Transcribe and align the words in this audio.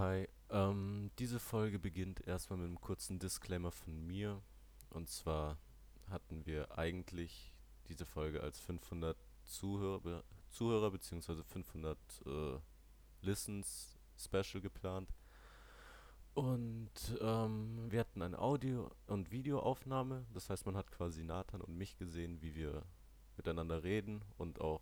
Hi, 0.00 0.26
ähm, 0.48 1.10
diese 1.18 1.38
Folge 1.38 1.78
beginnt 1.78 2.26
erstmal 2.26 2.58
mit 2.58 2.68
einem 2.68 2.80
kurzen 2.80 3.18
Disclaimer 3.18 3.70
von 3.70 4.06
mir. 4.06 4.40
Und 4.88 5.10
zwar 5.10 5.58
hatten 6.08 6.46
wir 6.46 6.78
eigentlich 6.78 7.52
diese 7.86 8.06
Folge 8.06 8.42
als 8.42 8.58
500 8.60 9.14
Zuhörer, 9.44 10.24
Zuhörer 10.48 10.90
bzw. 10.90 11.42
500 11.42 11.98
äh, 12.24 12.58
Listens 13.20 13.98
Special 14.16 14.62
geplant. 14.62 15.12
Und 16.32 17.18
ähm, 17.20 17.90
wir 17.90 18.00
hatten 18.00 18.22
eine 18.22 18.38
Audio- 18.38 18.90
und 19.06 19.30
Videoaufnahme. 19.30 20.24
Das 20.32 20.48
heißt, 20.48 20.64
man 20.64 20.78
hat 20.78 20.90
quasi 20.90 21.24
Nathan 21.24 21.60
und 21.60 21.76
mich 21.76 21.98
gesehen, 21.98 22.40
wie 22.40 22.54
wir 22.54 22.86
miteinander 23.36 23.82
reden 23.82 24.24
und 24.38 24.62
auch 24.62 24.80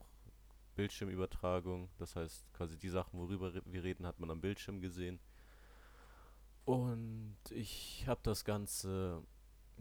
Bildschirmübertragung. 0.79 1.91
Das 1.99 2.15
heißt, 2.15 2.53
quasi 2.53 2.79
die 2.79 2.89
Sachen, 2.89 3.19
worüber 3.19 3.53
wir 3.53 3.83
reden, 3.83 4.07
hat 4.07 4.21
man 4.21 4.31
am 4.31 4.41
Bildschirm 4.41 4.81
gesehen. 4.81 5.19
Und 6.65 7.37
ich 7.51 8.05
habe 8.07 8.21
das 8.23 8.45
Ganze 8.45 9.25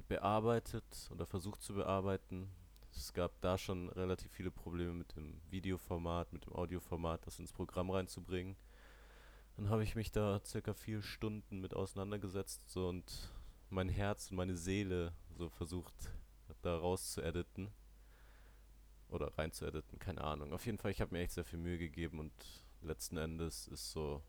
bearbeitet 0.08 1.10
oder 1.12 1.28
versucht 1.28 1.62
zu 1.62 1.76
bearbeiten. 1.76 2.50
Es 2.92 3.14
gab 3.14 3.40
da 3.42 3.60
schon 3.60 3.90
relativ 3.90 4.32
viele 4.32 4.50
Probleme 4.50 4.94
mit 4.94 5.16
dem 5.16 5.40
Videoformat, 5.52 6.34
mit 6.34 6.48
dem 6.48 6.54
Audioformat, 6.54 7.28
das 7.28 7.38
ins 7.38 7.54
Programm 7.54 7.92
reinzubringen. 7.92 8.56
Dann 9.56 9.70
habe 9.70 9.84
ich 9.84 9.96
mich 9.96 10.12
da 10.12 10.42
circa 10.44 10.74
vier 10.74 11.04
Stunden 11.04 11.60
mit 11.60 11.76
auseinandergesetzt 11.76 12.72
so, 12.72 12.88
und 12.88 13.32
mein 13.70 13.90
Herz 13.90 14.32
und 14.32 14.38
meine 14.38 14.56
Seele 14.56 15.14
so 15.36 15.50
versucht, 15.50 15.94
da 16.64 16.76
raus 16.76 17.12
zu 17.12 17.22
editen. 17.22 17.72
Oder 19.10 19.38
rein 19.38 19.52
zu 19.52 19.66
editen, 19.66 20.00
keine 20.00 20.24
Ahnung. 20.24 20.54
Auf 20.54 20.66
jeden 20.66 20.78
Fall, 20.78 20.92
ich 20.92 21.02
habe 21.02 21.14
mir 21.14 21.22
echt 21.22 21.32
sehr 21.32 21.46
viel 21.46 21.60
Mühe 21.60 21.78
gegeben 21.78 22.20
und 22.20 22.34
letzten 22.82 23.18
Endes 23.18 23.68
ist 23.68 23.92
so 23.92 24.22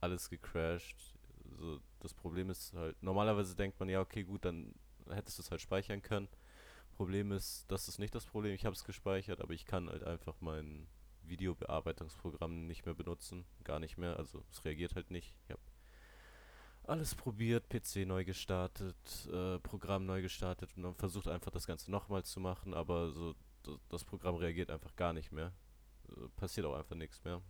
alles 0.00 0.30
gecrashed. 0.30 1.16
So, 1.58 1.80
das 2.00 2.14
Problem 2.14 2.50
ist 2.50 2.72
halt, 2.74 3.02
normalerweise 3.02 3.56
denkt 3.56 3.78
man, 3.80 3.88
ja, 3.88 4.00
okay, 4.00 4.22
gut, 4.22 4.44
dann 4.44 4.74
hättest 5.10 5.38
du 5.38 5.42
es 5.42 5.50
halt 5.50 5.60
speichern 5.60 6.02
können. 6.02 6.28
Problem 6.96 7.32
ist, 7.32 7.64
das 7.68 7.88
ist 7.88 7.98
nicht 7.98 8.14
das 8.14 8.26
Problem. 8.26 8.54
Ich 8.54 8.64
habe 8.64 8.76
es 8.76 8.84
gespeichert, 8.84 9.40
aber 9.40 9.54
ich 9.54 9.64
kann 9.64 9.88
halt 9.88 10.04
einfach 10.04 10.36
mein 10.40 10.86
Videobearbeitungsprogramm 11.24 12.66
nicht 12.66 12.84
mehr 12.84 12.94
benutzen. 12.94 13.44
Gar 13.64 13.80
nicht 13.80 13.96
mehr. 13.98 14.16
Also 14.18 14.44
es 14.50 14.64
reagiert 14.64 14.94
halt 14.94 15.10
nicht. 15.10 15.34
Ich 15.44 15.50
habe 15.50 15.62
alles 16.84 17.14
probiert, 17.14 17.68
PC 17.68 18.06
neu 18.06 18.24
gestartet, 18.24 18.96
äh, 19.32 19.58
Programm 19.60 20.04
neu 20.04 20.20
gestartet 20.20 20.70
und 20.76 20.82
dann 20.82 20.94
versucht 20.94 21.28
einfach 21.28 21.50
das 21.50 21.66
Ganze 21.66 21.90
nochmal 21.90 22.24
zu 22.24 22.40
machen, 22.40 22.74
aber 22.74 23.12
so 23.12 23.34
das 23.88 24.04
Programm 24.04 24.36
reagiert 24.36 24.70
einfach 24.70 24.94
gar 24.96 25.12
nicht 25.12 25.32
mehr. 25.32 25.52
Äh, 26.08 26.28
passiert 26.36 26.66
auch 26.66 26.74
einfach 26.74 26.96
nichts 26.96 27.22
mehr. 27.24 27.42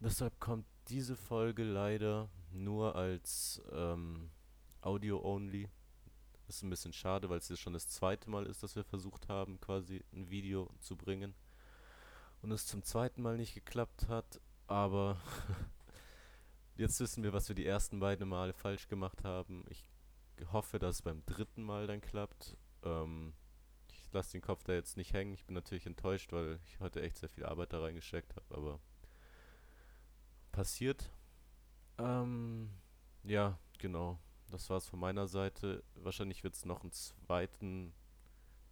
Deshalb 0.00 0.40
kommt 0.40 0.66
diese 0.88 1.14
Folge 1.14 1.62
leider 1.62 2.30
nur 2.52 2.96
als 2.96 3.60
ähm, 3.70 4.30
Audio-only. 4.80 5.68
Ist 6.48 6.62
ein 6.62 6.70
bisschen 6.70 6.92
schade, 6.92 7.28
weil 7.28 7.38
es 7.38 7.48
jetzt 7.48 7.60
schon 7.60 7.74
das 7.74 7.88
zweite 7.88 8.28
Mal 8.30 8.46
ist, 8.46 8.62
dass 8.62 8.74
wir 8.76 8.82
versucht 8.82 9.28
haben, 9.28 9.60
quasi 9.60 10.02
ein 10.12 10.30
Video 10.30 10.70
zu 10.80 10.96
bringen. 10.96 11.34
Und 12.42 12.50
es 12.50 12.66
zum 12.66 12.82
zweiten 12.82 13.22
Mal 13.22 13.36
nicht 13.36 13.54
geklappt 13.54 14.08
hat. 14.08 14.40
Aber 14.66 15.20
jetzt 16.76 16.98
wissen 16.98 17.22
wir, 17.22 17.32
was 17.32 17.48
wir 17.48 17.54
die 17.54 17.66
ersten 17.66 18.00
beiden 18.00 18.28
Male 18.28 18.52
falsch 18.52 18.88
gemacht 18.88 19.22
haben. 19.22 19.64
Ich 19.68 19.84
hoffe, 20.50 20.78
dass 20.78 20.96
es 20.96 21.02
beim 21.02 21.24
dritten 21.26 21.62
Mal 21.62 21.86
dann 21.86 22.00
klappt. 22.00 22.56
Ähm, 22.82 23.34
lasse 24.12 24.32
den 24.32 24.40
Kopf 24.40 24.64
da 24.64 24.72
jetzt 24.72 24.96
nicht 24.96 25.12
hängen. 25.12 25.34
Ich 25.34 25.44
bin 25.44 25.54
natürlich 25.54 25.86
enttäuscht, 25.86 26.32
weil 26.32 26.58
ich 26.64 26.80
heute 26.80 27.02
echt 27.02 27.18
sehr 27.18 27.28
viel 27.28 27.44
Arbeit 27.44 27.72
da 27.72 27.80
reingesteckt 27.80 28.34
habe. 28.36 28.54
Aber 28.56 28.80
passiert. 30.52 31.10
Ähm, 31.98 32.70
ja, 33.24 33.58
genau. 33.78 34.18
Das 34.50 34.68
war's 34.70 34.86
von 34.86 34.98
meiner 34.98 35.28
Seite. 35.28 35.82
Wahrscheinlich 35.94 36.42
wird 36.42 36.54
es 36.54 36.64
noch 36.64 36.82
einen 36.82 36.92
zweiten 36.92 37.92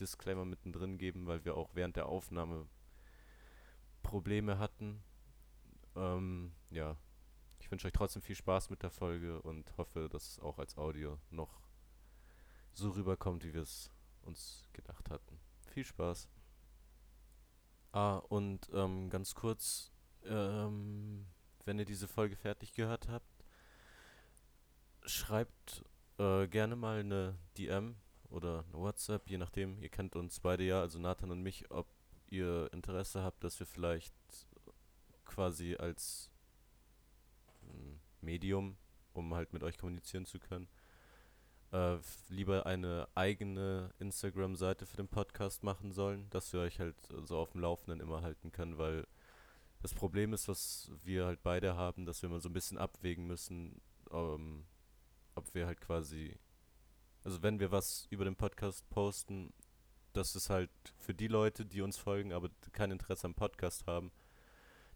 Disclaimer 0.00 0.44
mittendrin 0.44 0.98
geben, 0.98 1.27
weil 1.27 1.44
wir 1.44 1.56
auch 1.56 1.75
während 1.75 1.97
der 1.97 2.06
Aufnahme 2.06 2.66
Probleme 4.03 4.59
hatten. 4.59 5.03
Ähm, 5.94 6.53
ja, 6.71 6.97
ich 7.60 7.71
wünsche 7.71 7.87
euch 7.87 7.93
trotzdem 7.93 8.22
viel 8.22 8.37
Spaß 8.37 8.71
mit 8.71 8.82
der 8.82 8.91
Folge 8.91 9.43
und 9.43 9.77
hoffe, 9.77 10.09
dass 10.09 10.31
es 10.31 10.41
auch 10.41 10.59
als 10.59 10.77
Audio 10.78 11.19
noch 11.31 11.60
so 12.72 12.91
rüberkommt, 12.91 13.44
wie 13.44 13.54
wir 13.54 13.62
es 13.62 13.91
uns 14.28 14.69
gedacht 14.72 15.11
hatten. 15.11 15.41
Viel 15.72 15.84
Spaß. 15.84 16.28
Ah, 17.93 18.19
und 18.19 18.69
ähm, 18.72 19.11
ganz 19.11 19.34
kurz, 19.34 19.91
ähm, 20.25 21.27
wenn 21.65 21.78
ihr 21.78 21.84
diese 21.84 22.06
Folge 22.06 22.37
fertig 22.37 22.75
gehört 22.75 23.09
habt, 23.09 23.44
schreibt 25.05 25.84
äh, 26.19 26.47
gerne 26.47 26.77
mal 26.77 27.00
eine 27.00 27.39
DM 27.56 27.97
oder 28.31 28.65
eine 28.69 28.83
WhatsApp, 28.83 29.28
je 29.28 29.39
nachdem. 29.39 29.81
Ihr 29.83 29.89
kennt 29.89 30.15
uns 30.16 30.41
beide 30.41 30.65
ja, 30.65 30.81
also 30.81 30.99
Nathan 30.99 31.31
und 31.31 31.43
mich, 31.43 31.71
ob 31.71 31.87
ihr 32.28 32.69
Interesse 32.72 33.22
habt, 33.22 33.43
dass 33.43 33.59
wir 33.59 33.66
vielleicht 33.66 34.15
quasi 35.25 35.77
als 35.77 36.31
mm, 37.62 37.95
Medium, 38.21 38.77
um 39.15 39.34
halt 39.34 39.53
mit 39.53 39.62
euch 39.62 39.78
kommunizieren 39.78 40.27
zu 40.27 40.39
können, 40.39 40.69
äh, 41.73 41.97
lieber 42.29 42.67
eine 42.67 43.09
eigene 43.15 43.91
Instagram-Seite 43.99 44.87
für 44.87 44.97
den 44.97 45.09
Podcast 45.09 45.62
machen 45.62 45.93
sollen, 45.93 46.29
dass 46.31 46.53
wir 46.53 46.61
euch 46.61 46.81
halt 46.81 46.97
äh, 47.11 47.27
so 47.27 47.39
auf 47.39 47.53
dem 47.53 47.61
Laufenden 47.61 48.01
immer 48.01 48.23
halten 48.23 48.53
können, 48.53 48.79
weil 48.79 49.06
das 49.83 49.95
Problem 49.95 50.33
ist, 50.33 50.49
was 50.49 50.91
wir 51.05 51.27
halt 51.27 51.43
beide 51.43 51.77
haben, 51.77 52.05
dass 52.05 52.23
wir 52.23 52.28
mal 52.28 52.41
so 52.41 52.49
ein 52.49 52.55
bisschen 52.55 52.78
abwägen 52.78 53.27
müssen, 53.27 53.81
ähm, 54.11 54.65
ob 55.34 55.55
wir 55.55 55.67
halt 55.67 55.81
quasi, 55.81 56.37
also 57.23 57.43
wenn 57.43 57.61
wir 57.61 57.71
was 57.71 58.07
über 58.11 58.25
den 58.25 58.37
Podcast 58.37 58.89
posten, 58.91 59.53
dass 60.15 60.34
es 60.34 60.51
halt 60.51 60.71
für 60.97 61.15
die 61.15 61.28
Leute, 61.28 61.65
die 61.65 61.83
uns 61.83 61.97
folgen, 61.97 62.33
aber 62.33 62.49
kein 62.73 62.91
Interesse 62.91 63.27
am 63.27 63.34
Podcast 63.34 63.87
haben, 63.87 64.11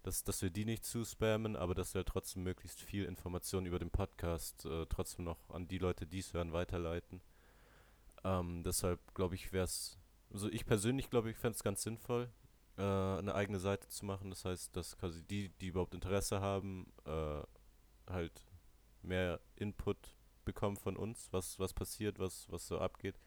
dass, 0.02 0.24
dass 0.24 0.42
wir 0.42 0.50
die 0.50 0.64
nicht 0.64 0.84
zuspammen, 0.84 1.56
aber 1.56 1.74
dass 1.74 1.94
wir 1.94 2.00
halt 2.00 2.08
trotzdem 2.08 2.42
möglichst 2.42 2.80
viel 2.80 3.04
Information 3.04 3.66
über 3.66 3.78
den 3.78 3.90
Podcast 3.90 4.64
äh, 4.64 4.86
trotzdem 4.86 5.24
noch 5.24 5.38
an 5.50 5.68
die 5.68 5.78
Leute, 5.78 6.06
die 6.06 6.18
es 6.18 6.34
hören, 6.34 6.52
weiterleiten. 6.52 7.20
Ähm, 8.24 8.62
deshalb 8.64 9.14
glaube 9.14 9.34
ich, 9.34 9.52
wäre 9.52 9.64
es, 9.64 9.98
also 10.32 10.48
ich 10.48 10.66
persönlich 10.66 11.10
glaube 11.10 11.30
ich, 11.30 11.36
fände 11.36 11.56
es 11.56 11.62
ganz 11.62 11.82
sinnvoll, 11.82 12.28
äh, 12.76 12.82
eine 12.82 13.34
eigene 13.34 13.60
Seite 13.60 13.88
zu 13.88 14.04
machen. 14.04 14.30
Das 14.30 14.44
heißt, 14.44 14.76
dass 14.76 14.96
quasi 14.98 15.22
die, 15.22 15.50
die 15.60 15.68
überhaupt 15.68 15.94
Interesse 15.94 16.40
haben, 16.40 16.92
äh, 17.04 17.42
halt 18.08 18.44
mehr 19.02 19.40
Input 19.56 20.16
bekommen 20.44 20.76
von 20.76 20.96
uns, 20.96 21.28
was, 21.32 21.58
was 21.58 21.72
passiert, 21.72 22.19
was, 22.19 22.50
was 22.50 22.66
so 22.66 22.78
abgeht. 22.78 23.19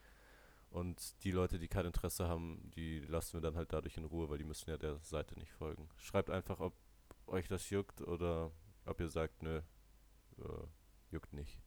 Und 0.75 1.23
die 1.23 1.31
Leute, 1.31 1.57
die 1.57 1.69
kein 1.69 1.85
Interesse 1.85 2.27
haben, 2.27 2.69
die 2.75 2.99
lassen 2.99 3.35
wir 3.35 3.39
dann 3.39 3.55
halt 3.55 3.71
dadurch 3.71 3.95
in 3.95 4.03
Ruhe, 4.03 4.27
weil 4.27 4.39
die 4.39 4.43
müssen 4.43 4.69
ja 4.69 4.75
der 4.75 4.99
Seite 4.99 5.39
nicht 5.39 5.53
folgen. 5.53 5.87
Schreibt 5.95 6.29
einfach, 6.29 6.59
ob 6.59 6.75
euch 7.27 7.47
das 7.47 7.69
juckt 7.69 8.01
oder 8.01 8.51
ob 8.83 8.99
ihr 8.99 9.07
sagt, 9.07 9.41
nö, 9.41 9.61
äh, 10.37 10.67
juckt 11.11 11.31
nicht. 11.31 11.61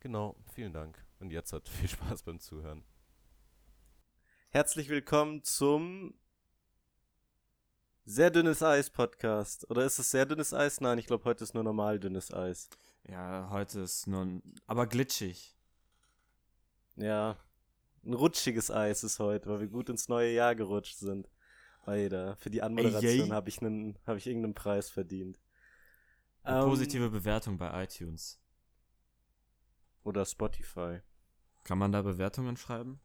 Genau, 0.00 0.34
vielen 0.54 0.72
Dank. 0.72 1.06
Und 1.20 1.30
jetzt 1.30 1.52
hat 1.52 1.68
viel 1.68 1.88
Spaß 1.88 2.24
beim 2.24 2.40
Zuhören. 2.40 2.82
Herzlich 4.50 4.88
willkommen 4.88 5.44
zum 5.44 6.12
sehr 8.04 8.32
dünnes 8.32 8.60
Eis 8.60 8.90
Podcast. 8.90 9.70
Oder 9.70 9.84
ist 9.84 10.00
es 10.00 10.10
sehr 10.10 10.26
dünnes 10.26 10.52
Eis? 10.52 10.80
Nein, 10.80 10.98
ich 10.98 11.06
glaube, 11.06 11.26
heute 11.26 11.44
ist 11.44 11.54
nur 11.54 11.62
normal 11.62 12.00
dünnes 12.00 12.34
Eis. 12.34 12.70
Ja, 13.04 13.50
heute 13.50 13.82
ist 13.82 14.08
nur 14.08 14.24
ein, 14.24 14.42
aber 14.66 14.88
glitschig. 14.88 15.56
Ja, 16.96 17.38
ein 18.04 18.14
rutschiges 18.14 18.70
Eis 18.70 19.04
ist 19.04 19.18
heute, 19.18 19.48
weil 19.48 19.60
wir 19.60 19.68
gut 19.68 19.88
ins 19.88 20.08
neue 20.08 20.32
Jahr 20.32 20.54
gerutscht 20.54 20.98
sind. 20.98 21.28
Alter, 21.84 22.36
für 22.36 22.50
die 22.50 22.62
Anmoderation 22.62 23.32
habe 23.32 23.48
ich 23.48 23.60
einen, 23.60 23.98
habe 24.06 24.18
ich 24.18 24.26
irgendeinen 24.26 24.54
Preis 24.54 24.90
verdient. 24.90 25.40
Eine 26.44 26.60
Ähm, 26.60 26.64
positive 26.68 27.10
Bewertung 27.10 27.58
bei 27.58 27.84
iTunes. 27.84 28.40
Oder 30.04 30.24
Spotify. 30.24 31.00
Kann 31.64 31.78
man 31.78 31.92
da 31.92 32.02
Bewertungen 32.02 32.56
schreiben? 32.56 33.00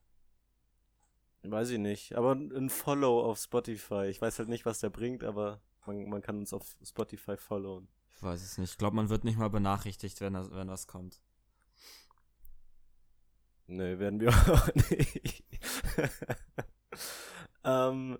Weiß 1.43 1.69
ich 1.69 1.79
nicht. 1.79 2.15
Aber 2.15 2.33
ein 2.33 2.69
Follow 2.69 3.23
auf 3.23 3.39
Spotify. 3.39 4.05
Ich 4.09 4.21
weiß 4.21 4.39
halt 4.39 4.49
nicht, 4.49 4.65
was 4.65 4.79
der 4.79 4.89
bringt, 4.89 5.23
aber 5.23 5.61
man, 5.85 6.09
man 6.09 6.21
kann 6.21 6.37
uns 6.39 6.53
auf 6.53 6.75
Spotify 6.83 7.37
followen. 7.37 7.87
Ich 8.15 8.21
weiß 8.21 8.41
es 8.41 8.57
nicht. 8.57 8.71
Ich 8.71 8.77
glaube, 8.77 8.95
man 8.95 9.09
wird 9.09 9.23
nicht 9.23 9.37
mal 9.37 9.49
benachrichtigt, 9.49 10.19
wenn 10.21 10.33
das, 10.33 10.51
wenn 10.51 10.67
das 10.67 10.87
kommt. 10.87 11.21
Nö, 13.67 13.99
werden 13.99 14.21
wir 14.21 14.29
auch 14.53 14.73
nicht. 14.75 15.43
ähm, 17.65 18.17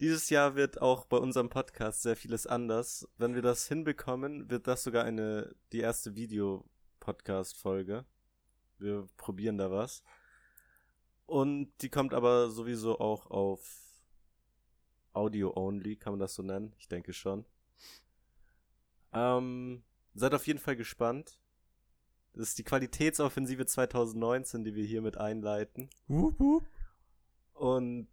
dieses 0.00 0.30
Jahr 0.30 0.54
wird 0.54 0.80
auch 0.80 1.04
bei 1.04 1.18
unserem 1.18 1.50
Podcast 1.50 2.02
sehr 2.02 2.16
vieles 2.16 2.46
anders. 2.46 3.06
Wenn 3.18 3.34
wir 3.34 3.42
das 3.42 3.68
hinbekommen, 3.68 4.50
wird 4.50 4.66
das 4.66 4.82
sogar 4.82 5.04
eine, 5.04 5.54
die 5.72 5.80
erste 5.80 6.16
Video-Podcast-Folge. 6.16 8.06
Wir 8.78 9.06
probieren 9.18 9.58
da 9.58 9.70
was. 9.70 10.02
Und 11.26 11.70
die 11.82 11.90
kommt 11.90 12.14
aber 12.14 12.50
sowieso 12.50 12.98
auch 12.98 13.26
auf 13.26 13.82
Audio 15.12 15.54
only, 15.54 15.96
kann 15.96 16.14
man 16.14 16.20
das 16.20 16.34
so 16.34 16.42
nennen? 16.42 16.74
Ich 16.78 16.88
denke 16.88 17.12
schon. 17.12 17.44
Ähm, 19.12 19.84
seid 20.14 20.32
auf 20.32 20.46
jeden 20.46 20.58
Fall 20.58 20.76
gespannt. 20.76 21.41
Das 22.34 22.48
ist 22.48 22.58
die 22.58 22.64
Qualitätsoffensive 22.64 23.66
2019, 23.66 24.64
die 24.64 24.74
wir 24.74 24.84
hiermit 24.84 25.18
einleiten. 25.18 25.90
Wup, 26.08 26.38
wup. 26.40 26.64
Und 27.52 28.08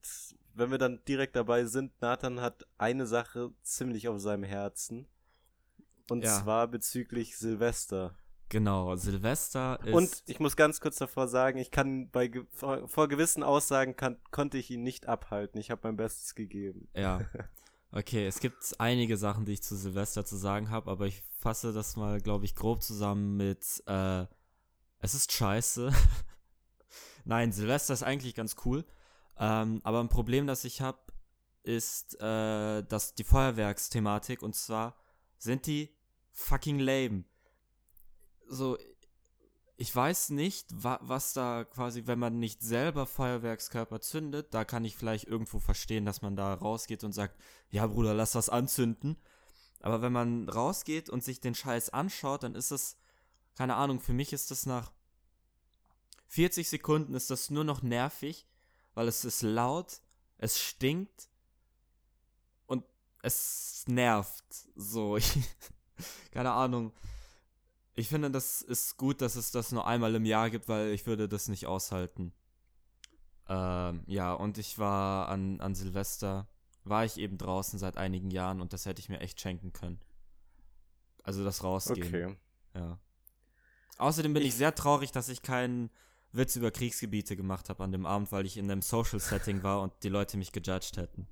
wenn 0.53 0.71
wir 0.71 0.77
dann 0.77 0.99
direkt 1.07 1.35
dabei 1.35 1.65
sind, 1.65 1.93
Nathan 2.01 2.41
hat 2.41 2.67
eine 2.77 3.07
Sache 3.07 3.51
ziemlich 3.63 4.07
auf 4.09 4.19
seinem 4.19 4.43
Herzen. 4.43 5.07
Und 6.09 6.23
Ja. 6.23 6.41
zwar 6.41 6.67
bezüglich 6.67 7.37
Silvester. 7.37 8.15
Genau, 8.49 8.95
Silvester 8.95 9.79
ist. 9.85 9.93
Und 9.93 10.23
ich 10.25 10.39
muss 10.39 10.55
ganz 10.55 10.81
kurz 10.81 10.97
davor 10.97 11.27
sagen, 11.27 11.59
ich 11.59 11.69
kann 11.69 12.09
bei 12.09 12.31
vor, 12.51 12.87
vor 12.89 13.07
gewissen 13.07 13.43
Aussagen 13.43 13.95
kann, 13.95 14.17
konnte 14.31 14.57
ich 14.57 14.71
ihn 14.71 14.81
nicht 14.81 15.07
abhalten. 15.07 15.59
Ich 15.61 15.69
habe 15.69 15.81
mein 15.83 15.97
Bestes 15.97 16.33
gegeben. 16.35 16.89
Ja. 16.95 17.21
Okay, 17.91 18.27
es 18.27 18.39
gibt 18.39 18.79
einige 18.79 19.17
Sachen, 19.17 19.45
die 19.45 19.53
ich 19.53 19.63
zu 19.63 19.75
Silvester 19.75 20.23
zu 20.23 20.35
sagen 20.35 20.69
habe, 20.69 20.91
aber 20.91 21.07
ich 21.07 21.23
fasse 21.39 21.73
das 21.73 21.95
mal, 21.95 22.21
glaube 22.21 22.45
ich, 22.45 22.53
grob 22.55 22.83
zusammen 22.83 23.35
mit, 23.35 23.83
äh, 23.87 24.27
es 24.99 25.15
ist 25.15 25.31
scheiße. 25.31 25.91
Nein, 27.25 27.51
Silvester 27.51 27.93
ist 27.95 28.03
eigentlich 28.03 28.35
ganz 28.35 28.55
cool. 28.65 28.85
Ähm, 29.39 29.81
aber 29.83 30.01
ein 30.01 30.09
Problem, 30.09 30.45
das 30.45 30.65
ich 30.65 30.81
habe, 30.81 30.99
ist, 31.63 32.19
äh, 32.21 32.83
dass 32.83 33.15
die 33.15 33.23
Feuerwerksthematik, 33.23 34.43
und 34.43 34.55
zwar 34.55 34.95
sind 35.39 35.65
die 35.65 35.89
fucking 36.31 36.77
lame. 36.77 37.23
So, 38.47 38.77
ich 39.81 39.95
weiß 39.95 40.31
nicht, 40.31 40.67
wa 40.83 40.99
was 41.01 41.31
da 41.31 41.63
quasi, 41.63 42.05
wenn 42.05 42.19
man 42.19 42.37
nicht 42.37 42.61
selber 42.61 43.05
Feuerwerkskörper 43.05 44.01
zündet, 44.01 44.53
da 44.53 44.65
kann 44.65 44.83
ich 44.83 44.97
vielleicht 44.97 45.23
irgendwo 45.23 45.59
verstehen, 45.59 46.03
dass 46.03 46.21
man 46.21 46.35
da 46.35 46.53
rausgeht 46.53 47.05
und 47.05 47.13
sagt, 47.13 47.39
ja 47.69 47.87
Bruder, 47.87 48.13
lass 48.13 48.33
das 48.33 48.49
anzünden. 48.49 49.15
Aber 49.79 50.01
wenn 50.01 50.11
man 50.11 50.49
rausgeht 50.49 51.09
und 51.09 51.23
sich 51.23 51.39
den 51.39 51.55
Scheiß 51.55 51.91
anschaut, 51.91 52.43
dann 52.43 52.55
ist 52.55 52.71
es, 52.71 52.97
keine 53.55 53.75
Ahnung, 53.75 54.01
für 54.01 54.11
mich 54.11 54.33
ist 54.33 54.51
das 54.51 54.65
nach 54.65 54.91
40 56.27 56.67
Sekunden 56.67 57.13
ist 57.13 57.29
das 57.29 57.49
nur 57.49 57.63
noch 57.63 57.81
nervig, 57.81 58.49
weil 58.95 59.07
es 59.07 59.23
ist 59.23 59.43
laut, 59.43 60.01
es 60.39 60.59
stinkt 60.59 61.29
und 62.65 62.83
es 63.21 63.85
nervt. 63.87 64.43
So, 64.75 65.17
keine 66.31 66.51
Ahnung. 66.51 66.91
Ich 67.95 68.07
finde, 68.07 68.31
das 68.31 68.61
ist 68.61 68.97
gut, 68.97 69.21
dass 69.21 69.35
es 69.35 69.51
das 69.51 69.71
nur 69.71 69.85
einmal 69.85 70.15
im 70.15 70.25
Jahr 70.25 70.49
gibt, 70.49 70.67
weil 70.69 70.91
ich 70.91 71.05
würde 71.05 71.27
das 71.27 71.47
nicht 71.49 71.67
aushalten. 71.67 72.33
Ähm, 73.47 74.03
ja, 74.07 74.33
und 74.33 74.57
ich 74.57 74.77
war 74.77 75.27
an, 75.29 75.59
an 75.59 75.75
Silvester, 75.75 76.47
war 76.83 77.03
ich 77.03 77.17
eben 77.17 77.37
draußen 77.37 77.77
seit 77.79 77.97
einigen 77.97 78.31
Jahren 78.31 78.61
und 78.61 78.73
das 78.73 78.85
hätte 78.85 79.01
ich 79.01 79.09
mir 79.09 79.19
echt 79.19 79.41
schenken 79.41 79.73
können. 79.73 79.99
Also 81.23 81.43
das 81.43 81.63
Rausgehen. 81.63 82.07
Okay. 82.07 82.37
Ja. 82.75 82.99
Außerdem 83.97 84.33
bin 84.33 84.43
ich, 84.43 84.49
Ich- 84.49 84.55
sehr 84.55 84.73
traurig, 84.75 85.11
dass 85.11 85.27
ich 85.29 85.41
keinen 85.41 85.89
Witz 86.31 86.55
über 86.55 86.71
Kriegsgebiete 86.71 87.35
gemacht 87.35 87.69
habe 87.69 87.83
an 87.83 87.91
dem 87.91 88.05
Abend, 88.05 88.31
weil 88.31 88.45
ich 88.45 88.55
in 88.55 88.69
einem 88.71 88.81
Social 88.83 89.19
Setting 89.19 89.63
war 89.63 89.81
und 89.81 89.91
die 90.03 90.09
Leute 90.09 90.37
mich 90.37 90.51
gejudged 90.51 90.95
hätten. 90.97 91.27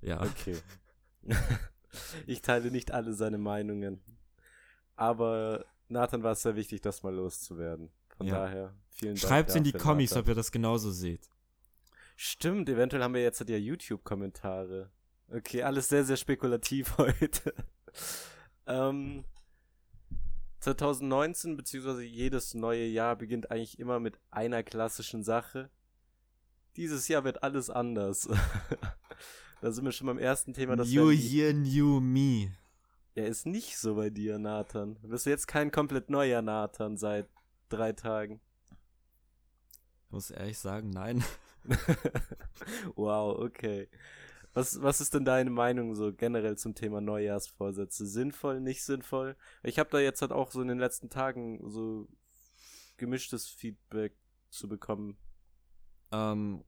Ja. 0.00 0.22
Okay. 0.22 0.56
ich 2.26 2.40
teile 2.40 2.70
nicht 2.70 2.92
alle 2.92 3.12
seine 3.14 3.38
Meinungen. 3.38 4.00
Aber 4.96 5.64
Nathan 5.88 6.22
war 6.22 6.32
es 6.32 6.42
sehr 6.42 6.56
wichtig, 6.56 6.80
das 6.80 7.02
mal 7.02 7.14
loszuwerden. 7.14 7.90
Von 8.16 8.26
Ja. 8.26 8.34
daher, 8.34 8.74
vielen 8.90 9.14
Dank. 9.14 9.20
Schreibt 9.20 9.54
in 9.56 9.64
die 9.64 9.72
Kommis, 9.72 10.14
ob 10.14 10.28
ihr 10.28 10.34
das 10.34 10.52
genauso 10.52 10.90
seht. 10.90 11.28
Stimmt, 12.16 12.68
eventuell 12.68 13.02
haben 13.02 13.14
wir 13.14 13.22
jetzt 13.22 13.40
ja 13.48 13.56
YouTube-Kommentare. 13.56 14.90
Okay, 15.28 15.62
alles 15.62 15.88
sehr, 15.88 16.04
sehr 16.04 16.16
spekulativ 16.16 16.96
heute. 16.98 17.54
ähm, 18.66 19.24
2019, 20.60 21.56
beziehungsweise 21.56 22.04
jedes 22.04 22.54
neue 22.54 22.86
Jahr 22.86 23.16
beginnt 23.16 23.50
eigentlich 23.50 23.78
immer 23.78 23.98
mit 23.98 24.18
einer 24.30 24.62
klassischen 24.62 25.24
Sache. 25.24 25.70
Dieses 26.76 27.08
Jahr 27.08 27.24
wird 27.24 27.42
alles 27.42 27.68
anders. 27.70 28.28
da 29.60 29.72
sind 29.72 29.84
wir 29.84 29.92
schon 29.92 30.06
beim 30.06 30.18
ersten 30.18 30.54
Thema. 30.54 30.76
Das 30.76 30.88
New 30.88 31.10
Year, 31.10 31.52
New 31.52 32.00
Me. 32.00 32.52
Ja, 33.14 33.24
ist 33.24 33.46
nicht 33.46 33.76
so 33.76 33.96
bei 33.96 34.08
dir, 34.08 34.38
Nathan. 34.38 34.98
Du 35.02 35.08
bist 35.08 35.26
jetzt 35.26 35.46
kein 35.46 35.70
komplett 35.70 36.08
neuer 36.08 36.40
Nathan 36.40 36.96
seit 36.96 37.28
drei 37.68 37.92
Tagen. 37.92 38.40
Ich 40.06 40.12
muss 40.12 40.30
ehrlich 40.30 40.58
sagen, 40.58 40.90
nein. 40.90 41.22
wow, 42.96 43.38
okay. 43.38 43.88
Was, 44.54 44.82
was 44.82 45.00
ist 45.00 45.14
denn 45.14 45.24
deine 45.24 45.50
Meinung 45.50 45.94
so 45.94 46.12
generell 46.12 46.56
zum 46.56 46.74
Thema 46.74 47.00
Neujahrsvorsätze? 47.00 48.06
Sinnvoll, 48.06 48.60
nicht 48.60 48.84
sinnvoll? 48.84 49.36
Ich 49.62 49.78
habe 49.78 49.90
da 49.90 49.98
jetzt 49.98 50.20
halt 50.20 50.32
auch 50.32 50.50
so 50.50 50.60
in 50.60 50.68
den 50.68 50.78
letzten 50.78 51.08
Tagen 51.08 51.60
so 51.70 52.08
gemischtes 52.96 53.48
Feedback 53.48 54.14
zu 54.50 54.68
bekommen. 54.68 55.16
Ähm, 56.12 56.64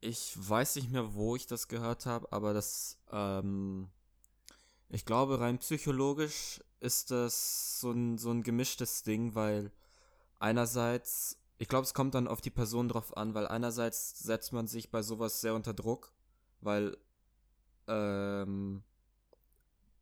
ich 0.00 0.34
weiß 0.36 0.76
nicht 0.76 0.90
mehr, 0.90 1.14
wo 1.14 1.36
ich 1.36 1.46
das 1.46 1.68
gehört 1.68 2.06
habe, 2.06 2.32
aber 2.32 2.52
das, 2.52 3.00
ähm, 3.12 3.88
ich 4.92 5.06
glaube, 5.06 5.40
rein 5.40 5.58
psychologisch 5.58 6.62
ist 6.80 7.10
das 7.10 7.80
so 7.80 7.92
ein, 7.92 8.18
so 8.18 8.30
ein 8.30 8.42
gemischtes 8.42 9.02
Ding, 9.02 9.34
weil 9.34 9.72
einerseits, 10.38 11.38
ich 11.56 11.68
glaube, 11.68 11.84
es 11.84 11.94
kommt 11.94 12.14
dann 12.14 12.28
auf 12.28 12.42
die 12.42 12.50
Person 12.50 12.88
drauf 12.88 13.16
an, 13.16 13.32
weil 13.34 13.48
einerseits 13.48 14.18
setzt 14.18 14.52
man 14.52 14.66
sich 14.66 14.90
bei 14.90 15.02
sowas 15.02 15.40
sehr 15.40 15.54
unter 15.54 15.72
Druck, 15.72 16.12
weil, 16.60 16.98
ähm, 17.88 18.82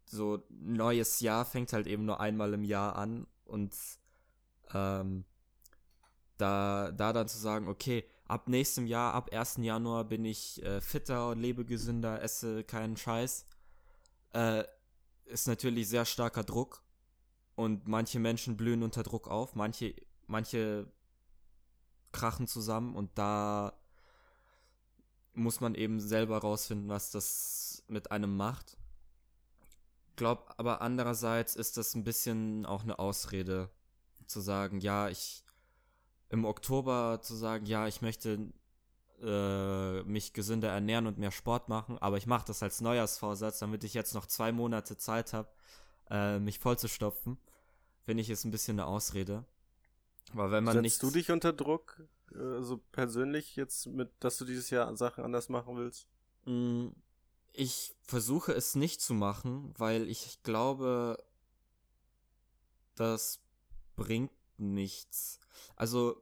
so 0.07 0.43
neues 0.49 1.21
Jahr 1.21 1.45
fängt 1.45 1.73
halt 1.73 1.87
eben 1.87 2.05
nur 2.05 2.19
einmal 2.19 2.53
im 2.53 2.65
Jahr 2.65 2.97
an 2.97 3.29
und, 3.45 3.73
ähm, 4.75 5.25
da, 6.37 6.91
da 6.91 7.13
dann 7.13 7.29
zu 7.29 7.39
sagen, 7.39 7.69
okay, 7.69 8.05
ab 8.27 8.49
nächstem 8.49 8.87
Jahr, 8.87 9.15
ab 9.15 9.31
1. 9.33 9.59
Januar 9.59 10.05
bin 10.05 10.25
ich 10.25 10.61
äh, 10.65 10.81
fitter 10.81 11.29
und 11.31 11.39
lebe 11.39 11.65
gesünder, 11.65 12.23
esse 12.23 12.65
keinen 12.65 12.97
Scheiß, 12.97 13.45
äh, 14.33 14.65
ist 15.31 15.47
natürlich 15.47 15.89
sehr 15.89 16.05
starker 16.05 16.45
Druck. 16.45 16.83
Und 17.55 17.89
manche 17.89 18.19
Menschen 18.19 18.57
blühen 18.57 18.83
unter 18.83 19.03
Druck 19.03 19.29
auf, 19.29 19.55
manche, 19.55 19.95
manche 20.27 20.91
krachen 22.13 22.47
zusammen 22.47 22.95
und 22.97 23.11
da 23.19 23.73
muss 25.35 25.61
man 25.61 25.75
eben 25.75 26.01
selber 26.01 26.39
rausfinden, 26.39 26.89
was 26.89 27.11
das 27.11 27.85
mit 27.87 28.11
einem 28.11 28.37
macht. 28.37 28.79
Glaub, 30.17 30.55
aber 30.57 30.81
andererseits 30.81 31.55
ist 31.55 31.77
das 31.77 31.95
ein 31.95 32.05
bisschen 32.05 32.67
auch 32.67 32.83
eine 32.83 32.99
Ausrede, 32.99 33.71
zu 34.27 34.41
sagen, 34.41 34.81
ja, 34.81 35.09
ich 35.09 35.45
im 36.29 36.45
Oktober 36.45 37.21
zu 37.23 37.35
sagen, 37.35 37.67
ja, 37.67 37.87
ich 37.89 38.03
möchte 38.03 38.53
äh, 39.23 40.03
mich 40.05 40.33
gesünder 40.33 40.71
ernähren 40.71 41.07
und 41.07 41.19
mehr 41.19 41.31
Sport 41.31 41.69
machen, 41.69 41.99
aber 41.99 42.17
ich 42.17 42.27
mache 42.27 42.47
das 42.47 42.63
als 42.63 42.81
Neujahrsvorsatz, 42.81 43.59
damit 43.59 43.85
ich 43.85 43.95
jetzt 43.95 44.15
noch 44.15 44.27
zwei 44.27 44.53
Monate 44.53 44.97
Zeit 44.97 45.33
habe, 45.33 45.49
äh, 46.11 46.39
mich 46.39 46.59
vollzustopfen, 46.59 47.39
finde 48.05 48.23
ich 48.23 48.31
ist 48.31 48.45
ein 48.45 48.51
bisschen 48.51 48.79
eine 48.81 48.87
Ausrede. 48.87 49.45
Aber 50.33 50.51
wenn 50.51 50.65
man 50.65 50.75
Setzt 50.75 50.83
nicht 50.83 51.03
du 51.03 51.11
dich 51.11 51.31
unter 51.31 51.53
Druck, 51.53 52.03
äh, 52.33 52.63
so 52.63 52.79
persönlich 52.93 53.57
jetzt 53.57 53.87
mit, 53.87 54.11
dass 54.21 54.39
du 54.39 54.45
dieses 54.45 54.71
Jahr 54.71 54.97
Sachen 54.97 55.25
anders 55.25 55.49
machen 55.49 55.77
willst? 55.77 56.07
Mm, 56.45 56.89
Ich 57.53 57.95
versuche 58.03 58.53
es 58.53 58.75
nicht 58.77 59.01
zu 59.01 59.13
machen, 59.13 59.75
weil 59.77 60.09
ich 60.09 60.43
glaube, 60.45 61.23
das 62.95 63.41
bringt 63.97 64.31
nichts. 64.57 65.41
Also, 65.77 66.17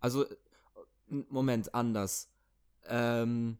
also, 0.00 0.26
Moment, 1.08 1.74
anders. 1.74 2.30
Ähm, 2.86 3.58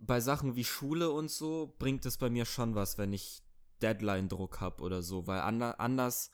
bei 0.00 0.20
Sachen 0.20 0.56
wie 0.56 0.64
Schule 0.64 1.10
und 1.10 1.30
so 1.30 1.74
bringt 1.78 2.06
es 2.06 2.16
bei 2.16 2.30
mir 2.30 2.44
schon 2.44 2.74
was, 2.74 2.98
wenn 2.98 3.12
ich 3.12 3.42
Deadline-Druck 3.82 4.60
habe 4.60 4.82
oder 4.82 5.02
so, 5.02 5.26
weil 5.26 5.40
ander, 5.40 5.80
anders 5.80 6.32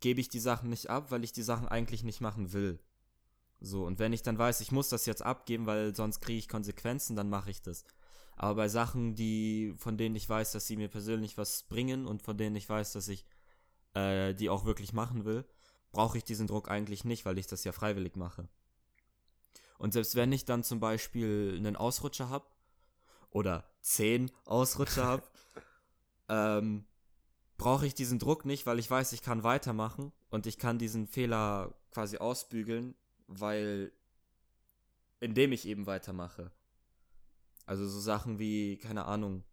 gebe 0.00 0.20
ich 0.20 0.28
die 0.28 0.40
Sachen 0.40 0.70
nicht 0.70 0.90
ab, 0.90 1.10
weil 1.10 1.24
ich 1.24 1.32
die 1.32 1.42
Sachen 1.42 1.68
eigentlich 1.68 2.02
nicht 2.02 2.20
machen 2.20 2.52
will. 2.52 2.80
So, 3.60 3.84
und 3.84 3.98
wenn 3.98 4.12
ich 4.12 4.22
dann 4.22 4.38
weiß, 4.38 4.60
ich 4.60 4.72
muss 4.72 4.88
das 4.88 5.04
jetzt 5.06 5.22
abgeben, 5.22 5.66
weil 5.66 5.94
sonst 5.94 6.20
kriege 6.20 6.38
ich 6.38 6.48
Konsequenzen, 6.48 7.16
dann 7.16 7.28
mache 7.28 7.50
ich 7.50 7.60
das. 7.60 7.84
Aber 8.36 8.54
bei 8.54 8.68
Sachen, 8.68 9.14
die, 9.14 9.74
von 9.76 9.98
denen 9.98 10.16
ich 10.16 10.26
weiß, 10.26 10.52
dass 10.52 10.66
sie 10.66 10.76
mir 10.76 10.88
persönlich 10.88 11.36
was 11.36 11.64
bringen 11.64 12.06
und 12.06 12.22
von 12.22 12.38
denen 12.38 12.56
ich 12.56 12.68
weiß, 12.68 12.92
dass 12.92 13.08
ich 13.08 13.26
äh, 13.94 14.34
die 14.34 14.48
auch 14.48 14.64
wirklich 14.64 14.94
machen 14.94 15.26
will, 15.26 15.44
brauche 15.92 16.16
ich 16.16 16.24
diesen 16.24 16.46
Druck 16.46 16.70
eigentlich 16.70 17.04
nicht, 17.04 17.26
weil 17.26 17.38
ich 17.38 17.46
das 17.46 17.64
ja 17.64 17.72
freiwillig 17.72 18.16
mache. 18.16 18.48
Und 19.80 19.92
selbst 19.92 20.14
wenn 20.14 20.30
ich 20.30 20.44
dann 20.44 20.62
zum 20.62 20.78
Beispiel 20.78 21.54
einen 21.56 21.74
Ausrutscher 21.74 22.28
habe 22.28 22.44
oder 23.30 23.64
zehn 23.80 24.30
Ausrutscher 24.44 25.06
habe, 25.06 25.22
ähm, 26.28 26.84
brauche 27.56 27.86
ich 27.86 27.94
diesen 27.94 28.18
Druck 28.18 28.44
nicht, 28.44 28.66
weil 28.66 28.78
ich 28.78 28.90
weiß, 28.90 29.14
ich 29.14 29.22
kann 29.22 29.42
weitermachen 29.42 30.12
und 30.28 30.46
ich 30.46 30.58
kann 30.58 30.78
diesen 30.78 31.06
Fehler 31.06 31.72
quasi 31.92 32.18
ausbügeln, 32.18 32.94
weil 33.26 33.90
indem 35.18 35.50
ich 35.50 35.66
eben 35.66 35.86
weitermache. 35.86 36.50
Also 37.64 37.88
so 37.88 38.00
Sachen 38.00 38.38
wie, 38.38 38.76
keine 38.76 39.06
Ahnung, 39.06 39.44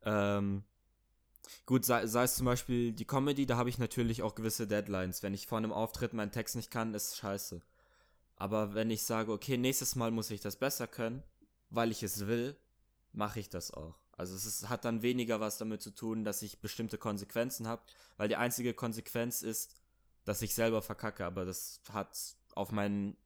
ähm, 0.00 0.64
gut, 1.66 1.84
sei, 1.84 2.06
sei 2.06 2.22
es 2.22 2.36
zum 2.36 2.46
Beispiel 2.46 2.92
die 2.92 3.04
Comedy, 3.04 3.44
da 3.44 3.58
habe 3.58 3.68
ich 3.68 3.76
natürlich 3.76 4.22
auch 4.22 4.34
gewisse 4.34 4.66
Deadlines. 4.66 5.22
Wenn 5.22 5.34
ich 5.34 5.46
vor 5.46 5.58
einem 5.58 5.72
Auftritt 5.72 6.14
meinen 6.14 6.32
Text 6.32 6.56
nicht 6.56 6.70
kann, 6.70 6.94
ist 6.94 7.18
scheiße. 7.18 7.60
Aber 8.38 8.74
wenn 8.74 8.90
ich 8.90 9.02
sage, 9.02 9.32
okay, 9.32 9.56
nächstes 9.56 9.96
Mal 9.96 10.10
muss 10.10 10.30
ich 10.30 10.40
das 10.40 10.56
besser 10.56 10.86
können, 10.86 11.22
weil 11.70 11.90
ich 11.90 12.02
es 12.02 12.26
will, 12.26 12.56
mache 13.12 13.40
ich 13.40 13.48
das 13.48 13.72
auch. 13.72 13.98
Also 14.12 14.34
es 14.34 14.46
ist, 14.46 14.68
hat 14.68 14.84
dann 14.84 15.02
weniger 15.02 15.40
was 15.40 15.58
damit 15.58 15.82
zu 15.82 15.90
tun, 15.90 16.24
dass 16.24 16.42
ich 16.42 16.60
bestimmte 16.60 16.98
Konsequenzen 16.98 17.66
habe, 17.66 17.82
weil 18.16 18.28
die 18.28 18.36
einzige 18.36 18.74
Konsequenz 18.74 19.42
ist, 19.42 19.74
dass 20.24 20.42
ich 20.42 20.54
selber 20.54 20.82
verkacke, 20.82 21.24
aber 21.24 21.44
das 21.44 21.80
hat 21.92 22.36
auf 22.54 22.70
mein 22.70 23.16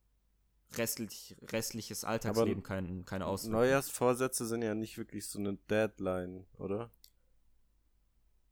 restlich, 0.76 1.36
restliches 1.50 2.04
Alltagsleben 2.04 2.62
kein, 2.62 3.04
keine 3.04 3.26
Auswirkung. 3.26 3.60
Neujahrsvorsätze 3.60 4.46
sind 4.46 4.62
ja 4.62 4.74
nicht 4.74 4.96
wirklich 4.98 5.26
so 5.26 5.38
eine 5.38 5.54
Deadline, 5.68 6.46
oder? 6.58 6.90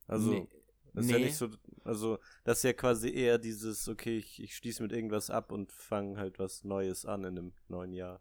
Also, 0.07 0.31
nee. 0.31 0.49
ist 0.95 1.07
nee. 1.07 1.13
ja 1.13 1.19
nicht 1.19 1.37
so, 1.37 1.49
also, 1.85 2.19
das 2.45 2.59
ist 2.59 2.65
ja 2.65 2.73
quasi 2.73 3.11
eher 3.11 3.39
dieses, 3.39 3.89
okay, 3.89 4.19
ich, 4.19 4.43
ich 4.43 4.57
schließe 4.57 4.83
mit 4.83 4.93
irgendwas 4.93 5.31
ab 5.31 5.53
und 5.53 5.73
fange 5.73 6.19
halt 6.19 6.39
was 6.39 6.65
Neues 6.65 7.05
an 7.07 7.25
in 7.25 7.39
einem 7.39 7.53
neuen 7.69 7.93
Jahr. 7.93 8.21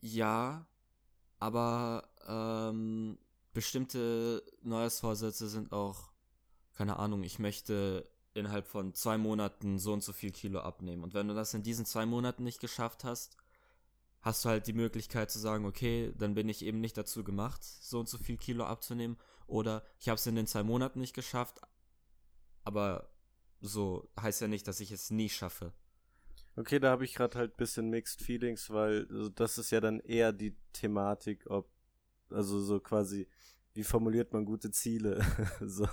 Ja, 0.00 0.66
aber 1.38 2.08
ähm, 2.26 3.18
bestimmte 3.52 4.42
Neujahrsvorsätze 4.62 5.48
sind 5.48 5.72
auch, 5.72 6.12
keine 6.74 6.98
Ahnung, 6.98 7.22
ich 7.22 7.38
möchte 7.38 8.08
innerhalb 8.34 8.66
von 8.66 8.92
zwei 8.94 9.16
Monaten 9.16 9.78
so 9.78 9.92
und 9.92 10.04
so 10.04 10.12
viel 10.12 10.30
Kilo 10.30 10.60
abnehmen. 10.60 11.02
Und 11.02 11.14
wenn 11.14 11.28
du 11.28 11.34
das 11.34 11.54
in 11.54 11.62
diesen 11.62 11.86
zwei 11.86 12.06
Monaten 12.06 12.44
nicht 12.44 12.60
geschafft 12.60 13.04
hast, 13.04 13.36
hast 14.20 14.44
du 14.44 14.48
halt 14.48 14.66
die 14.66 14.72
Möglichkeit 14.72 15.30
zu 15.30 15.38
sagen, 15.38 15.64
okay, 15.64 16.12
dann 16.18 16.34
bin 16.34 16.48
ich 16.48 16.64
eben 16.64 16.80
nicht 16.80 16.96
dazu 16.98 17.24
gemacht, 17.24 17.62
so 17.64 18.00
und 18.00 18.08
so 18.08 18.18
viel 18.18 18.36
Kilo 18.36 18.64
abzunehmen. 18.64 19.16
Oder 19.46 19.84
ich 20.00 20.08
habe 20.08 20.16
es 20.16 20.26
in 20.26 20.34
den 20.34 20.46
zwei 20.46 20.62
Monaten 20.62 21.00
nicht 21.00 21.14
geschafft, 21.14 21.60
aber 22.66 23.08
so 23.60 24.10
heißt 24.20 24.40
ja 24.40 24.48
nicht, 24.48 24.66
dass 24.66 24.80
ich 24.80 24.90
es 24.90 25.10
nie 25.10 25.28
schaffe. 25.28 25.72
Okay, 26.56 26.80
da 26.80 26.90
habe 26.90 27.04
ich 27.04 27.14
gerade 27.14 27.38
halt 27.38 27.52
ein 27.52 27.56
bisschen 27.56 27.90
Mixed 27.90 28.22
Feelings, 28.22 28.70
weil 28.70 29.06
also 29.08 29.28
das 29.28 29.56
ist 29.56 29.70
ja 29.70 29.80
dann 29.80 30.00
eher 30.00 30.32
die 30.32 30.56
Thematik, 30.72 31.48
ob, 31.48 31.70
also 32.28 32.60
so 32.60 32.80
quasi, 32.80 33.28
wie 33.74 33.84
formuliert 33.84 34.32
man 34.32 34.44
gute 34.44 34.70
Ziele? 34.72 35.24
so. 35.60 35.86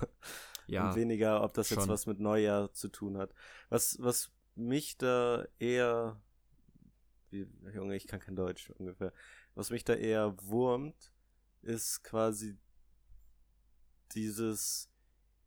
Ja. 0.66 0.90
Und 0.90 0.96
weniger, 0.96 1.44
ob 1.44 1.54
das 1.54 1.68
schon. 1.68 1.78
jetzt 1.78 1.90
was 1.90 2.08
mit 2.08 2.20
Neujahr 2.20 2.74
zu 2.74 2.88
tun 2.88 3.18
hat. 3.18 3.36
Was, 3.70 3.98
was 4.00 4.32
mich 4.56 4.98
da 4.98 5.46
eher, 5.60 6.20
wie, 7.30 7.46
Junge, 7.74 7.96
ich 7.96 8.08
kann 8.08 8.20
kein 8.20 8.36
Deutsch 8.36 8.72
ungefähr, 8.72 9.14
was 9.54 9.70
mich 9.70 9.84
da 9.84 9.94
eher 9.94 10.36
wurmt, 10.42 11.14
ist 11.62 12.04
quasi 12.04 12.58
dieses, 14.14 14.93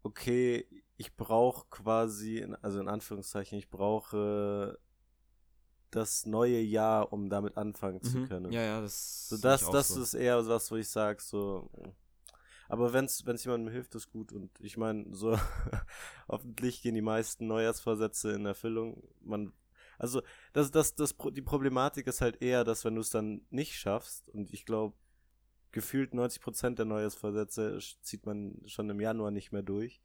okay, 0.06 0.66
ich 0.96 1.14
brauche 1.16 1.66
quasi, 1.68 2.46
also 2.62 2.80
in 2.80 2.88
Anführungszeichen, 2.88 3.58
ich 3.58 3.68
brauche 3.68 4.78
das 5.90 6.26
neue 6.26 6.60
Jahr, 6.60 7.12
um 7.12 7.28
damit 7.28 7.56
anfangen 7.56 8.00
mhm. 8.02 8.08
zu 8.08 8.26
können. 8.26 8.52
Ja, 8.52 8.62
ja, 8.62 8.80
das. 8.80 9.28
So 9.28 9.36
das, 9.38 9.68
das 9.70 9.88
so. 9.88 10.02
ist 10.02 10.14
eher 10.14 10.46
was, 10.46 10.70
wo 10.70 10.76
ich 10.76 10.88
sage, 10.88 11.22
so. 11.22 11.70
Aber 12.68 12.92
wenn 12.92 13.04
es 13.04 13.44
jemandem 13.44 13.72
hilft, 13.72 13.94
ist 13.94 14.10
gut. 14.10 14.32
Und 14.32 14.50
ich 14.60 14.76
meine, 14.76 15.14
so 15.14 15.38
hoffentlich 16.28 16.82
gehen 16.82 16.94
die 16.94 17.02
meisten 17.02 17.46
Neujahrsvorsätze 17.46 18.32
in 18.32 18.44
Erfüllung. 18.44 19.02
Man, 19.20 19.52
also 19.98 20.22
das, 20.52 20.72
das, 20.72 20.94
das, 20.94 21.14
die 21.32 21.42
Problematik 21.42 22.08
ist 22.08 22.20
halt 22.20 22.42
eher, 22.42 22.64
dass 22.64 22.84
wenn 22.84 22.96
du 22.96 23.00
es 23.02 23.10
dann 23.10 23.46
nicht 23.50 23.76
schaffst, 23.76 24.28
und 24.30 24.52
ich 24.52 24.66
glaube, 24.66 24.96
gefühlt 25.76 26.14
90% 26.14 26.76
der 26.76 26.87
Neujahrsvorsätze 26.87 27.78
zieht 28.00 28.25
man 28.25 28.62
schon 28.64 28.88
im 28.88 28.99
Januar 28.99 29.30
nicht 29.30 29.52
mehr 29.52 29.62
durch, 29.62 30.00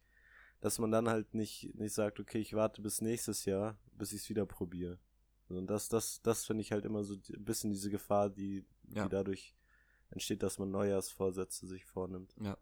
dass 0.60 0.78
man 0.78 0.90
dann 0.90 1.08
halt 1.08 1.32
nicht, 1.32 1.74
nicht 1.74 1.94
sagt, 1.94 2.20
okay, 2.20 2.40
ich 2.40 2.52
warte 2.52 2.82
bis 2.82 3.00
nächstes 3.00 3.46
Jahr, 3.46 3.78
bis 3.96 4.12
ich 4.12 4.20
es 4.20 4.28
wieder 4.28 4.44
probiere. 4.44 4.98
Und 5.48 5.68
das, 5.68 5.88
das, 5.88 6.20
das 6.20 6.44
finde 6.44 6.60
ich 6.60 6.72
halt 6.72 6.84
immer 6.84 7.04
so 7.04 7.14
ein 7.14 7.44
bisschen 7.44 7.70
diese 7.70 7.88
Gefahr, 7.88 8.28
die, 8.28 8.66
ja. 8.90 9.04
die 9.04 9.08
dadurch 9.08 9.56
entsteht, 10.10 10.42
dass 10.42 10.58
man 10.58 10.70
Neujahrsvorsätze 10.70 11.66
sich 11.66 11.86
vornimmt. 11.86 12.34
Ja. 12.38 12.58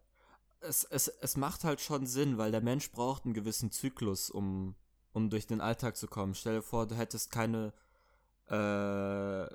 Es, 0.61 0.85
es, 0.85 1.09
es 1.09 1.35
macht 1.35 1.65
halt 1.65 1.81
schon 1.81 2.05
Sinn, 2.05 2.37
weil 2.37 2.51
der 2.51 2.61
Mensch 2.61 2.91
braucht 2.91 3.25
einen 3.25 3.33
gewissen 3.33 3.71
Zyklus, 3.71 4.29
um, 4.29 4.75
um 5.11 5.29
durch 5.29 5.47
den 5.47 5.59
Alltag 5.59 5.97
zu 5.97 6.07
kommen. 6.07 6.33
Stell 6.33 6.55
dir 6.55 6.61
vor, 6.61 6.87
du 6.87 6.95
hättest 6.95 7.29
keine 7.29 7.73
äh, 8.47 9.53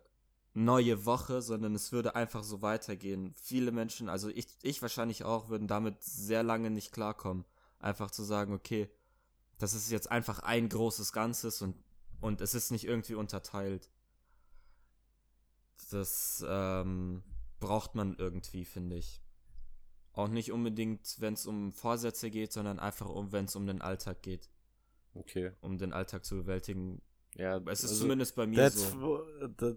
neue 0.57 1.05
Woche, 1.05 1.43
sondern 1.43 1.75
es 1.75 1.93
würde 1.93 2.17
einfach 2.17 2.43
so 2.43 2.63
weitergehen. 2.63 3.35
Viele 3.41 3.73
Menschen, 3.73 4.09
also 4.09 4.29
ich, 4.29 4.47
ich 4.63 4.83
wahrscheinlich 4.83 5.25
auch, 5.25 5.49
würden 5.49 5.69
damit 5.69 6.03
sehr 6.03 6.43
lange 6.43 6.71
nicht 6.71 6.93
klarkommen. 6.93 7.45
Einfach 7.79 8.11
zu 8.11 8.25
sagen, 8.25 8.55
okay, 8.55 8.91
das 9.59 9.75
ist 9.75 9.91
jetzt 9.91 10.11
einfach 10.11 10.41
ein 10.41 10.69
großes 10.69 11.13
Ganzes 11.13 11.63
und 11.63 11.77
und 12.21 12.41
es 12.41 12.55
ist 12.55 12.71
nicht 12.71 12.85
irgendwie 12.85 13.15
unterteilt. 13.15 13.91
Das 15.91 16.45
ähm, 16.49 17.23
braucht 17.61 17.95
man 17.95 18.15
irgendwie, 18.17 18.65
finde 18.65 18.97
ich. 18.97 19.23
Auch 20.13 20.29
nicht 20.29 20.51
unbedingt, 20.51 21.21
wenn 21.21 21.35
es 21.35 21.47
um 21.47 21.73
Vorsätze 21.73 22.31
geht, 22.31 22.53
sondern 22.53 22.79
einfach 22.79 23.09
um, 23.09 23.33
wenn 23.33 23.45
es 23.45 23.57
um 23.57 23.67
den 23.67 23.83
Alltag 23.83 24.23
geht. 24.23 24.49
Okay. 25.15 25.53
Um 25.61 25.79
den 25.79 25.93
Alltag 25.93 26.25
zu 26.25 26.37
bewältigen. 26.37 27.03
Ja, 27.39 27.59
es 27.67 27.85
ist 27.85 27.91
also 27.91 28.05
zumindest 28.05 28.35
bei 28.35 28.47
mir 28.47 28.71
so. 28.71 29.23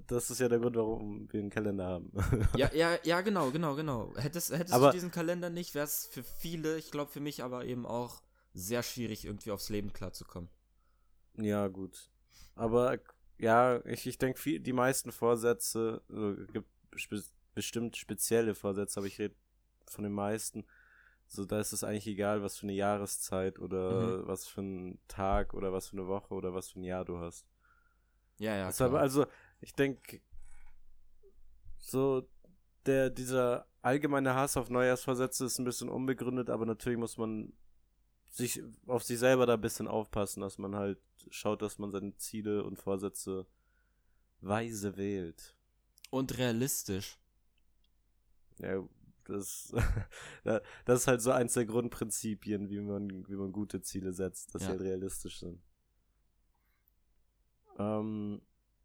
Das 0.08 0.32
ist 0.32 0.40
ja 0.40 0.48
der 0.48 0.60
Grund, 0.60 0.78
warum 0.78 1.32
wir 1.32 1.42
einen 1.42 1.50
Kalender 1.50 1.86
haben. 1.86 2.12
ja, 2.56 2.74
ja, 2.74 2.98
ja, 3.04 3.22
genau, 3.22 3.52
genau, 3.52 3.76
genau. 3.76 4.14
Hättest, 4.16 4.52
hättest 4.52 4.74
aber, 4.74 4.88
du 4.88 4.94
diesen 4.94 5.12
Kalender 5.12 5.50
nicht, 5.50 5.76
wäre 5.76 5.86
es 5.86 6.08
für 6.08 6.24
viele, 6.24 6.78
ich 6.78 6.92
glaube 6.92 7.12
für 7.12 7.20
mich 7.20 7.44
aber 7.44 7.66
eben 7.66 7.86
auch 7.86 8.22
sehr 8.54 8.82
schwierig, 8.82 9.26
irgendwie 9.26 9.52
aufs 9.52 9.70
Leben 9.70 9.92
klarzukommen. 9.92 10.50
Ja, 11.38 11.68
gut. 11.68 12.10
Aber 12.56 12.98
ja, 13.38 13.86
ich, 13.86 14.08
ich 14.08 14.18
denke, 14.18 14.60
die 14.60 14.74
meisten 14.74 15.12
Vorsätze, 15.12 16.02
also, 16.10 16.36
gibt 16.54 16.68
spe 16.96 17.22
bestimmt 17.56 17.98
spezielle 17.98 18.56
Vorsätze, 18.56 19.00
aber 19.00 19.08
ich 19.08 19.20
rede 19.20 19.36
von 19.86 20.04
den 20.04 20.14
meisten. 20.14 20.66
So, 21.28 21.46
da 21.46 21.60
ist 21.60 21.74
es 21.74 21.84
eigentlich 21.84 22.08
egal, 22.08 22.42
was 22.42 22.58
für 22.58 22.64
eine 22.64 22.74
Jahreszeit 22.74 23.60
oder 23.60 24.20
mhm. 24.20 24.28
was 24.28 24.48
für 24.48 24.62
ein 24.62 25.00
Tag 25.08 25.54
oder 25.54 25.74
was 25.74 25.90
für 25.90 25.98
eine 25.98 26.08
Woche 26.08 26.34
oder 26.34 26.54
was 26.54 26.70
für 26.70 26.80
ein 26.80 26.84
Jahr 26.84 27.04
du 27.04 27.20
hast. 27.20 27.49
Ja, 28.40 28.56
ja. 28.56 28.68
Deshalb, 28.68 28.94
also, 28.94 29.28
ich 29.62 29.76
denke, 29.76 30.22
so, 31.78 32.28
der, 32.86 33.10
dieser 33.10 33.68
allgemeine 33.82 34.34
Hass 34.34 34.58
auf 34.58 34.70
Neujahrsvorsätze 34.70 35.46
ist 35.46 35.60
ein 35.60 35.66
bisschen 35.66 35.90
unbegründet, 35.90 36.50
aber 36.50 36.66
natürlich 36.66 36.98
muss 36.98 37.18
man 37.18 37.54
sich 38.30 38.62
auf 38.88 39.04
sich 39.04 39.20
selber 39.20 39.46
da 39.46 39.54
ein 39.56 39.62
bisschen 39.62 39.88
aufpassen, 39.88 40.42
dass 40.42 40.58
man 40.58 40.76
halt 40.76 41.00
schaut, 41.30 41.62
dass 41.62 41.80
man 41.80 41.92
seine 41.92 42.16
Ziele 42.16 42.64
und 42.64 42.78
Vorsätze 42.78 43.46
weise 44.42 44.98
wählt. 44.98 45.56
Und 46.12 46.38
realistisch. 46.38 47.20
Ja, 48.60 48.88
das, 49.26 49.74
das 50.86 51.02
ist 51.02 51.08
halt 51.08 51.22
so 51.22 51.32
eins 51.32 51.54
der 51.54 51.66
Grundprinzipien, 51.66 52.70
wie 52.70 52.80
man, 52.80 53.28
wie 53.28 53.36
man 53.36 53.52
gute 53.52 53.82
Ziele 53.82 54.14
setzt, 54.14 54.54
dass 54.54 54.64
ja. 54.64 54.68
sie 54.68 54.72
halt 54.72 54.82
realistisch 54.82 55.40
sind. 55.40 55.62
Ähm, 57.80 58.42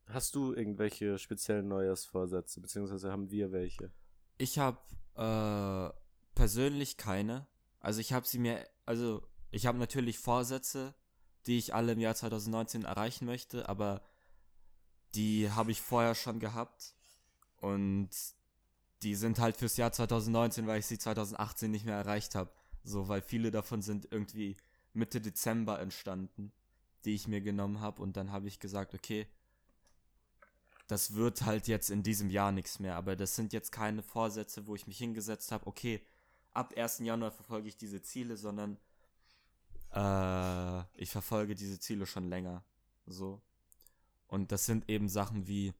hast 0.07 0.35
du 0.35 0.55
irgendwelche 0.55 1.19
speziellen 1.19 1.69
Neujahrsvorsätze, 1.69 2.61
beziehungsweise 2.61 3.11
haben 3.11 3.31
wir 3.31 3.53
welche? 3.53 3.91
Ich 4.39 4.59
habe 4.59 4.79
äh, 5.17 5.93
persönlich 6.35 6.97
keine. 6.97 7.47
Also 7.81 8.01
ich 8.01 8.13
habe 8.13 8.27
sie 8.27 8.39
mir, 8.39 8.67
also 8.87 9.23
ich 9.51 9.67
habe 9.67 9.79
natürlich 9.79 10.19
Vorsätze, 10.19 10.95
die 11.47 11.59
ich 11.59 11.75
alle 11.75 11.93
im 11.93 12.01
Jahr 12.01 12.15
2019 12.15 12.85
erreichen 12.85 13.27
möchte, 13.27 13.69
aber 13.69 14.03
die 15.15 15.51
habe 15.51 15.71
ich 15.71 15.81
vorher 15.81 16.15
schon 16.15 16.41
gehabt 16.41 16.95
und 17.61 18.11
die 19.03 19.15
sind 19.15 19.39
halt 19.39 19.57
fürs 19.57 19.77
Jahr 19.77 19.93
2019, 19.93 20.67
weil 20.67 20.81
ich 20.81 20.87
sie 20.87 20.99
2018 20.99 21.71
nicht 21.71 21.85
mehr 21.85 21.97
erreicht 21.97 22.35
habe. 22.35 22.51
So, 22.85 23.09
weil 23.09 23.23
viele 23.23 23.51
davon 23.51 23.83
sind 23.83 24.09
irgendwie 24.11 24.57
Mitte 24.93 25.21
Dezember 25.21 25.79
entstanden, 25.81 26.53
die 27.05 27.15
ich 27.15 27.29
mir 27.29 27.41
genommen 27.41 27.81
habe 27.81 28.03
und 28.03 28.17
dann 28.17 28.33
habe 28.33 28.49
ich 28.49 28.61
gesagt, 28.61 28.95
okay, 28.95 29.27
das 30.87 31.15
wird 31.15 31.43
halt 31.43 31.67
jetzt 31.69 31.91
in 31.91 32.03
diesem 32.03 32.31
Jahr 32.31 32.53
nichts 32.53 32.79
mehr, 32.79 32.97
aber 32.97 33.17
das 33.17 33.37
sind 33.37 33.53
jetzt 33.53 33.73
keine 33.73 34.03
Vorsätze, 34.03 34.67
wo 34.67 34.75
ich 34.75 34.87
mich 34.87 34.99
hingesetzt 34.99 35.51
habe, 35.53 35.67
okay, 35.67 36.03
ab 36.53 36.75
1. 36.77 37.01
Januar 37.01 37.31
verfolge 37.31 37.69
ich 37.69 37.77
diese 37.77 38.03
Ziele, 38.03 38.37
sondern 38.37 38.79
äh, 39.93 40.85
ich 41.01 41.11
verfolge 41.11 41.55
diese 41.55 41.79
Ziele 41.79 42.07
schon 42.07 42.29
länger. 42.29 42.63
So. 43.07 43.41
Und 44.27 44.53
das 44.53 44.67
sind 44.67 44.89
eben 44.89 45.09
Sachen 45.09 45.47
wie 45.47 45.73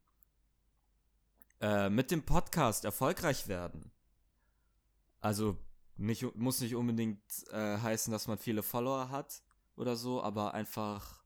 äh, 1.61 1.91
mit 1.91 2.11
dem 2.11 2.25
Podcast 2.25 2.85
erfolgreich 2.85 3.49
werden. 3.49 3.91
Also 5.21 5.57
nicht, 5.97 6.35
muss 6.37 6.61
nicht 6.61 6.75
unbedingt 6.75 7.23
äh, 7.51 7.79
heißen, 7.79 8.13
dass 8.13 8.27
man 8.27 8.39
viele 8.39 8.63
Follower 8.63 9.11
hat 9.11 9.43
oder 9.77 9.97
so, 9.97 10.23
aber 10.23 10.55
einfach 10.55 11.23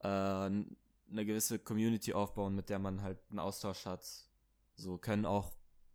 äh, 0.00 0.08
eine 0.08 0.76
gewisse 1.10 1.58
Community 1.58 2.12
aufbauen, 2.12 2.54
mit 2.54 2.68
der 2.68 2.78
man 2.78 3.02
halt 3.02 3.18
einen 3.30 3.38
Austausch 3.38 3.86
hat. 3.86 4.04
So 4.74 4.98
können 4.98 5.26
auch 5.26 5.52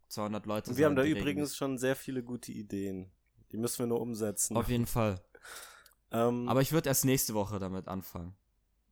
200 0.10 0.46
Leute. 0.46 0.72
Und 0.72 0.78
wir 0.78 0.86
haben 0.86 0.96
da 0.96 1.04
übrigens 1.04 1.56
schon 1.56 1.78
sehr 1.78 1.96
viele 1.96 2.24
gute 2.24 2.52
Ideen. 2.52 3.12
Die 3.52 3.58
müssen 3.58 3.80
wir 3.80 3.88
nur 3.88 4.02
umsetzen. 4.02 4.58
Auf 4.58 4.70
jeden 4.70 4.86
Fall. 4.86 5.22
ähm, 6.12 6.48
Aber 6.48 6.62
ich 6.62 6.72
würde 6.72 6.90
erst 6.90 7.06
nächste 7.06 7.34
Woche 7.34 7.60
damit 7.60 7.88
anfangen. 7.88 8.36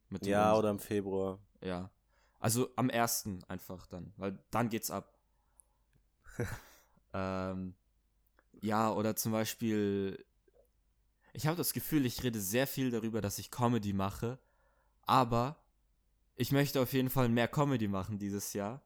Mit 0.09 0.25
dem 0.25 0.29
ja, 0.29 0.53
Um- 0.53 0.59
oder 0.59 0.69
im 0.69 0.79
Februar. 0.79 1.39
Ja. 1.61 1.89
Also 2.39 2.69
am 2.75 2.89
ersten 2.89 3.43
einfach 3.45 3.87
dann, 3.87 4.13
weil 4.17 4.37
dann 4.51 4.69
geht's 4.69 4.91
ab. 4.91 5.17
ähm, 7.13 7.75
ja, 8.61 8.91
oder 8.91 9.15
zum 9.15 9.31
Beispiel, 9.31 10.23
ich 11.35 11.47
habe 11.47 11.57
das 11.57 11.73
Gefühl, 11.73 12.05
ich 12.05 12.23
rede 12.23 12.39
sehr 12.39 12.67
viel 12.67 12.91
darüber, 12.91 13.21
dass 13.21 13.39
ich 13.39 13.51
Comedy 13.51 13.93
mache, 13.93 14.39
aber 15.03 15.57
ich 16.35 16.51
möchte 16.51 16.81
auf 16.81 16.93
jeden 16.93 17.09
Fall 17.09 17.29
mehr 17.29 17.47
Comedy 17.47 17.87
machen 17.87 18.17
dieses 18.17 18.53
Jahr. 18.53 18.81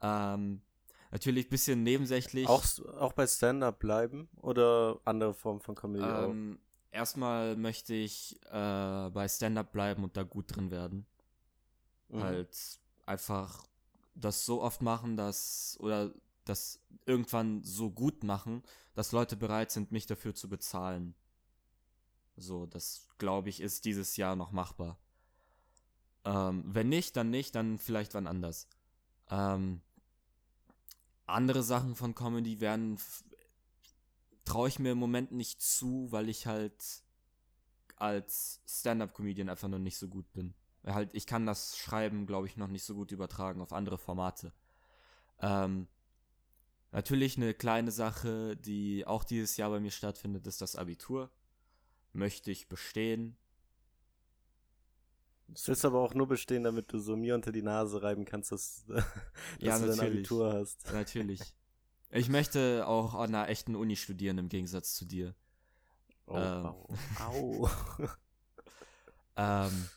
Ähm, 0.00 0.62
natürlich 1.10 1.46
ein 1.46 1.50
bisschen 1.50 1.82
nebensächlich. 1.82 2.48
Auch, 2.48 2.64
auch 2.98 3.12
bei 3.12 3.26
Stand-Up 3.26 3.78
bleiben 3.78 4.28
oder 4.36 5.00
andere 5.04 5.34
Formen 5.34 5.60
von 5.60 5.74
Comedy 5.74 6.04
auch? 6.04 6.30
ähm, 6.30 6.58
erstmal 6.90 7.56
möchte 7.56 7.94
ich 7.94 8.40
äh, 8.46 9.10
bei 9.10 9.28
Stand-up 9.28 9.72
bleiben 9.72 10.04
und 10.04 10.16
da 10.16 10.22
gut 10.22 10.54
drin 10.54 10.70
werden. 10.70 11.06
Mhm. 12.08 12.20
halt 12.20 12.78
einfach 13.06 13.66
das 14.14 14.44
so 14.44 14.62
oft 14.62 14.82
machen, 14.82 15.16
dass 15.16 15.76
oder 15.80 16.12
das 16.44 16.80
irgendwann 17.06 17.62
so 17.64 17.90
gut 17.90 18.24
machen, 18.24 18.62
dass 18.94 19.12
Leute 19.12 19.36
bereit 19.36 19.70
sind, 19.70 19.92
mich 19.92 20.06
dafür 20.06 20.34
zu 20.34 20.48
bezahlen. 20.48 21.14
So, 22.36 22.66
das 22.66 23.08
glaube 23.18 23.48
ich 23.48 23.60
ist 23.60 23.84
dieses 23.84 24.16
Jahr 24.16 24.36
noch 24.36 24.52
machbar. 24.52 24.98
Ähm, 26.24 26.64
wenn 26.66 26.88
nicht, 26.88 27.16
dann 27.16 27.30
nicht, 27.30 27.54
dann 27.54 27.78
vielleicht 27.78 28.14
wann 28.14 28.26
anders. 28.26 28.68
Ähm, 29.30 29.80
andere 31.26 31.62
Sachen 31.62 31.94
von 31.94 32.14
Comedy 32.14 32.60
werden 32.60 32.98
traue 34.44 34.68
ich 34.68 34.78
mir 34.78 34.92
im 34.92 34.98
Moment 34.98 35.32
nicht 35.32 35.60
zu, 35.62 36.08
weil 36.10 36.28
ich 36.28 36.46
halt 36.46 37.02
als 37.96 38.60
Stand-up-Comedian 38.66 39.48
einfach 39.48 39.68
noch 39.68 39.78
nicht 39.78 39.96
so 39.96 40.08
gut 40.08 40.32
bin. 40.32 40.54
Halt, 40.84 41.10
ich 41.14 41.26
kann 41.26 41.46
das 41.46 41.78
Schreiben, 41.78 42.26
glaube 42.26 42.48
ich, 42.48 42.56
noch 42.56 42.66
nicht 42.66 42.84
so 42.84 42.94
gut 42.94 43.12
übertragen 43.12 43.60
auf 43.60 43.72
andere 43.72 43.98
Formate. 43.98 44.52
Ähm, 45.40 45.86
natürlich 46.90 47.36
eine 47.36 47.54
kleine 47.54 47.92
Sache, 47.92 48.56
die 48.56 49.06
auch 49.06 49.22
dieses 49.22 49.56
Jahr 49.56 49.70
bei 49.70 49.78
mir 49.78 49.92
stattfindet, 49.92 50.46
ist 50.46 50.60
das 50.60 50.74
Abitur. 50.74 51.30
Möchte 52.12 52.50
ich 52.50 52.68
bestehen? 52.68 53.36
Das 55.48 55.68
willst 55.68 55.84
aber 55.84 56.00
auch 56.00 56.14
nur 56.14 56.26
bestehen, 56.28 56.62
damit 56.64 56.92
du 56.92 56.98
so 56.98 57.16
mir 57.16 57.34
unter 57.34 57.52
die 57.52 57.62
Nase 57.62 58.02
reiben 58.02 58.24
kannst, 58.24 58.52
dass, 58.52 58.84
dass 58.88 59.04
Ja, 59.58 59.78
du 59.78 59.86
dein. 59.88 60.00
Abitur 60.00 60.52
hast. 60.52 60.90
Natürlich. 60.92 61.40
ich 62.10 62.28
möchte 62.28 62.86
auch 62.86 63.14
an 63.14 63.34
einer 63.34 63.48
echten 63.48 63.74
Uni 63.76 63.96
studieren, 63.96 64.38
im 64.38 64.48
Gegensatz 64.48 64.94
zu 64.94 65.04
dir. 65.04 65.34
Oh, 66.26 66.36
Ähm. 66.36 66.66
au. 66.66 66.88
Au. 67.20 67.70
Ähm, 69.34 69.88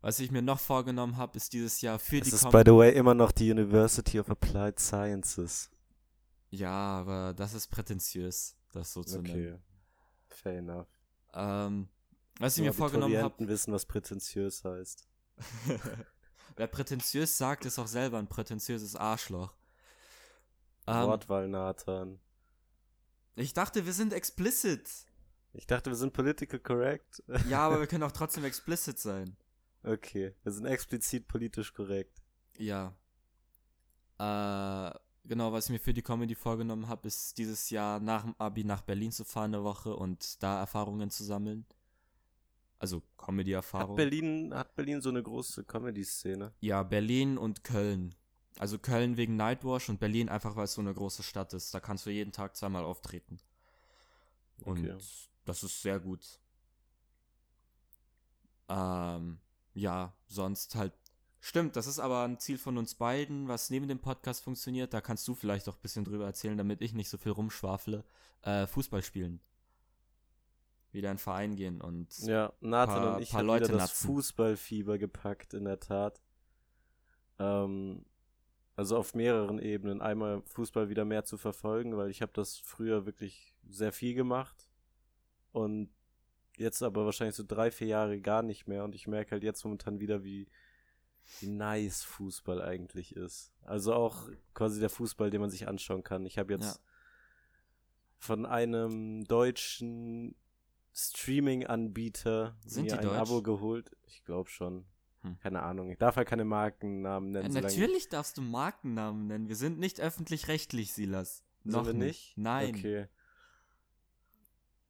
was 0.00 0.18
ich 0.18 0.32
mir 0.32 0.42
noch 0.42 0.58
vorgenommen 0.58 1.16
habe, 1.16 1.36
ist 1.36 1.52
dieses 1.52 1.80
Jahr 1.82 2.00
für 2.00 2.18
Es 2.18 2.24
die 2.28 2.34
ist, 2.34 2.42
Com- 2.42 2.50
by 2.50 2.62
the 2.66 2.72
way, 2.76 2.92
immer 2.92 3.14
noch 3.14 3.30
die 3.30 3.48
University 3.48 4.18
of 4.18 4.28
Applied 4.28 4.80
Sciences. 4.80 5.70
Ja, 6.50 6.70
aber 6.72 7.32
das 7.32 7.54
ist 7.54 7.68
prätentiös, 7.68 8.56
das 8.72 8.92
so 8.92 9.04
zu 9.04 9.22
nennen. 9.22 9.62
Fair 10.34 10.58
enough. 10.58 10.88
Ähm, 11.34 11.88
was 12.38 12.56
ich 12.56 12.62
Nur 12.62 12.70
mir 12.70 12.74
vorgenommen 12.74 13.16
habe, 13.18 13.48
wissen, 13.48 13.72
was 13.72 13.86
prätentiös 13.86 14.64
heißt. 14.64 15.08
wer 16.56 16.66
prätentiös 16.66 17.36
sagt, 17.38 17.64
ist 17.64 17.78
auch 17.78 17.86
selber 17.86 18.18
ein 18.18 18.28
prätentiöses 18.28 18.96
Arschloch. 18.96 19.54
Ähm, 20.86 21.06
Wortwahl, 21.06 21.48
Nathan. 21.48 22.20
ich 23.36 23.54
dachte, 23.54 23.86
wir 23.86 23.92
sind 23.92 24.12
explicit. 24.12 24.88
Ich 25.52 25.66
dachte, 25.66 25.90
wir 25.90 25.96
sind 25.96 26.12
political 26.12 26.58
correct. 26.58 27.22
Ja, 27.48 27.60
aber 27.60 27.80
wir 27.80 27.86
können 27.86 28.02
auch 28.02 28.12
trotzdem 28.12 28.44
explicit 28.44 28.98
sein. 28.98 29.36
Okay, 29.84 30.34
wir 30.42 30.52
sind 30.52 30.66
explizit 30.66 31.28
politisch 31.28 31.72
korrekt. 31.74 32.22
Ja. 32.56 32.94
Äh, 34.18 34.98
genau, 35.24 35.52
was 35.52 35.66
ich 35.66 35.70
mir 35.72 35.78
für 35.80 35.92
die 35.94 36.02
Comedy 36.02 36.34
vorgenommen 36.34 36.88
habe, 36.88 37.08
ist 37.08 37.38
dieses 37.38 37.70
Jahr 37.70 38.00
nach 38.00 38.22
dem 38.24 38.34
Abi 38.38 38.64
nach 38.64 38.82
Berlin 38.82 39.12
zu 39.12 39.24
fahren 39.24 39.54
eine 39.54 39.64
Woche 39.64 39.94
und 39.96 40.42
da 40.42 40.58
Erfahrungen 40.60 41.10
zu 41.10 41.24
sammeln. 41.24 41.64
Also 42.78 42.96
Hat 42.96 43.26
Comedy-Erfahrung. 43.26 43.96
Berlin, 43.96 44.52
hat 44.54 44.74
Berlin 44.74 45.00
so 45.00 45.08
eine 45.10 45.22
große 45.22 45.64
Comedy-Szene? 45.64 46.52
Ja, 46.60 46.82
Berlin 46.82 47.38
und 47.38 47.62
Köln. 47.62 48.14
Also 48.58 48.78
Köln 48.78 49.16
wegen 49.16 49.36
Nightwash 49.36 49.88
und 49.88 50.00
Berlin 50.00 50.28
einfach, 50.28 50.56
weil 50.56 50.64
es 50.64 50.74
so 50.74 50.80
eine 50.80 50.92
große 50.92 51.22
Stadt 51.22 51.54
ist. 51.54 51.72
Da 51.72 51.80
kannst 51.80 52.06
du 52.06 52.10
jeden 52.10 52.32
Tag 52.32 52.56
zweimal 52.56 52.84
auftreten. 52.84 53.38
Und 54.64 54.80
Okay. 54.80 54.96
das 55.44 55.62
ist 55.62 55.80
sehr 55.82 56.00
gut. 56.00 56.40
Ähm, 58.68 59.38
ja, 59.74 60.12
sonst 60.26 60.74
halt. 60.74 60.92
Stimmt, 61.44 61.74
das 61.74 61.88
ist 61.88 61.98
aber 61.98 62.22
ein 62.22 62.38
Ziel 62.38 62.56
von 62.56 62.78
uns 62.78 62.94
beiden, 62.94 63.48
was 63.48 63.68
neben 63.68 63.88
dem 63.88 63.98
Podcast 63.98 64.44
funktioniert. 64.44 64.94
Da 64.94 65.00
kannst 65.00 65.26
du 65.26 65.34
vielleicht 65.34 65.68
auch 65.68 65.74
ein 65.74 65.82
bisschen 65.82 66.04
drüber 66.04 66.24
erzählen, 66.24 66.56
damit 66.56 66.80
ich 66.80 66.94
nicht 66.94 67.08
so 67.08 67.18
viel 67.18 67.32
rumschwafle. 67.32 68.04
Äh, 68.42 68.68
Fußball 68.68 69.02
spielen. 69.02 69.40
Wieder 70.92 71.10
in 71.10 71.16
den 71.16 71.18
Verein 71.18 71.56
gehen 71.56 71.80
und 71.80 72.16
Ja, 72.20 72.52
Nathan 72.60 73.02
Paar- 73.02 73.16
und 73.16 73.22
ich 73.22 73.34
haben 73.34 73.48
das 73.48 73.68
natzen. 73.70 74.06
Fußballfieber 74.06 74.98
gepackt, 74.98 75.52
in 75.52 75.64
der 75.64 75.80
Tat. 75.80 76.22
Ähm, 77.40 78.04
also 78.76 78.96
auf 78.96 79.16
mehreren 79.16 79.58
Ebenen. 79.58 80.00
Einmal 80.00 80.42
Fußball 80.42 80.90
wieder 80.90 81.04
mehr 81.04 81.24
zu 81.24 81.38
verfolgen, 81.38 81.96
weil 81.96 82.10
ich 82.10 82.22
habe 82.22 82.32
das 82.32 82.58
früher 82.58 83.04
wirklich 83.04 83.52
sehr 83.68 83.90
viel 83.90 84.14
gemacht. 84.14 84.68
Und 85.50 85.90
jetzt 86.56 86.84
aber 86.84 87.04
wahrscheinlich 87.04 87.34
so 87.34 87.44
drei, 87.44 87.72
vier 87.72 87.88
Jahre 87.88 88.20
gar 88.20 88.44
nicht 88.44 88.68
mehr. 88.68 88.84
Und 88.84 88.94
ich 88.94 89.08
merke 89.08 89.32
halt 89.32 89.42
jetzt 89.42 89.64
momentan 89.64 89.98
wieder, 89.98 90.22
wie, 90.22 90.46
wie 91.40 91.46
nice 91.48 92.02
Fußball 92.02 92.60
eigentlich 92.62 93.16
ist. 93.16 93.52
Also 93.64 93.94
auch 93.94 94.28
quasi 94.54 94.80
der 94.80 94.90
Fußball, 94.90 95.30
den 95.30 95.40
man 95.40 95.50
sich 95.50 95.66
anschauen 95.68 96.02
kann. 96.02 96.26
Ich 96.26 96.38
habe 96.38 96.52
jetzt 96.54 96.76
Ja. 96.76 96.80
von 98.18 98.46
einem 98.46 99.24
deutschen 99.24 100.34
Streaming-Anbieter 100.94 102.56
mir 102.64 102.80
ein 102.98 103.04
deutsch? 103.04 103.16
Abo 103.18 103.42
geholt. 103.42 103.90
Ich 104.06 104.24
glaube 104.24 104.50
schon. 104.50 104.84
Hm. 105.22 105.38
Keine 105.40 105.62
Ahnung. 105.62 105.90
Ich 105.90 105.98
darf 105.98 106.16
halt 106.16 106.28
keine 106.28 106.44
Markennamen 106.44 107.34
Ja, 107.34 107.40
nennen. 107.42 107.52
solange- 107.52 107.68
natürlich 107.74 108.08
darfst 108.08 108.36
du 108.36 108.42
Markennamen 108.42 109.26
nennen. 109.26 109.48
Wir 109.48 109.56
sind 109.56 109.78
nicht 109.78 110.00
öffentlich-rechtlich, 110.00 110.92
Silas. 110.92 111.44
Sind 111.62 111.72
Noch 111.72 111.86
wir 111.86 111.94
nicht. 111.94 112.36
Nein. 112.36 112.74
Okay. 112.74 113.06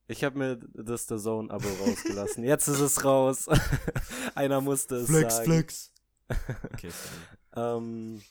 Ich 0.09 0.25
habe 0.25 0.39
mir 0.39 0.57
das 0.75 1.07
The 1.07 1.17
Zone-Abo 1.19 1.69
rausgelassen. 1.69 2.45
Jetzt 2.45 2.67
ist 2.69 2.81
es 2.81 3.05
raus. 3.05 3.47
Einer 4.35 4.61
musste 4.61 4.97
es 4.97 5.09
sagen. 5.09 5.45
flex. 5.45 5.92
Okay. 6.73 6.91
Ähm, 7.55 8.23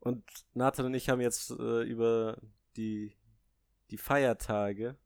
und 0.00 0.22
Nathan 0.52 0.84
und 0.84 0.92
ich 0.92 1.08
haben 1.08 1.22
jetzt 1.22 1.50
äh, 1.50 1.82
über 1.82 2.36
die, 2.76 3.16
die 3.90 3.96
Feiertage 3.96 4.98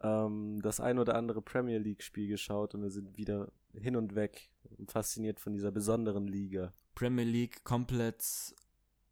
ähm, 0.00 0.60
das 0.62 0.78
ein 0.78 1.00
oder 1.00 1.16
andere 1.16 1.42
Premier 1.42 1.78
League-Spiel 1.78 2.28
geschaut 2.28 2.76
und 2.76 2.82
wir 2.82 2.90
sind 2.90 3.16
wieder 3.16 3.50
hin 3.74 3.96
und 3.96 4.14
weg 4.14 4.50
fasziniert 4.86 5.40
von 5.40 5.54
dieser 5.54 5.72
besonderen 5.72 6.28
Liga 6.28 6.72
Premier 6.94 7.24
League 7.24 7.64
komplett 7.64 8.24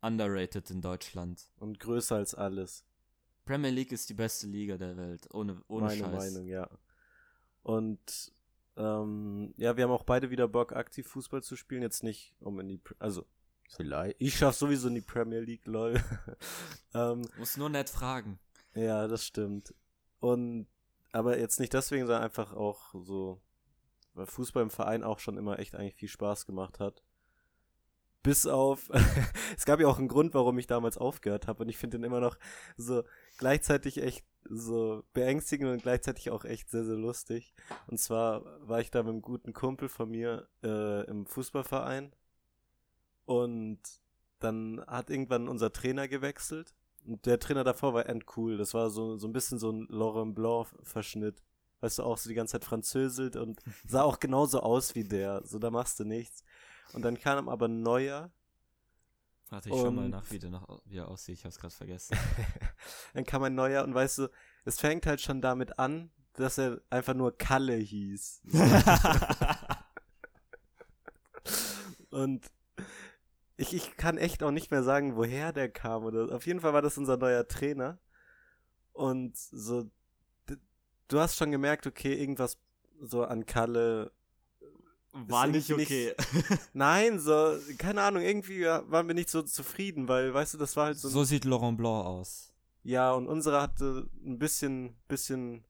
underrated 0.02 0.70
in 0.70 0.80
Deutschland. 0.80 1.50
und 1.58 1.80
größer 1.80 2.16
als 2.16 2.34
alles. 2.34 2.84
Premier 3.44 3.70
League 3.70 3.92
ist 3.92 4.08
die 4.08 4.14
beste 4.14 4.46
Liga 4.46 4.76
der 4.76 4.96
Welt, 4.96 5.28
ohne, 5.32 5.60
ohne 5.66 5.86
Meine 5.86 5.98
Scheiß. 5.98 6.32
Meinung, 6.32 6.46
ja. 6.46 6.68
Und 7.62 8.32
ähm, 8.76 9.54
ja, 9.56 9.76
wir 9.76 9.84
haben 9.84 9.90
auch 9.90 10.04
beide 10.04 10.30
wieder 10.30 10.48
Bock, 10.48 10.72
aktiv 10.74 11.06
Fußball 11.08 11.42
zu 11.42 11.56
spielen. 11.56 11.82
Jetzt 11.82 12.02
nicht, 12.02 12.34
um 12.40 12.58
in 12.60 12.68
die, 12.68 12.78
Pre- 12.78 12.96
also 12.98 13.26
vielleicht. 13.68 14.16
Ich 14.20 14.36
schaff 14.36 14.54
sowieso 14.54 14.88
in 14.88 14.94
die 14.94 15.00
Premier 15.00 15.40
League, 15.40 15.66
lol. 15.66 16.00
ähm, 16.94 17.22
Muss 17.38 17.56
nur 17.56 17.68
nett 17.68 17.90
fragen. 17.90 18.38
Ja, 18.74 19.08
das 19.08 19.24
stimmt. 19.24 19.74
Und 20.20 20.66
aber 21.12 21.38
jetzt 21.38 21.58
nicht 21.58 21.72
deswegen, 21.72 22.06
sondern 22.06 22.22
einfach 22.22 22.52
auch 22.52 22.94
so, 23.02 23.40
weil 24.14 24.26
Fußball 24.26 24.62
im 24.62 24.70
Verein 24.70 25.02
auch 25.02 25.18
schon 25.18 25.36
immer 25.36 25.58
echt 25.58 25.74
eigentlich 25.74 25.96
viel 25.96 26.08
Spaß 26.08 26.46
gemacht 26.46 26.78
hat. 26.78 27.02
Bis 28.22 28.46
auf, 28.46 28.90
es 29.56 29.64
gab 29.64 29.80
ja 29.80 29.88
auch 29.88 29.98
einen 29.98 30.08
Grund, 30.08 30.34
warum 30.34 30.58
ich 30.58 30.66
damals 30.66 30.98
aufgehört 30.98 31.46
habe 31.46 31.62
und 31.62 31.68
ich 31.68 31.78
finde 31.78 31.98
den 31.98 32.04
immer 32.04 32.20
noch 32.20 32.38
so 32.76 33.02
gleichzeitig 33.40 34.02
echt 34.02 34.24
so 34.44 35.02
beängstigend 35.14 35.70
und 35.70 35.82
gleichzeitig 35.82 36.30
auch 36.30 36.44
echt 36.44 36.70
sehr, 36.70 36.84
sehr 36.84 36.96
lustig. 36.96 37.54
Und 37.86 37.98
zwar 37.98 38.44
war 38.66 38.80
ich 38.80 38.90
da 38.90 39.02
mit 39.02 39.10
einem 39.10 39.22
guten 39.22 39.52
Kumpel 39.52 39.88
von 39.88 40.10
mir 40.10 40.48
äh, 40.62 41.06
im 41.06 41.26
Fußballverein 41.26 42.12
und 43.24 43.80
dann 44.38 44.84
hat 44.86 45.10
irgendwann 45.10 45.48
unser 45.48 45.72
Trainer 45.72 46.06
gewechselt 46.06 46.74
und 47.06 47.24
der 47.24 47.38
Trainer 47.38 47.64
davor 47.64 47.94
war 47.94 48.06
endcool. 48.06 48.58
Das 48.58 48.74
war 48.74 48.90
so, 48.90 49.16
so 49.16 49.26
ein 49.26 49.32
bisschen 49.32 49.58
so 49.58 49.70
ein 49.70 49.86
Laurent 49.88 50.34
Blanc-Verschnitt. 50.34 51.42
Weißt 51.80 51.98
du, 51.98 52.02
auch 52.02 52.18
so 52.18 52.28
die 52.28 52.34
ganze 52.34 52.52
Zeit 52.52 52.64
französelt 52.66 53.36
und 53.36 53.60
sah 53.86 54.02
auch 54.02 54.20
genauso 54.20 54.60
aus 54.60 54.94
wie 54.94 55.04
der. 55.04 55.42
So, 55.46 55.58
da 55.58 55.70
machst 55.70 55.98
du 55.98 56.04
nichts. 56.04 56.44
Und 56.92 57.02
dann 57.02 57.18
kam 57.18 57.48
aber 57.48 57.68
ein 57.68 57.82
neuer 57.82 58.30
Warte, 59.50 59.68
ich 59.68 59.74
schau 59.74 59.90
mal 59.90 60.08
nach, 60.08 60.30
wie 60.30 60.38
der, 60.38 60.50
noch, 60.50 60.80
wie 60.84 60.98
er 60.98 61.08
aussieht. 61.08 61.38
Ich 61.38 61.44
hab's 61.44 61.58
gerade 61.58 61.74
vergessen. 61.74 62.16
dann 63.14 63.24
kam 63.24 63.42
ein 63.42 63.56
neuer 63.56 63.82
und 63.82 63.92
weißt 63.92 64.18
du, 64.18 64.28
es 64.64 64.78
fängt 64.78 65.06
halt 65.06 65.20
schon 65.20 65.40
damit 65.40 65.78
an, 65.78 66.12
dass 66.34 66.56
er 66.56 66.80
einfach 66.88 67.14
nur 67.14 67.36
Kalle 67.36 67.74
hieß. 67.74 68.42
und 72.10 72.46
ich, 73.56 73.74
ich 73.74 73.96
kann 73.96 74.18
echt 74.18 74.44
auch 74.44 74.52
nicht 74.52 74.70
mehr 74.70 74.84
sagen, 74.84 75.16
woher 75.16 75.52
der 75.52 75.68
kam. 75.68 76.04
Oder 76.04 76.34
auf 76.34 76.46
jeden 76.46 76.60
Fall 76.60 76.72
war 76.72 76.82
das 76.82 76.96
unser 76.96 77.16
neuer 77.16 77.48
Trainer. 77.48 77.98
Und 78.92 79.36
so, 79.36 79.90
du 81.08 81.18
hast 81.18 81.36
schon 81.36 81.50
gemerkt, 81.50 81.88
okay, 81.88 82.14
irgendwas 82.14 82.56
so 83.00 83.24
an 83.24 83.46
Kalle 83.46 84.12
war 85.12 85.46
nicht 85.46 85.72
okay. 85.72 86.14
Nicht, 86.32 86.58
nein, 86.72 87.18
so, 87.18 87.58
keine 87.78 88.02
Ahnung, 88.02 88.22
irgendwie 88.22 88.64
waren 88.64 89.06
wir 89.06 89.14
nicht 89.14 89.30
so 89.30 89.42
zufrieden, 89.42 90.08
weil, 90.08 90.32
weißt 90.32 90.54
du, 90.54 90.58
das 90.58 90.76
war 90.76 90.86
halt 90.86 90.98
so. 90.98 91.08
So 91.08 91.24
sieht 91.24 91.44
Laurent 91.44 91.78
Blanc 91.78 92.06
aus. 92.06 92.52
Ja, 92.82 93.12
und 93.12 93.26
unsere 93.26 93.60
hatte 93.60 94.08
ein 94.24 94.38
bisschen, 94.38 94.96
bisschen 95.08 95.64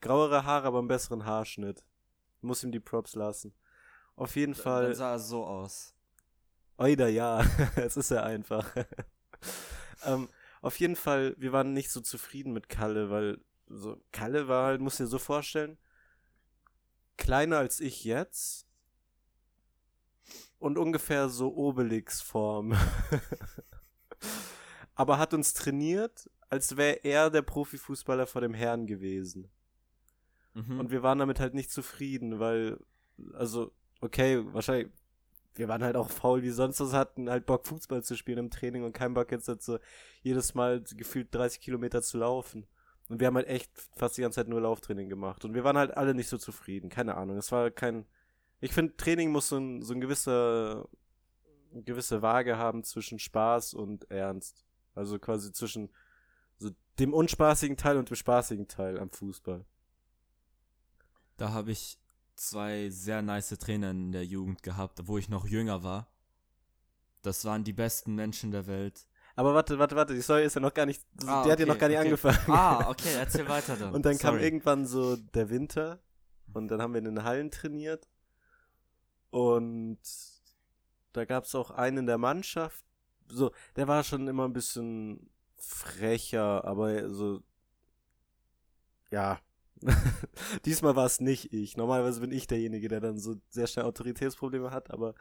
grauere 0.00 0.44
Haare, 0.44 0.66
aber 0.66 0.78
einen 0.78 0.88
besseren 0.88 1.24
Haarschnitt. 1.24 1.84
Muss 2.40 2.64
ihm 2.64 2.72
die 2.72 2.80
Props 2.80 3.14
lassen. 3.14 3.54
Auf 4.16 4.34
jeden 4.36 4.54
dann, 4.54 4.62
Fall. 4.62 4.84
Dann 4.84 4.94
sah 4.94 5.12
er 5.12 5.18
so 5.18 5.44
aus. 5.44 5.94
Oida, 6.78 7.06
ja, 7.08 7.44
es 7.76 7.96
ist 7.96 8.10
ja 8.10 8.22
einfach. 8.22 8.74
ähm, 10.04 10.28
auf 10.62 10.80
jeden 10.80 10.96
Fall, 10.96 11.34
wir 11.38 11.52
waren 11.52 11.74
nicht 11.74 11.90
so 11.90 12.00
zufrieden 12.00 12.52
mit 12.52 12.68
Kalle, 12.68 13.10
weil 13.10 13.38
so, 13.68 14.00
Kalle 14.12 14.48
war 14.48 14.66
halt, 14.66 14.80
muss 14.80 14.96
dir 14.96 15.06
so 15.06 15.18
vorstellen, 15.18 15.78
kleiner 17.16 17.58
als 17.58 17.80
ich 17.80 18.04
jetzt 18.04 18.66
und 20.60 20.78
ungefähr 20.78 21.28
so 21.28 21.54
Obelix-Form. 21.54 22.74
Aber 24.94 25.18
hat 25.18 25.34
uns 25.34 25.54
trainiert, 25.54 26.30
als 26.48 26.76
wäre 26.76 27.02
er 27.02 27.30
der 27.30 27.42
Profifußballer 27.42 28.26
vor 28.26 28.42
dem 28.42 28.54
Herrn 28.54 28.86
gewesen. 28.86 29.50
Mhm. 30.54 30.78
Und 30.78 30.90
wir 30.90 31.02
waren 31.02 31.18
damit 31.18 31.40
halt 31.40 31.54
nicht 31.54 31.72
zufrieden, 31.72 32.38
weil, 32.38 32.78
also, 33.32 33.72
okay, 34.00 34.42
wahrscheinlich, 34.52 34.92
wir 35.54 35.68
waren 35.68 35.82
halt 35.82 35.96
auch 35.96 36.10
faul 36.10 36.42
wie 36.42 36.50
sonst 36.50 36.80
was, 36.80 36.92
hatten 36.92 37.28
halt 37.28 37.46
Bock 37.46 37.66
Fußball 37.66 38.04
zu 38.04 38.16
spielen 38.16 38.38
im 38.38 38.50
Training 38.50 38.84
und 38.84 38.92
keinen 38.92 39.14
Bock 39.14 39.32
jetzt 39.32 39.46
so 39.62 39.78
jedes 40.22 40.54
Mal 40.54 40.82
gefühlt 40.82 41.34
30 41.34 41.60
Kilometer 41.60 42.02
zu 42.02 42.18
laufen. 42.18 42.66
Und 43.08 43.18
wir 43.18 43.26
haben 43.26 43.34
halt 43.34 43.48
echt 43.48 43.72
fast 43.96 44.16
die 44.16 44.22
ganze 44.22 44.36
Zeit 44.36 44.48
nur 44.48 44.60
Lauftraining 44.60 45.08
gemacht. 45.08 45.44
Und 45.44 45.54
wir 45.54 45.64
waren 45.64 45.76
halt 45.76 45.96
alle 45.96 46.14
nicht 46.14 46.28
so 46.28 46.38
zufrieden. 46.38 46.90
Keine 46.90 47.16
Ahnung. 47.16 47.38
Es 47.38 47.50
war 47.50 47.72
kein. 47.72 48.06
Ich 48.60 48.72
finde, 48.72 48.96
Training 48.96 49.30
muss 49.30 49.48
so 49.48 49.56
ein, 49.56 49.82
so 49.82 49.94
ein 49.94 50.00
gewisser, 50.00 50.88
eine 51.72 51.82
gewisse 51.82 52.22
Waage 52.22 52.58
haben 52.58 52.84
zwischen 52.84 53.18
Spaß 53.18 53.74
und 53.74 54.10
Ernst. 54.10 54.64
Also 54.94 55.18
quasi 55.18 55.52
zwischen 55.52 55.90
so 56.58 56.70
dem 56.98 57.14
unspaßigen 57.14 57.76
Teil 57.76 57.96
und 57.96 58.10
dem 58.10 58.16
spaßigen 58.16 58.68
Teil 58.68 58.98
am 58.98 59.10
Fußball. 59.10 59.64
Da 61.38 61.52
habe 61.52 61.72
ich 61.72 61.98
zwei 62.36 62.90
sehr 62.90 63.22
nice 63.22 63.56
Trainer 63.58 63.92
in 63.92 64.12
der 64.12 64.26
Jugend 64.26 64.62
gehabt, 64.62 65.06
wo 65.06 65.16
ich 65.16 65.28
noch 65.28 65.46
jünger 65.46 65.82
war. 65.82 66.12
Das 67.22 67.44
waren 67.44 67.64
die 67.64 67.72
besten 67.72 68.14
Menschen 68.14 68.50
der 68.50 68.66
Welt. 68.66 69.06
Aber 69.36 69.54
warte, 69.54 69.78
warte, 69.78 69.96
warte, 69.96 70.14
die 70.14 70.22
Story 70.22 70.44
ist 70.44 70.54
ja 70.54 70.60
noch 70.60 70.74
gar 70.74 70.84
nicht, 70.84 71.02
ah, 71.26 71.44
die 71.44 71.52
hat 71.52 71.60
ja 71.60 71.66
noch 71.66 71.78
gar 71.78 71.88
nicht 71.88 71.98
okay. 71.98 72.06
angefangen. 72.06 72.38
Ah, 72.48 72.90
okay, 72.90 73.14
erzähl 73.14 73.48
weiter 73.48 73.76
dann. 73.76 73.94
Und 73.94 74.04
dann 74.04 74.16
Sorry. 74.16 74.36
kam 74.36 74.42
irgendwann 74.42 74.86
so 74.86 75.16
der 75.16 75.48
Winter 75.48 76.02
und 76.52 76.68
dann 76.68 76.82
haben 76.82 76.92
wir 76.92 76.98
in 76.98 77.04
den 77.04 77.22
Hallen 77.22 77.50
trainiert 77.50 78.08
und 79.30 79.98
da 81.12 81.24
gab 81.24 81.44
es 81.44 81.54
auch 81.54 81.70
einen 81.70 81.98
in 81.98 82.06
der 82.06 82.18
Mannschaft, 82.18 82.84
so, 83.28 83.52
der 83.76 83.88
war 83.88 84.04
schon 84.04 84.28
immer 84.28 84.46
ein 84.46 84.52
bisschen 84.52 85.30
frecher, 85.56 86.64
aber 86.64 87.10
so, 87.10 87.42
ja, 89.10 89.40
Diesmal 90.64 90.96
war 90.96 91.06
es 91.06 91.20
nicht 91.20 91.52
ich. 91.52 91.76
Normalerweise 91.76 92.20
bin 92.20 92.32
ich 92.32 92.46
derjenige, 92.46 92.88
der 92.88 93.00
dann 93.00 93.18
so 93.18 93.36
sehr 93.48 93.66
schnell 93.66 93.86
Autoritätsprobleme 93.86 94.70
hat, 94.70 94.90
aber 94.90 95.14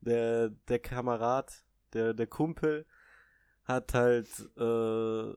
der, 0.00 0.50
der 0.50 0.78
Kamerad, 0.78 1.64
der, 1.92 2.14
der 2.14 2.26
Kumpel 2.26 2.86
hat 3.64 3.94
halt 3.94 4.28
äh, 4.56 5.34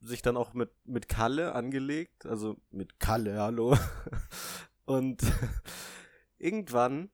sich 0.00 0.22
dann 0.22 0.36
auch 0.36 0.54
mit, 0.54 0.70
mit 0.84 1.08
Kalle 1.08 1.54
angelegt, 1.54 2.26
also 2.26 2.56
mit 2.70 3.00
Kalle, 3.00 3.40
hallo. 3.40 3.76
Und 4.84 5.20
irgendwann, 6.38 7.10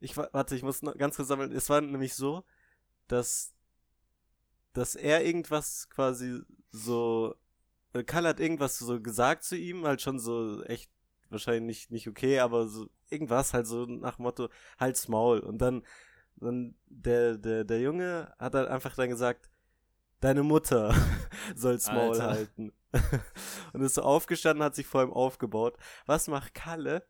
ich 0.00 0.16
warte, 0.16 0.54
ich 0.56 0.62
muss 0.62 0.82
noch 0.82 0.96
ganz 0.96 1.16
kurz 1.16 1.28
sammeln, 1.28 1.52
es 1.52 1.68
war 1.70 1.80
nämlich 1.80 2.14
so, 2.14 2.44
dass, 3.08 3.54
dass 4.72 4.94
er 4.94 5.24
irgendwas 5.24 5.88
quasi 5.88 6.40
so 6.70 7.34
äh, 7.96 8.04
Karl 8.04 8.26
hat 8.26 8.40
irgendwas 8.40 8.78
so 8.78 9.00
gesagt 9.00 9.44
zu 9.44 9.56
ihm, 9.56 9.86
halt 9.86 10.02
schon 10.02 10.18
so 10.18 10.62
echt 10.64 10.90
wahrscheinlich 11.30 11.90
nicht 11.90 12.08
okay, 12.08 12.40
aber 12.40 12.68
so 12.68 12.88
irgendwas 13.10 13.54
halt 13.54 13.66
so 13.66 13.86
nach 13.86 14.18
Motto 14.18 14.48
halt's 14.78 15.08
Maul. 15.08 15.40
Und 15.40 15.58
dann 15.58 15.82
dann 16.36 16.74
der 16.86 17.38
der 17.38 17.64
der 17.64 17.80
Junge 17.80 18.34
hat 18.38 18.54
halt 18.54 18.68
einfach 18.68 18.94
dann 18.96 19.08
gesagt 19.08 19.48
deine 20.20 20.42
Mutter 20.42 20.94
soll's 21.54 21.88
Maul 21.88 22.12
Alter. 22.12 22.28
halten 22.28 22.72
und 23.72 23.82
ist 23.82 23.94
so 23.94 24.02
aufgestanden 24.02 24.64
hat 24.64 24.74
sich 24.74 24.86
vor 24.86 25.02
ihm 25.02 25.12
aufgebaut 25.12 25.76
was 26.06 26.28
macht 26.28 26.54
Kalle 26.54 27.02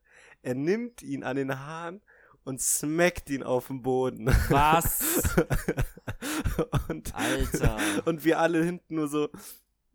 er 0.42 0.54
nimmt 0.54 1.02
ihn 1.02 1.24
an 1.24 1.36
den 1.36 1.58
Haaren 1.58 2.00
und 2.44 2.60
smackt 2.60 3.28
ihn 3.30 3.42
auf 3.42 3.66
den 3.66 3.82
Boden. 3.82 4.26
Was? 4.48 5.34
und, 6.88 7.12
Alter. 7.14 7.76
Und 8.04 8.24
wir 8.24 8.38
alle 8.38 8.62
hinten 8.62 8.94
nur 8.94 9.08
so, 9.08 9.28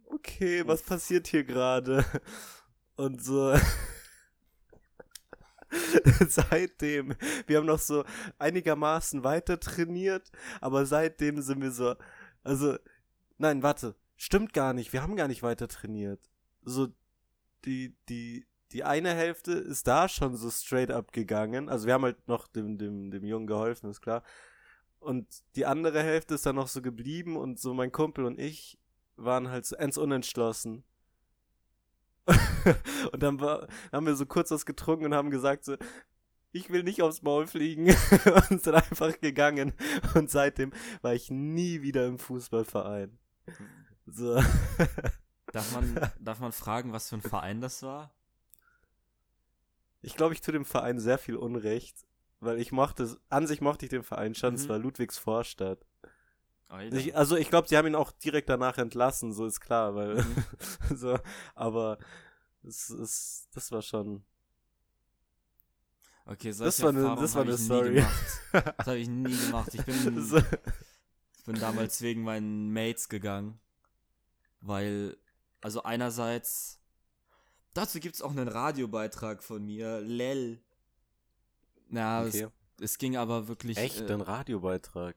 okay, 0.08 0.67
was 0.67 0.84
passiert 0.84 1.28
hier 1.28 1.45
gerade? 1.45 2.04
Und 2.97 3.24
so. 3.24 3.56
seitdem, 6.28 7.15
wir 7.47 7.58
haben 7.58 7.65
noch 7.65 7.80
so 7.80 8.04
einigermaßen 8.38 9.24
weiter 9.24 9.58
trainiert, 9.58 10.30
aber 10.60 10.86
seitdem 10.86 11.41
sind 11.41 11.62
wir 11.62 11.71
so, 11.71 11.95
also, 12.43 12.78
nein, 13.41 13.63
warte, 13.63 13.95
stimmt 14.15 14.54
gar 14.54 14.73
nicht, 14.73 14.93
wir 14.93 15.01
haben 15.01 15.15
gar 15.15 15.27
nicht 15.27 15.43
weiter 15.43 15.67
trainiert. 15.67 16.21
So, 16.63 16.88
die, 17.65 17.95
die, 18.08 18.45
die 18.71 18.84
eine 18.84 19.13
Hälfte 19.13 19.51
ist 19.54 19.88
da 19.88 20.08
schon 20.08 20.36
so 20.36 20.49
straight 20.49 20.91
up 20.91 21.12
gegangen, 21.12 21.67
also 21.67 21.88
wir 21.88 21.93
haben 21.93 22.04
halt 22.04 22.27
noch 22.27 22.47
dem, 22.47 22.77
dem, 22.77 23.12
dem 23.12 23.25
Jungen 23.25 23.47
geholfen, 23.47 23.89
ist 23.89 24.01
klar. 24.01 24.23
Und 24.99 25.27
die 25.56 25.65
andere 25.65 26.04
Hälfte 26.04 26.36
ist 26.36 26.45
dann 26.45 26.56
noch 26.56 26.67
so 26.67 26.82
geblieben 26.82 27.36
und 27.36 27.60
so 27.60 27.73
mein 27.73 27.91
Kumpel 27.91 28.23
und 28.25 28.39
ich 28.39 28.77
waren 29.15 29.49
halt 29.49 29.65
so 29.65 29.75
ends 29.75 29.97
unentschlossen. 29.97 30.84
und 33.12 33.23
dann 33.23 33.39
war, 33.39 33.67
haben 33.91 34.06
wir 34.06 34.15
so 34.15 34.27
kurz 34.27 34.51
was 34.51 34.65
getrunken 34.67 35.06
und 35.06 35.15
haben 35.15 35.32
gesagt 35.32 35.65
so, 35.65 35.75
ich 36.51 36.69
will 36.69 36.84
nicht 36.84 37.01
aufs 37.01 37.23
Maul 37.23 37.47
fliegen 37.47 37.88
und 38.49 38.62
sind 38.62 38.75
einfach 38.75 39.19
gegangen. 39.19 39.73
Und 40.13 40.30
seitdem 40.30 40.71
war 41.01 41.15
ich 41.15 41.32
nie 41.32 41.82
wieder 41.82 42.06
im 42.06 42.19
Fußballverein. 42.19 43.17
So. 44.06 44.41
Darf 45.51 45.73
man, 45.73 46.12
darf 46.19 46.39
man 46.39 46.51
fragen, 46.51 46.93
was 46.93 47.10
für 47.10 47.15
ein 47.15 47.21
Verein 47.21 47.62
das 47.62 47.84
war? 47.84 48.13
Ich 50.01 50.15
glaube, 50.15 50.34
ich 50.34 50.41
tue 50.41 50.54
dem 50.54 50.65
Verein 50.65 50.99
sehr 50.99 51.17
viel 51.17 51.36
Unrecht, 51.36 52.06
weil 52.39 52.60
ich 52.60 52.71
mochte, 52.71 53.17
an 53.30 53.47
sich 53.47 53.62
mochte 53.62 53.86
ich 53.86 53.89
den 53.89 54.04
Verein 54.04 54.34
schon, 54.34 54.51
mhm. 54.54 54.60
es 54.60 54.69
war 54.69 54.80
Ludwigs 54.80 55.17
Vorstadt. 55.17 55.86
Ich, 56.91 57.15
also 57.17 57.36
ich 57.36 57.49
glaube, 57.49 57.67
sie 57.67 57.75
haben 57.75 57.88
ihn 57.88 57.95
auch 57.95 58.12
direkt 58.12 58.47
danach 58.47 58.77
entlassen, 58.77 59.34
so 59.34 59.45
ist 59.45 59.60
klar, 59.60 59.93
weil 59.93 60.23
mhm. 60.23 60.45
so, 60.95 61.19
aber 61.54 61.97
es 62.63 62.89
ist, 62.89 63.49
das 63.54 63.71
war 63.71 63.82
schon. 63.82 64.23
Okay, 66.25 66.54
das 66.58 66.82
war 66.82 66.89
eine, 66.89 67.15
das 67.19 67.36
war 67.36 67.41
eine 67.41 67.58
Story. 67.58 68.06
Das 68.51 68.88
habe 68.88 68.97
ich 68.97 69.10
nie 69.10 69.36
gemacht. 69.36 69.73
Ich 69.73 69.84
bin, 69.84 70.21
so. 70.21 70.39
Ich 71.41 71.45
bin 71.45 71.56
damals 71.56 72.01
wegen 72.04 72.21
meinen 72.21 72.71
Mates 72.71 73.10
gegangen, 73.10 73.60
weil, 74.60 75.17
also 75.60 75.82
einerseits, 75.82 76.80
dazu 77.73 77.99
gibt 77.99 78.13
es 78.13 78.21
auch 78.21 78.30
einen 78.30 78.47
Radiobeitrag 78.47 79.41
von 79.41 79.65
mir, 79.65 80.01
Lel. 80.01 80.62
Na, 81.89 82.23
okay. 82.23 82.47
es, 82.77 82.84
es, 82.84 82.97
ging 82.99 83.17
aber 83.17 83.47
wirklich. 83.47 83.75
Echt, 83.77 84.01
äh, 84.01 84.13
ein 84.13 84.21
Radiobeitrag? 84.21 85.15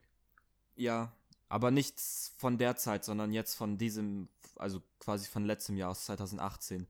Ja, 0.75 1.13
aber 1.47 1.69
nichts 1.69 2.33
von 2.37 2.57
der 2.57 2.75
Zeit, 2.75 3.05
sondern 3.05 3.31
jetzt 3.31 3.53
von 3.53 3.77
diesem, 3.77 4.27
also 4.55 4.81
quasi 4.97 5.27
von 5.27 5.45
letztem 5.45 5.77
Jahr 5.77 5.91
aus 5.91 6.05
2018. 6.05 6.87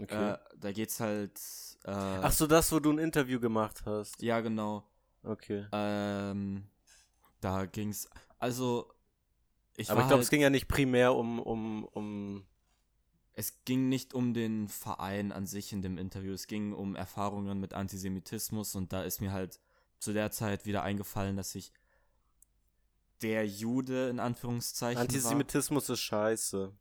Okay. 0.00 0.32
Äh, 0.32 0.38
da 0.58 0.72
geht's 0.72 0.98
halt. 0.98 1.38
Äh, 1.84 1.92
Ach 1.92 2.32
so, 2.32 2.48
das, 2.48 2.72
wo 2.72 2.80
du 2.80 2.90
ein 2.90 2.98
Interview 2.98 3.38
gemacht 3.38 3.82
hast. 3.86 4.20
Ja, 4.22 4.40
genau. 4.40 4.82
Okay. 5.22 5.66
Ähm, 5.70 6.66
da 7.40 7.66
ging's. 7.66 8.08
Also. 8.44 8.92
Ich 9.76 9.90
Aber 9.90 10.00
ich 10.00 10.06
glaube, 10.06 10.16
halt, 10.16 10.24
es 10.24 10.30
ging 10.30 10.42
ja 10.42 10.50
nicht 10.50 10.68
primär 10.68 11.14
um, 11.14 11.40
um, 11.40 11.84
um. 11.84 12.46
Es 13.32 13.64
ging 13.64 13.88
nicht 13.88 14.14
um 14.14 14.34
den 14.34 14.68
Verein 14.68 15.32
an 15.32 15.46
sich 15.46 15.72
in 15.72 15.80
dem 15.80 15.98
Interview. 15.98 16.34
Es 16.34 16.46
ging 16.46 16.72
um 16.72 16.94
Erfahrungen 16.94 17.58
mit 17.58 17.72
Antisemitismus 17.72 18.76
und 18.76 18.92
da 18.92 19.02
ist 19.02 19.20
mir 19.20 19.32
halt 19.32 19.58
zu 19.98 20.12
der 20.12 20.30
Zeit 20.30 20.66
wieder 20.66 20.82
eingefallen, 20.84 21.36
dass 21.36 21.54
ich 21.54 21.72
der 23.22 23.46
Jude 23.46 24.10
in 24.10 24.20
Anführungszeichen 24.20 25.00
Antisemitismus 25.00 25.88
war. 25.88 25.94
ist 25.94 26.00
scheiße. 26.00 26.72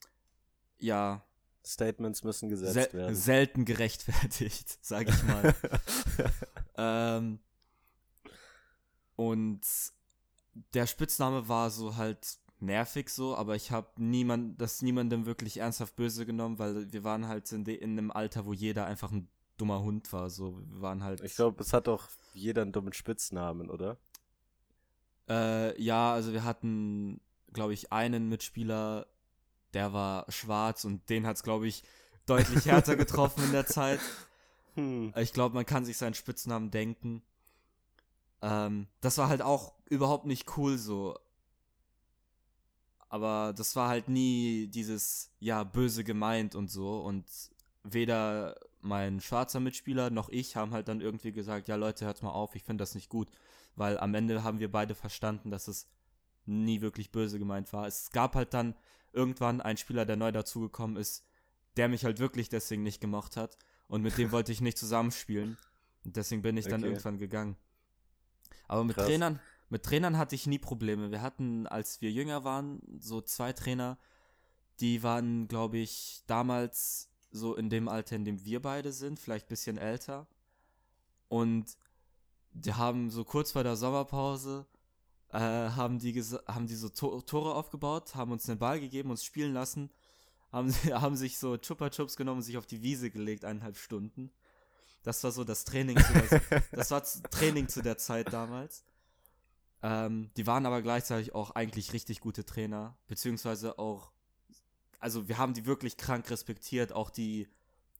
Ja. 0.79 1.25
Statements 1.65 2.23
müssen 2.23 2.49
gesetzt 2.49 2.73
Sel 2.73 2.93
werden. 2.93 3.15
Selten 3.15 3.65
gerechtfertigt, 3.65 4.77
sag 4.81 5.07
ich 5.07 5.23
mal. 5.23 5.55
ähm, 6.77 7.39
und 9.15 9.61
der 10.73 10.87
Spitzname 10.87 11.47
war 11.47 11.69
so 11.69 11.95
halt 11.95 12.37
nervig 12.59 13.09
so, 13.09 13.35
aber 13.35 13.55
ich 13.55 13.71
habe 13.71 13.87
niemand, 13.97 14.59
das 14.61 14.81
niemandem 14.81 15.25
wirklich 15.25 15.57
ernsthaft 15.57 15.95
böse 15.95 16.25
genommen, 16.25 16.59
weil 16.59 16.91
wir 16.91 17.03
waren 17.03 17.27
halt 17.27 17.51
in, 17.51 17.65
de, 17.65 17.75
in 17.75 17.91
einem 17.91 18.11
Alter, 18.11 18.45
wo 18.45 18.53
jeder 18.53 18.85
einfach 18.85 19.11
ein 19.11 19.27
dummer 19.57 19.81
Hund 19.81 20.11
war. 20.13 20.29
So, 20.29 20.59
wir 20.59 20.81
waren 20.81 21.03
halt. 21.03 21.21
Ich 21.21 21.35
glaube, 21.35 21.61
es 21.61 21.73
hat 21.73 21.87
auch 21.87 22.07
jeder 22.33 22.61
einen 22.63 22.71
dummen 22.71 22.93
Spitznamen, 22.93 23.69
oder? 23.69 23.97
Äh, 25.29 25.79
ja, 25.81 26.13
also 26.13 26.33
wir 26.33 26.43
hatten, 26.43 27.21
glaube 27.51 27.73
ich, 27.73 27.91
einen 27.91 28.29
Mitspieler, 28.29 29.07
der 29.73 29.93
war 29.93 30.29
schwarz 30.31 30.85
und 30.85 31.09
den 31.09 31.25
hat 31.25 31.37
es, 31.37 31.43
glaube 31.43 31.67
ich, 31.67 31.83
deutlich 32.25 32.65
härter 32.65 32.95
getroffen 32.95 33.43
in 33.43 33.51
der 33.51 33.65
Zeit. 33.65 33.99
Hm. 34.75 35.13
Ich 35.17 35.33
glaube, 35.33 35.53
man 35.53 35.67
kann 35.67 35.85
sich 35.85 35.97
seinen 35.97 36.15
Spitznamen 36.15 36.71
denken. 36.71 37.21
Ähm, 38.41 38.87
das 39.01 39.19
war 39.19 39.29
halt 39.29 39.43
auch 39.43 39.73
überhaupt 39.93 40.25
nicht 40.25 40.57
cool 40.57 40.77
so. 40.77 41.17
Aber 43.09 43.53
das 43.55 43.75
war 43.75 43.89
halt 43.89 44.09
nie 44.09 44.67
dieses, 44.67 45.31
ja, 45.39 45.63
böse 45.63 46.03
gemeint 46.03 46.55
und 46.55 46.69
so. 46.69 46.99
Und 46.99 47.25
weder 47.83 48.57
mein 48.81 49.21
schwarzer 49.21 49.59
Mitspieler 49.59 50.09
noch 50.09 50.29
ich 50.29 50.55
haben 50.55 50.71
halt 50.71 50.87
dann 50.87 50.99
irgendwie 50.99 51.31
gesagt, 51.31 51.67
ja 51.67 51.75
Leute, 51.75 52.05
hört 52.05 52.23
mal 52.23 52.31
auf, 52.31 52.55
ich 52.55 52.63
finde 52.63 52.81
das 52.81 52.95
nicht 52.95 53.09
gut. 53.09 53.29
Weil 53.75 53.99
am 53.99 54.13
Ende 54.13 54.43
haben 54.43 54.59
wir 54.59 54.71
beide 54.71 54.95
verstanden, 54.95 55.51
dass 55.51 55.67
es 55.67 55.87
nie 56.45 56.81
wirklich 56.81 57.11
böse 57.11 57.39
gemeint 57.39 57.71
war. 57.71 57.87
Es 57.87 58.09
gab 58.11 58.35
halt 58.35 58.53
dann 58.53 58.75
irgendwann 59.13 59.61
einen 59.61 59.77
Spieler, 59.77 60.05
der 60.05 60.15
neu 60.15 60.31
dazugekommen 60.31 60.97
ist, 60.97 61.25
der 61.77 61.87
mich 61.87 62.05
halt 62.05 62.19
wirklich 62.19 62.49
deswegen 62.49 62.83
nicht 62.83 62.99
gemocht 62.99 63.37
hat. 63.37 63.57
Und 63.87 64.01
mit 64.01 64.17
dem 64.17 64.31
wollte 64.31 64.51
ich 64.51 64.61
nicht 64.61 64.77
zusammenspielen. 64.77 65.57
Und 66.03 66.15
deswegen 66.15 66.41
bin 66.41 66.57
ich 66.57 66.65
dann 66.65 66.81
okay. 66.81 66.89
irgendwann 66.89 67.17
gegangen. 67.17 67.57
Aber 68.67 68.83
mit 68.83 68.95
Krass. 68.95 69.07
Trainern, 69.07 69.39
mit 69.69 69.83
Trainern 69.83 70.17
hatte 70.17 70.35
ich 70.35 70.47
nie 70.47 70.59
Probleme. 70.59 71.11
Wir 71.11 71.21
hatten, 71.21 71.67
als 71.67 72.01
wir 72.01 72.11
jünger 72.11 72.43
waren, 72.43 72.81
so 72.99 73.21
zwei 73.21 73.53
Trainer, 73.53 73.97
die 74.79 75.03
waren, 75.03 75.47
glaube 75.47 75.77
ich, 75.77 76.23
damals 76.27 77.09
so 77.31 77.55
in 77.55 77.69
dem 77.69 77.87
Alter, 77.87 78.15
in 78.15 78.25
dem 78.25 78.45
wir 78.45 78.61
beide 78.61 78.91
sind, 78.91 79.19
vielleicht 79.19 79.47
ein 79.47 79.49
bisschen 79.49 79.77
älter. 79.77 80.27
Und 81.27 81.77
die 82.51 82.73
haben 82.73 83.09
so 83.09 83.23
kurz 83.23 83.51
vor 83.51 83.63
der 83.63 83.75
Sommerpause 83.75 84.67
äh, 85.33 85.39
haben 85.39 85.97
die 85.97 86.13
haben 86.47 86.67
die 86.67 86.75
so 86.75 86.89
Tor 86.89 87.25
Tore 87.25 87.55
aufgebaut, 87.55 88.15
haben 88.15 88.31
uns 88.31 88.43
den 88.43 88.59
Ball 88.59 88.79
gegeben, 88.79 89.09
uns 89.09 89.25
spielen 89.25 89.53
lassen, 89.53 89.89
haben, 90.51 90.71
haben 90.93 91.15
sich 91.15 91.39
so 91.39 91.57
Chupa 91.57 91.89
Chups 91.89 92.15
genommen 92.15 92.37
und 92.37 92.43
sich 92.43 92.57
auf 92.57 92.67
die 92.67 92.83
Wiese 92.83 93.09
gelegt, 93.09 93.43
eineinhalb 93.43 93.77
Stunden. 93.77 94.31
Das 95.01 95.23
war 95.23 95.31
so 95.31 95.43
das 95.43 95.65
Training 95.65 95.97
zu 95.97 96.13
der, 96.13 96.63
das 96.71 96.91
war 96.91 97.03
Training 97.31 97.67
zu 97.67 97.81
der 97.81 97.97
Zeit 97.97 98.31
damals. 98.31 98.83
Ähm, 99.83 100.31
die 100.37 100.47
waren 100.47 100.65
aber 100.65 100.81
gleichzeitig 100.81 101.35
auch 101.35 101.51
eigentlich 101.51 101.93
richtig 101.93 102.21
gute 102.21 102.45
Trainer, 102.45 102.97
beziehungsweise 103.07 103.77
auch, 103.77 104.11
also 104.99 105.27
wir 105.27 105.37
haben 105.37 105.53
die 105.53 105.65
wirklich 105.65 105.97
krank 105.97 106.29
respektiert, 106.31 106.93
auch 106.93 107.09
die, 107.09 107.47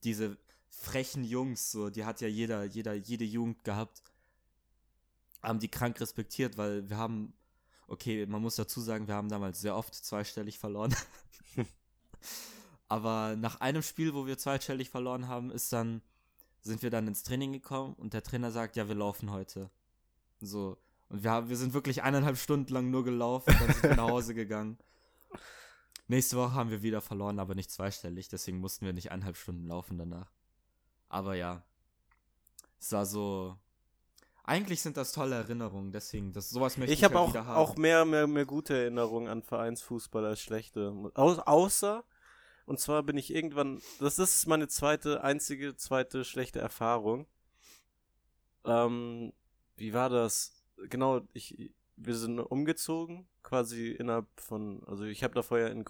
diese 0.02 0.36
frechen 0.70 1.24
Jungs, 1.24 1.70
so, 1.70 1.90
die 1.90 2.04
hat 2.04 2.20
ja 2.20 2.28
jeder, 2.28 2.64
jeder, 2.64 2.94
jede 2.94 3.24
Jugend 3.24 3.62
gehabt 3.64 4.02
haben 5.44 5.60
die 5.60 5.68
krank 5.68 6.00
respektiert, 6.00 6.56
weil 6.56 6.88
wir 6.88 6.96
haben, 6.96 7.34
okay, 7.86 8.26
man 8.26 8.42
muss 8.42 8.56
dazu 8.56 8.80
sagen, 8.80 9.06
wir 9.06 9.14
haben 9.14 9.28
damals 9.28 9.60
sehr 9.60 9.76
oft 9.76 9.94
zweistellig 9.94 10.58
verloren. 10.58 10.94
Aber 12.88 13.36
nach 13.36 13.60
einem 13.60 13.82
Spiel, 13.82 14.14
wo 14.14 14.26
wir 14.26 14.38
zweistellig 14.38 14.90
verloren 14.90 15.28
haben, 15.28 15.50
ist 15.50 15.72
dann, 15.72 16.02
sind 16.62 16.82
wir 16.82 16.90
dann 16.90 17.06
ins 17.06 17.22
Training 17.22 17.52
gekommen 17.52 17.94
und 17.94 18.14
der 18.14 18.22
Trainer 18.22 18.50
sagt, 18.50 18.76
ja, 18.76 18.88
wir 18.88 18.94
laufen 18.94 19.30
heute. 19.30 19.70
So. 20.40 20.78
Und 21.08 21.22
wir, 21.22 21.30
haben, 21.30 21.48
wir 21.48 21.56
sind 21.56 21.74
wirklich 21.74 22.02
eineinhalb 22.02 22.36
Stunden 22.36 22.72
lang 22.72 22.90
nur 22.90 23.04
gelaufen, 23.04 23.54
dann 23.58 23.72
sind 23.72 23.82
wir 23.82 23.96
nach 23.96 24.08
Hause 24.08 24.34
gegangen. 24.34 24.78
Nächste 26.06 26.36
Woche 26.36 26.52
haben 26.52 26.70
wir 26.70 26.82
wieder 26.82 27.00
verloren, 27.00 27.38
aber 27.38 27.54
nicht 27.54 27.70
zweistellig, 27.70 28.28
deswegen 28.28 28.58
mussten 28.58 28.84
wir 28.84 28.92
nicht 28.92 29.10
eineinhalb 29.10 29.36
Stunden 29.36 29.66
laufen 29.66 29.96
danach. 29.96 30.30
Aber 31.08 31.34
ja, 31.34 31.62
es 32.78 32.92
war 32.92 33.06
so, 33.06 33.56
eigentlich 34.42 34.82
sind 34.82 34.98
das 34.98 35.12
tolle 35.12 35.36
Erinnerungen, 35.36 35.90
deswegen, 35.92 36.32
das, 36.32 36.50
sowas 36.50 36.76
möchte 36.76 36.92
ich, 36.92 36.98
ich 36.98 37.04
hab 37.04 37.12
halt 37.12 37.20
auch, 37.20 37.28
wieder 37.30 37.46
haben. 37.46 37.56
auch 37.56 37.76
mehr, 37.76 38.04
mehr, 38.04 38.26
mehr 38.26 38.44
gute 38.44 38.76
Erinnerungen 38.76 39.28
an 39.28 39.42
Vereinsfußball 39.42 40.24
als 40.26 40.40
schlechte. 40.40 40.92
Au 41.14 41.32
außer, 41.32 42.04
und 42.66 42.78
zwar 42.78 43.02
bin 43.02 43.16
ich 43.16 43.34
irgendwann, 43.34 43.80
das 44.00 44.18
ist 44.18 44.46
meine 44.46 44.68
zweite, 44.68 45.24
einzige, 45.24 45.76
zweite 45.76 46.24
schlechte 46.24 46.60
Erfahrung. 46.60 47.26
Ähm, 48.66 49.32
wie 49.76 49.94
war 49.94 50.10
das? 50.10 50.53
Genau, 50.76 51.22
ich, 51.32 51.72
wir 51.96 52.14
sind 52.14 52.40
umgezogen, 52.40 53.26
quasi 53.42 53.90
innerhalb 53.90 54.26
von, 54.36 54.82
also 54.86 55.04
ich 55.04 55.22
habe 55.22 55.34
da 55.34 55.42
vorher 55.42 55.70
in 55.70 55.84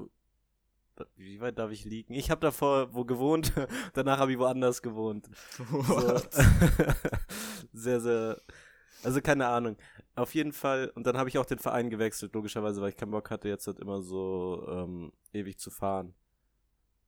wie 1.16 1.40
weit 1.40 1.58
darf 1.58 1.70
ich 1.72 1.84
liegen? 1.84 2.14
Ich 2.14 2.30
habe 2.30 2.40
davor 2.40 2.94
wo 2.94 3.04
gewohnt, 3.04 3.52
danach 3.94 4.18
habe 4.18 4.32
ich 4.32 4.38
woanders 4.38 4.82
gewohnt. 4.82 5.28
So. 5.58 6.18
sehr, 7.72 8.00
sehr. 8.00 8.40
Also 9.02 9.20
keine 9.20 9.48
Ahnung. 9.48 9.76
Auf 10.14 10.34
jeden 10.34 10.52
Fall. 10.52 10.92
Und 10.94 11.06
dann 11.06 11.16
habe 11.16 11.28
ich 11.28 11.38
auch 11.38 11.46
den 11.46 11.58
Verein 11.58 11.90
gewechselt, 11.90 12.34
logischerweise, 12.34 12.80
weil 12.80 12.90
ich 12.90 12.96
keinen 12.96 13.10
Bock 13.10 13.30
hatte, 13.30 13.48
jetzt 13.48 13.66
halt 13.66 13.80
immer 13.80 14.02
so 14.02 14.64
ähm, 14.68 15.12
ewig 15.32 15.58
zu 15.58 15.70
fahren. 15.70 16.14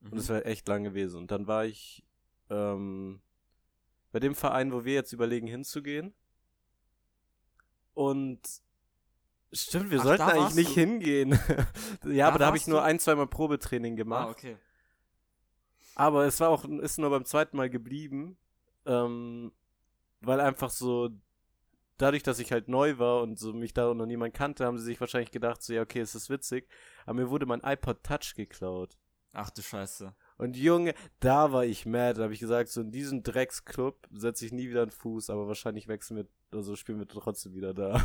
Mhm. 0.01 0.11
Und 0.11 0.17
es 0.17 0.29
wäre 0.29 0.45
echt 0.45 0.67
lang 0.67 0.83
gewesen. 0.83 1.17
Und 1.17 1.31
dann 1.31 1.47
war 1.47 1.65
ich 1.65 2.03
ähm, 2.49 3.21
bei 4.11 4.19
dem 4.19 4.35
Verein, 4.35 4.73
wo 4.73 4.83
wir 4.85 4.93
jetzt 4.93 5.13
überlegen 5.13 5.47
hinzugehen. 5.47 6.13
Und 7.97 8.41
Stimmt, 9.51 9.89
wir 9.89 9.99
Ach, 10.01 10.03
sollten 10.03 10.21
eigentlich 10.21 10.53
nicht 10.53 10.75
du? 10.75 10.81
hingehen. 10.81 11.31
ja, 12.05 12.25
da 12.25 12.27
aber 12.27 12.37
da 12.37 12.45
habe 12.45 12.57
ich 12.57 12.67
nur 12.67 12.83
ein, 12.83 12.99
zweimal 12.99 13.25
Probetraining 13.25 13.93
ah, 13.93 13.95
gemacht. 13.95 14.27
Ah, 14.27 14.31
okay. 14.31 14.57
Aber 15.95 16.25
es 16.25 16.39
war 16.39 16.49
auch, 16.49 16.63
ist 16.63 16.99
nur 16.99 17.09
beim 17.09 17.25
zweiten 17.25 17.57
Mal 17.57 17.71
geblieben, 17.71 18.37
ähm, 18.85 19.51
weil 20.21 20.41
einfach 20.41 20.69
so, 20.69 21.09
dadurch, 21.97 22.21
dass 22.21 22.37
ich 22.37 22.51
halt 22.51 22.67
neu 22.67 22.99
war 22.99 23.23
und 23.23 23.39
so 23.39 23.51
mich 23.51 23.73
da 23.73 23.91
noch 23.91 24.05
niemand 24.05 24.35
kannte, 24.35 24.67
haben 24.67 24.77
sie 24.77 24.85
sich 24.85 24.99
wahrscheinlich 24.99 25.31
gedacht, 25.31 25.63
so, 25.63 25.73
ja, 25.73 25.81
okay, 25.81 26.01
es 26.01 26.13
ist 26.13 26.29
witzig. 26.29 26.69
Aber 27.07 27.15
mir 27.15 27.31
wurde 27.31 27.47
mein 27.47 27.61
iPod 27.63 28.03
Touch 28.03 28.35
geklaut. 28.35 28.95
Ach 29.33 29.49
du 29.49 29.63
Scheiße. 29.63 30.13
Und 30.37 30.55
Junge, 30.55 30.93
da 31.19 31.51
war 31.51 31.65
ich 31.65 31.85
mad. 31.85 32.13
Da 32.15 32.23
habe 32.23 32.33
ich 32.33 32.39
gesagt, 32.39 32.69
so 32.69 32.81
in 32.81 32.91
diesem 32.91 33.23
Drecksclub 33.23 34.07
setze 34.11 34.45
ich 34.45 34.51
nie 34.51 34.69
wieder 34.69 34.83
einen 34.83 34.91
Fuß, 34.91 35.29
aber 35.29 35.47
wahrscheinlich 35.47 35.87
wechseln 35.87 36.17
wir, 36.17 36.27
also 36.51 36.75
spielen 36.75 36.99
wir 36.99 37.07
trotzdem 37.07 37.55
wieder 37.55 37.73
da. 37.73 38.01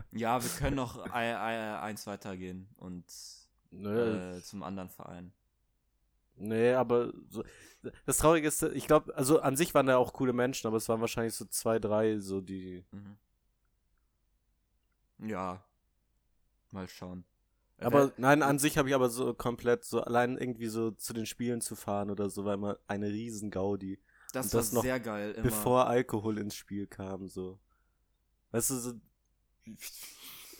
ja, 0.12 0.42
wir 0.42 0.50
können 0.50 0.76
noch 0.76 0.98
eins 1.10 2.06
weitergehen 2.06 2.68
und 2.76 3.04
äh, 3.72 4.40
zum 4.40 4.62
anderen 4.62 4.90
Verein. 4.90 5.32
Nee, 6.36 6.72
aber 6.72 7.12
so, 7.28 7.44
das 8.06 8.18
Traurige 8.18 8.48
ist, 8.48 8.62
ich 8.62 8.86
glaube, 8.86 9.14
also 9.16 9.40
an 9.40 9.56
sich 9.56 9.74
waren 9.74 9.86
da 9.86 9.96
auch 9.96 10.12
coole 10.12 10.32
Menschen, 10.32 10.66
aber 10.66 10.76
es 10.76 10.88
waren 10.88 11.00
wahrscheinlich 11.00 11.34
so 11.34 11.44
zwei, 11.46 11.78
drei, 11.78 12.18
so 12.18 12.40
die. 12.40 12.84
Mhm. 12.90 13.16
Ja. 15.28 15.62
Mal 16.70 16.88
schauen. 16.88 17.24
Aber 17.84 18.12
nein, 18.16 18.42
an 18.42 18.58
sich 18.58 18.78
habe 18.78 18.88
ich 18.88 18.94
aber 18.94 19.08
so 19.10 19.34
komplett 19.34 19.84
so 19.84 20.00
allein 20.00 20.36
irgendwie 20.38 20.68
so 20.68 20.90
zu 20.90 21.12
den 21.12 21.26
Spielen 21.26 21.60
zu 21.60 21.76
fahren 21.76 22.10
oder 22.10 22.30
so 22.30 22.44
war 22.44 22.54
immer 22.54 22.78
eine 22.86 23.08
riesen 23.08 23.50
Gaudi. 23.50 24.00
Das, 24.32 24.46
Und 24.46 24.54
das 24.54 24.74
war 24.74 24.82
sehr 24.82 25.00
geil. 25.00 25.32
Immer. 25.32 25.44
Bevor 25.44 25.86
Alkohol 25.86 26.38
ins 26.38 26.54
Spiel 26.54 26.86
kam, 26.86 27.28
so. 27.28 27.58
Weißt 28.50 28.70
du, 28.70 28.74
so. 28.76 28.92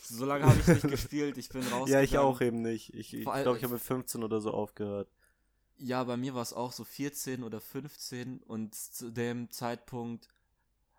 So 0.05 0.25
lange 0.25 0.45
habe 0.45 0.59
ich 0.59 0.67
nicht 0.67 0.89
gespielt, 0.89 1.37
ich 1.37 1.47
bin 1.47 1.63
raus. 1.67 1.89
Ja, 1.89 2.01
ich 2.01 2.17
auch 2.17 2.41
eben 2.41 2.61
nicht. 2.61 2.93
Ich 2.93 3.11
glaube, 3.11 3.37
ich, 3.37 3.43
glaub, 3.43 3.57
ich 3.57 3.63
habe 3.63 3.75
mit 3.75 3.81
15 3.81 4.21
oder 4.21 4.41
so 4.41 4.51
aufgehört. 4.51 5.09
Ja, 5.77 6.03
bei 6.03 6.17
mir 6.17 6.35
war 6.35 6.41
es 6.41 6.51
auch 6.51 6.73
so 6.73 6.83
14 6.83 7.41
oder 7.41 7.61
15 7.61 8.41
und 8.43 8.75
zu 8.75 9.11
dem 9.11 9.49
Zeitpunkt 9.49 10.27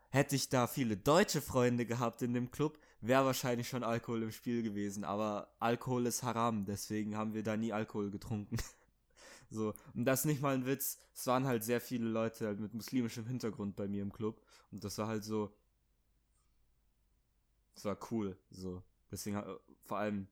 hätte 0.09 0.37
ich 0.37 0.49
da 0.49 0.67
viele 0.67 0.97
deutsche 0.97 1.43
Freunde 1.43 1.87
gehabt 1.87 2.23
in 2.23 2.33
dem 2.33 2.51
Club, 2.51 2.79
wäre 3.07 3.25
wahrscheinlich 3.25 3.69
schon 3.69 3.83
Alkohol 3.83 4.23
im 4.23 4.33
Spiel 4.33 4.63
gewesen. 4.63 5.05
Aber 5.05 5.49
Alkohol 5.61 6.07
ist 6.07 6.23
haram, 6.23 6.65
deswegen 6.65 7.17
haben 7.17 7.35
wir 7.35 7.43
da 7.43 7.57
nie 7.57 7.73
Alkohol 7.73 8.11
getrunken. 8.11 8.57
so, 9.51 9.75
und 9.95 10.05
das 10.05 10.21
ist 10.21 10.27
nicht 10.27 10.43
mal 10.43 10.55
ein 10.55 10.67
Witz. 10.67 10.99
Es 11.15 11.27
waren 11.27 11.47
halt 11.47 11.65
sehr 11.65 11.81
viele 11.81 12.09
Leute 12.09 12.47
halt 12.47 12.61
mit 12.61 12.75
muslimischem 12.75 13.27
Hintergrund 13.27 13.77
bei 13.77 13.89
mir 13.89 14.03
im 14.03 14.13
Club. 14.13 14.41
Und 14.71 14.85
das 14.85 14.99
war 14.99 15.09
halt 15.09 15.25
so. 15.25 15.55
Es 17.77 17.85
war 17.85 17.99
cool, 18.11 18.37
so. 18.51 18.83
Deswegen, 19.11 19.37
äh, 19.37 19.57
vor 19.83 19.99
allem, 19.99 20.29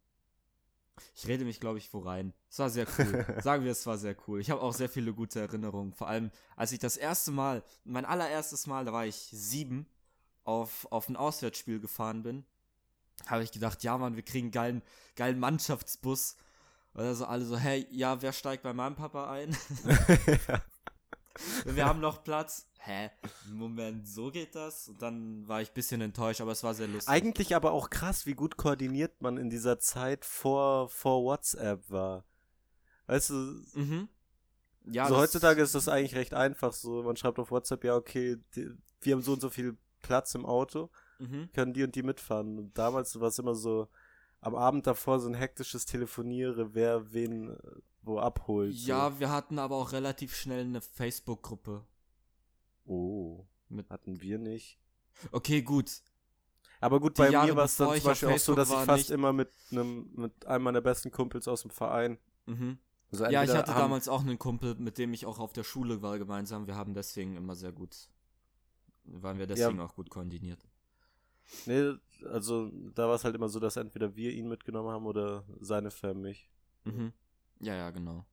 ich 1.16 1.26
rede 1.26 1.44
mich, 1.44 1.58
glaube 1.58 1.78
ich, 1.78 1.92
wo 1.92 1.98
rein. 2.00 2.32
Es 2.48 2.58
war 2.58 2.70
sehr 2.70 2.86
cool. 2.98 3.26
Sagen 3.42 3.64
wir, 3.64 3.72
es 3.72 3.86
war 3.86 3.98
sehr 3.98 4.16
cool. 4.26 4.40
Ich 4.40 4.50
habe 4.50 4.60
auch 4.60 4.72
sehr 4.72 4.88
viele 4.88 5.12
gute 5.12 5.40
Erinnerungen. 5.40 5.92
Vor 5.92 6.08
allem, 6.08 6.30
als 6.56 6.72
ich 6.72 6.78
das 6.78 6.96
erste 6.96 7.32
Mal, 7.32 7.64
mein 7.84 8.04
allererstes 8.04 8.66
Mal, 8.66 8.84
da 8.84 8.92
war 8.92 9.06
ich 9.06 9.16
sieben, 9.16 9.86
auf, 10.44 10.86
auf 10.90 11.08
ein 11.08 11.16
Auswärtsspiel 11.16 11.80
gefahren 11.80 12.22
bin, 12.22 12.44
habe 13.26 13.44
ich 13.44 13.52
gedacht, 13.52 13.82
ja, 13.82 13.96
Mann, 13.98 14.16
wir 14.16 14.22
kriegen 14.22 14.46
einen 14.46 14.52
geilen, 14.52 14.82
geilen 15.16 15.38
Mannschaftsbus. 15.38 16.36
Also 16.94 17.24
alle 17.24 17.44
so, 17.44 17.56
hey, 17.56 17.86
ja, 17.90 18.20
wer 18.20 18.32
steigt 18.32 18.62
bei 18.62 18.72
meinem 18.72 18.96
Papa 18.96 19.30
ein? 19.30 19.56
wir 21.64 21.86
haben 21.86 22.00
noch 22.00 22.22
Platz. 22.22 22.66
Hä? 22.78 23.10
Moment, 23.50 24.08
so 24.08 24.30
geht 24.30 24.54
das? 24.56 24.88
Und 24.88 25.00
dann 25.00 25.46
war 25.46 25.62
ich 25.62 25.70
ein 25.70 25.74
bisschen 25.74 26.00
enttäuscht, 26.00 26.40
aber 26.40 26.50
es 26.50 26.64
war 26.64 26.74
sehr 26.74 26.88
lustig. 26.88 27.08
Eigentlich 27.08 27.54
aber 27.54 27.72
auch 27.72 27.90
krass, 27.90 28.26
wie 28.26 28.34
gut 28.34 28.56
koordiniert 28.56 29.22
man 29.22 29.36
in 29.36 29.50
dieser 29.50 29.78
Zeit 29.78 30.24
vor, 30.24 30.88
vor 30.88 31.22
WhatsApp 31.22 31.88
war. 31.90 32.24
Weißt 33.06 33.30
du, 33.30 33.62
Mhm. 33.74 34.08
Ja, 34.84 35.06
so 35.06 35.16
heutzutage 35.16 35.62
ist 35.62 35.74
das 35.74 35.88
eigentlich 35.88 36.16
recht 36.16 36.34
einfach. 36.34 36.72
So, 36.72 37.02
man 37.04 37.16
schreibt 37.16 37.38
auf 37.38 37.50
WhatsApp, 37.50 37.84
ja, 37.84 37.94
okay, 37.94 38.38
die, 38.56 38.70
wir 39.00 39.14
haben 39.14 39.22
so 39.22 39.32
und 39.34 39.40
so 39.40 39.48
viel 39.48 39.76
Platz 40.00 40.34
im 40.34 40.44
Auto, 40.44 40.90
Mhm. 41.22 41.48
können 41.52 41.72
die 41.72 41.82
und 41.84 41.94
die 41.94 42.02
mitfahren. 42.02 42.58
Und 42.58 42.76
damals 42.78 43.18
war 43.20 43.28
es 43.28 43.38
immer 43.38 43.54
so, 43.54 43.88
am 44.40 44.54
Abend 44.54 44.86
davor 44.86 45.20
so 45.20 45.28
ein 45.28 45.34
hektisches 45.34 45.86
Telefoniere, 45.86 46.74
wer 46.74 47.12
wen 47.12 47.50
äh, 47.50 47.56
wo 48.02 48.18
abholt. 48.18 48.74
Ja, 48.74 49.18
wir 49.20 49.30
hatten 49.30 49.58
aber 49.60 49.76
auch 49.76 49.92
relativ 49.92 50.34
schnell 50.34 50.64
eine 50.64 50.80
Facebook-Gruppe. 50.80 51.84
So. 52.84 52.92
Oh, 52.92 53.46
Mit 53.68 53.88
hatten 53.90 54.20
wir 54.20 54.38
nicht. 54.38 54.78
okay, 55.30 55.62
gut. 55.62 56.02
Aber 56.80 56.98
gut, 56.98 57.14
bei 57.14 57.30
Jahre 57.30 57.46
mir 57.46 57.56
war 57.56 57.66
es 57.66 57.76
dann 57.76 57.94
zum 57.94 58.02
Beispiel 58.04 58.28
auch 58.30 58.38
so, 58.38 58.54
dass 58.56 58.70
ich 58.70 58.74
fast 58.74 58.98
nicht- 58.98 59.10
immer 59.10 59.32
mit 59.32 59.50
einem, 59.70 60.10
mit 60.16 60.46
einem 60.46 60.64
meiner 60.64 60.80
besten 60.80 61.12
Kumpels 61.12 61.46
aus 61.46 61.62
dem 61.62 61.70
Verein. 61.70 62.18
Mhm. 62.46 62.78
Also 63.12 63.26
Ja, 63.26 63.44
ich 63.44 63.50
hatte 63.50 63.72
haben- 63.72 63.82
damals 63.82 64.08
auch 64.08 64.22
einen 64.22 64.38
Kumpel, 64.38 64.74
mit 64.74 64.98
dem 64.98 65.12
ich 65.14 65.24
auch 65.26 65.38
auf 65.38 65.52
der 65.52 65.62
Schule 65.62 66.02
war 66.02 66.18
gemeinsam. 66.18 66.66
Wir 66.66 66.74
haben 66.74 66.92
deswegen 66.94 67.36
immer 67.36 67.54
sehr 67.54 67.70
gut, 67.70 68.08
waren 69.04 69.38
wir 69.38 69.46
deswegen 69.46 69.78
auch 69.80 69.94
gut 69.94 70.10
koordiniert. 70.10 70.66
Nee, 71.66 71.94
also 72.26 72.70
da 72.94 73.08
war 73.08 73.14
es 73.14 73.24
halt 73.24 73.34
immer 73.34 73.48
so, 73.48 73.60
dass 73.60 73.76
entweder 73.76 74.16
wir 74.16 74.32
ihn 74.32 74.48
mitgenommen 74.48 74.90
haben 74.90 75.06
oder 75.06 75.44
seine 75.60 75.90
Fam 75.90 76.22
mich. 76.22 76.50
Mhm. 76.84 77.12
Ja, 77.60 77.74
ja, 77.74 77.90
genau. 77.90 78.24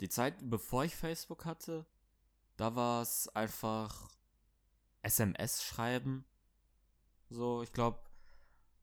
Die 0.00 0.08
Zeit, 0.08 0.34
bevor 0.42 0.84
ich 0.84 0.96
Facebook 0.96 1.44
hatte, 1.44 1.86
da 2.56 2.74
war 2.74 3.02
es 3.02 3.28
einfach 3.28 4.10
SMS 5.02 5.62
schreiben. 5.62 6.24
So, 7.30 7.62
ich 7.62 7.72
glaube, 7.72 7.98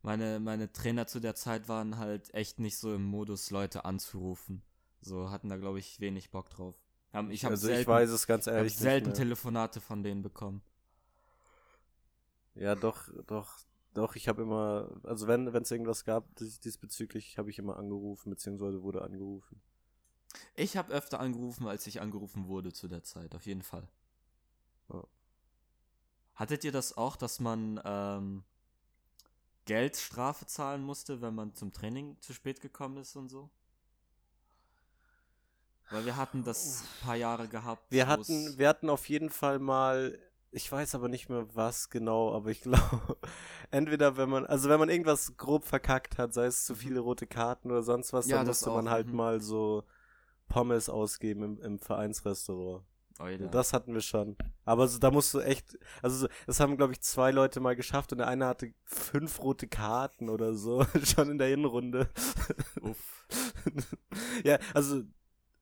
meine, 0.01 0.39
meine 0.39 0.71
Trainer 0.71 1.07
zu 1.07 1.19
der 1.19 1.35
Zeit 1.35 1.67
waren 1.67 1.97
halt 1.97 2.33
echt 2.33 2.59
nicht 2.59 2.77
so 2.77 2.93
im 2.93 3.03
Modus, 3.03 3.49
Leute 3.49 3.85
anzurufen. 3.85 4.63
So, 5.01 5.29
hatten 5.31 5.49
da, 5.49 5.57
glaube 5.57 5.79
ich, 5.79 5.99
wenig 5.99 6.31
Bock 6.31 6.49
drauf. 6.49 6.75
Ich 7.29 7.43
habe 7.43 7.53
also 7.53 7.67
selten, 7.67 7.81
ich 7.81 7.87
weiß 7.87 8.09
es 8.09 8.25
ganz 8.25 8.47
hab 8.47 8.53
ehrlich 8.53 8.77
selten 8.77 9.09
nicht 9.09 9.17
mehr. 9.17 9.25
Telefonate 9.25 9.81
von 9.81 10.01
denen 10.01 10.21
bekommen. 10.21 10.61
Ja, 12.55 12.75
doch, 12.75 13.09
doch, 13.27 13.59
doch, 13.93 14.15
ich 14.15 14.27
habe 14.27 14.41
immer, 14.41 14.89
also 15.03 15.27
wenn 15.27 15.47
es 15.47 15.71
irgendwas 15.71 16.05
gab 16.05 16.35
dies, 16.35 16.59
diesbezüglich, 16.59 17.37
habe 17.37 17.49
ich 17.49 17.59
immer 17.59 17.77
angerufen, 17.77 18.29
beziehungsweise 18.29 18.81
wurde 18.81 19.01
angerufen. 19.01 19.61
Ich 20.55 20.77
habe 20.77 20.93
öfter 20.93 21.19
angerufen, 21.19 21.67
als 21.67 21.87
ich 21.87 22.01
angerufen 22.01 22.47
wurde 22.47 22.71
zu 22.71 22.87
der 22.87 23.03
Zeit, 23.03 23.35
auf 23.35 23.45
jeden 23.45 23.61
Fall. 23.63 23.87
Ja. 24.89 25.03
Hattet 26.35 26.63
ihr 26.63 26.71
das 26.71 26.95
auch, 26.97 27.17
dass 27.17 27.39
man 27.39 27.81
ähm, 27.83 28.43
Geldstrafe 29.65 30.45
zahlen 30.45 30.83
musste, 30.83 31.21
wenn 31.21 31.35
man 31.35 31.53
zum 31.53 31.71
Training 31.71 32.17
zu 32.21 32.33
spät 32.33 32.61
gekommen 32.61 32.97
ist 32.97 33.15
und 33.15 33.29
so? 33.29 33.49
Weil 35.89 36.05
wir 36.05 36.15
hatten 36.15 36.43
das 36.43 36.81
ein 36.81 37.05
paar 37.05 37.15
Jahre 37.15 37.49
gehabt. 37.49 37.91
Wir 37.91 38.07
hatten, 38.07 38.57
wir 38.57 38.69
hatten 38.69 38.89
auf 38.89 39.09
jeden 39.09 39.29
Fall 39.29 39.59
mal, 39.59 40.17
ich 40.51 40.71
weiß 40.71 40.95
aber 40.95 41.07
nicht 41.07 41.29
mehr 41.29 41.45
was 41.53 41.89
genau, 41.89 42.33
aber 42.33 42.49
ich 42.49 42.61
glaube, 42.63 43.17
entweder 43.71 44.17
wenn 44.17 44.29
man, 44.29 44.45
also 44.45 44.69
wenn 44.69 44.79
man 44.79 44.89
irgendwas 44.89 45.37
grob 45.37 45.65
verkackt 45.65 46.17
hat, 46.17 46.33
sei 46.33 46.45
es 46.45 46.65
zu 46.65 46.75
viele 46.75 46.99
rote 46.99 47.27
Karten 47.27 47.71
oder 47.71 47.83
sonst 47.83 48.13
was, 48.13 48.27
Ja, 48.27 48.37
dann 48.37 48.47
musste 48.47 48.69
man 48.69 48.87
auch, 48.87 48.91
halt 48.91 49.07
mhm. 49.07 49.15
mal 49.15 49.41
so 49.41 49.83
Pommes 50.47 50.89
ausgeben 50.89 51.43
im, 51.43 51.61
im 51.61 51.79
Vereinsrestaurant. 51.79 52.83
Oida. 53.21 53.47
Das 53.47 53.73
hatten 53.73 53.93
wir 53.93 54.01
schon. 54.01 54.35
Aber 54.65 54.87
so, 54.87 54.99
da 54.99 55.11
musst 55.11 55.33
du 55.33 55.39
echt, 55.39 55.77
also 56.01 56.17
so, 56.17 56.27
das 56.47 56.59
haben, 56.59 56.77
glaube 56.77 56.93
ich, 56.93 57.01
zwei 57.01 57.31
Leute 57.31 57.59
mal 57.59 57.75
geschafft 57.75 58.11
und 58.11 58.17
der 58.17 58.27
eine 58.27 58.47
hatte 58.47 58.73
fünf 58.83 59.41
rote 59.41 59.67
Karten 59.67 60.29
oder 60.29 60.53
so, 60.53 60.85
schon 61.03 61.29
in 61.29 61.37
der 61.37 61.47
Hinrunde. 61.47 62.09
Uff. 62.81 63.27
ja, 64.43 64.57
also, 64.73 65.03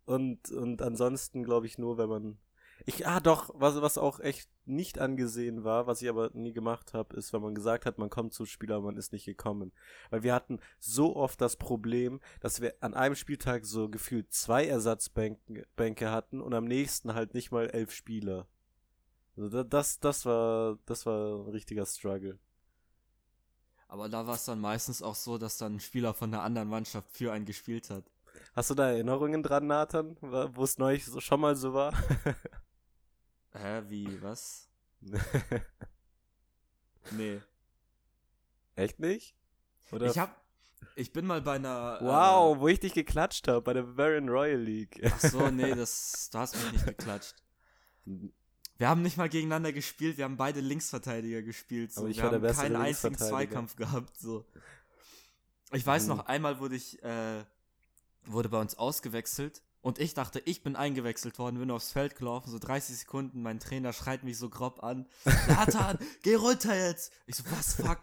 und, 0.06 0.50
und 0.52 0.82
ansonsten 0.82 1.44
glaube 1.44 1.68
ich 1.68 1.78
nur, 1.78 1.98
wenn 1.98 2.10
man. 2.10 2.38
Ich, 2.86 3.08
ah 3.08 3.20
doch, 3.20 3.50
was, 3.54 3.82
was 3.82 3.98
auch 3.98 4.20
echt 4.20 4.50
nicht 4.66 5.00
angesehen 5.00 5.64
war, 5.64 5.88
was 5.88 6.02
ich 6.02 6.10
aber 6.10 6.30
nie 6.34 6.54
gemacht 6.54 6.94
habe, 6.94 7.16
ist, 7.16 7.34
wenn 7.34 7.42
man 7.42 7.56
gesagt 7.56 7.86
hat, 7.86 7.98
man 7.98 8.10
kommt 8.10 8.34
zum 8.34 8.46
Spiel, 8.46 8.72
aber 8.72 8.86
man 8.86 8.98
ist 8.98 9.12
nicht 9.14 9.26
gekommen. 9.26 9.72
Weil 10.10 10.24
wir 10.24 10.34
hatten 10.34 10.60
so 10.80 11.16
oft 11.16 11.42
das 11.42 11.58
Problem, 11.58 12.20
dass 12.40 12.62
wir 12.62 12.76
an 12.82 12.94
einem 12.94 13.16
Spieltag 13.16 13.66
so 13.66 13.90
gefühlt 13.90 14.32
zwei 14.34 14.66
Ersatzbänke 14.68 15.68
Bänke 15.76 16.12
hatten 16.12 16.42
und 16.42 16.54
am 16.54 16.66
nächsten 16.66 17.14
halt 17.14 17.34
nicht 17.34 17.52
mal 17.52 17.68
elf 17.70 17.92
Spieler. 17.92 18.48
Also 19.38 19.50
da- 19.50 19.64
das, 19.66 20.00
das 20.00 20.26
war, 20.26 20.80
das 20.86 21.06
war 21.06 21.46
ein 21.46 21.52
richtiger 21.52 21.86
Struggle. 21.86 22.40
Aber 23.88 24.08
da 24.08 24.26
war 24.28 24.36
es 24.36 24.46
dann 24.46 24.60
meistens 24.62 25.02
auch 25.02 25.16
so, 25.16 25.38
dass 25.38 25.58
dann 25.58 25.76
ein 25.76 25.80
Spieler 25.80 26.14
von 26.14 26.32
der 26.32 26.44
anderen 26.44 26.70
Mannschaft 26.70 27.12
für 27.12 27.32
einen 27.34 27.46
gespielt 27.46 27.90
hat. 27.90 28.04
Hast 28.56 28.70
du 28.70 28.76
da 28.76 28.90
Erinnerungen 28.92 29.42
dran, 29.44 29.68
Nathan, 29.68 30.16
wo 30.22 30.64
es 30.64 30.78
neulich 30.78 31.06
so, 31.06 31.20
schon 31.20 31.42
mal 31.42 31.56
so 31.56 31.74
war? 31.74 31.94
Hä, 33.54 33.82
wie, 33.90 34.22
was? 34.22 34.68
Nee. 37.12 37.42
Echt 38.76 39.00
nicht? 39.00 39.36
Oder 39.92 40.08
Ich 40.08 40.18
hab, 40.20 40.40
ich 40.96 41.12
bin 41.12 41.26
mal 41.26 41.42
bei 41.42 41.54
einer. 41.56 41.98
Wow, 42.02 42.60
wo 42.60 42.68
ich 42.68 42.80
dich 42.80 42.94
geklatscht 42.94 43.48
habe 43.48 43.62
bei 43.62 43.74
der 43.74 43.84
Bavarian 43.84 44.30
Royal 44.30 44.60
League. 44.60 45.00
Äh, 45.02 45.10
ach 45.14 45.20
so, 45.20 45.48
nee, 45.52 45.74
das, 45.74 46.30
du 46.32 46.38
hast 46.38 46.56
mich 46.56 46.72
nicht 46.74 46.86
geklatscht. 46.86 47.36
Wir 48.78 48.88
haben 48.88 49.02
nicht 49.02 49.18
mal 49.18 49.28
gegeneinander 49.30 49.74
gespielt, 49.74 50.18
wir 50.18 50.26
haben 50.26 50.38
beide 50.38 50.60
Linksverteidiger 50.62 51.42
gespielt. 51.42 51.92
So. 51.92 52.02
Aber 52.02 52.10
ich 52.10 52.18
wir 52.18 52.24
war 52.24 52.30
der 52.30 52.38
haben 52.38 52.42
bessere 52.44 52.64
keinen 52.64 52.76
einzigen. 52.78 53.18
Zweikampf 53.18 53.76
gehabt. 53.76 54.18
So. 54.20 54.46
Ich 55.72 55.86
weiß 55.86 56.04
Mhm. 56.04 56.10
noch, 56.10 56.26
einmal 56.28 56.60
wurde 56.60 56.76
ich, 56.76 57.02
äh, 57.04 57.44
wurde 58.26 58.50
bei 58.50 58.60
uns 58.60 58.76
ausgewechselt 58.78 59.62
und 59.82 60.00
ich 60.00 60.14
dachte, 60.14 60.42
ich 60.46 60.62
bin 60.62 60.76
eingewechselt 60.76 61.40
worden, 61.40 61.60
bin 61.60 61.72
aufs 61.72 61.92
Feld 61.92 62.16
gelaufen, 62.16 62.50
so 62.50 62.60
30 62.60 62.98
Sekunden, 62.98 63.42
mein 63.42 63.60
Trainer 63.60 63.94
schreit 63.94 64.24
mich 64.24 64.38
so 64.38 64.50
grob 64.50 64.84
an. 64.84 65.08
Nathan, 65.48 65.98
geh 66.22 66.36
runter 66.36 66.76
jetzt! 66.76 67.14
Ich 67.28 67.36
so, 67.36 67.44
was, 67.52 67.76
fuck? 67.76 68.02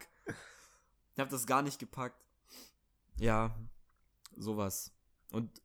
Ich 1.13 1.19
hab 1.19 1.29
das 1.29 1.45
gar 1.45 1.61
nicht 1.61 1.79
gepackt. 1.79 2.19
Ja, 3.19 3.55
sowas. 4.35 4.91
Und 5.31 5.61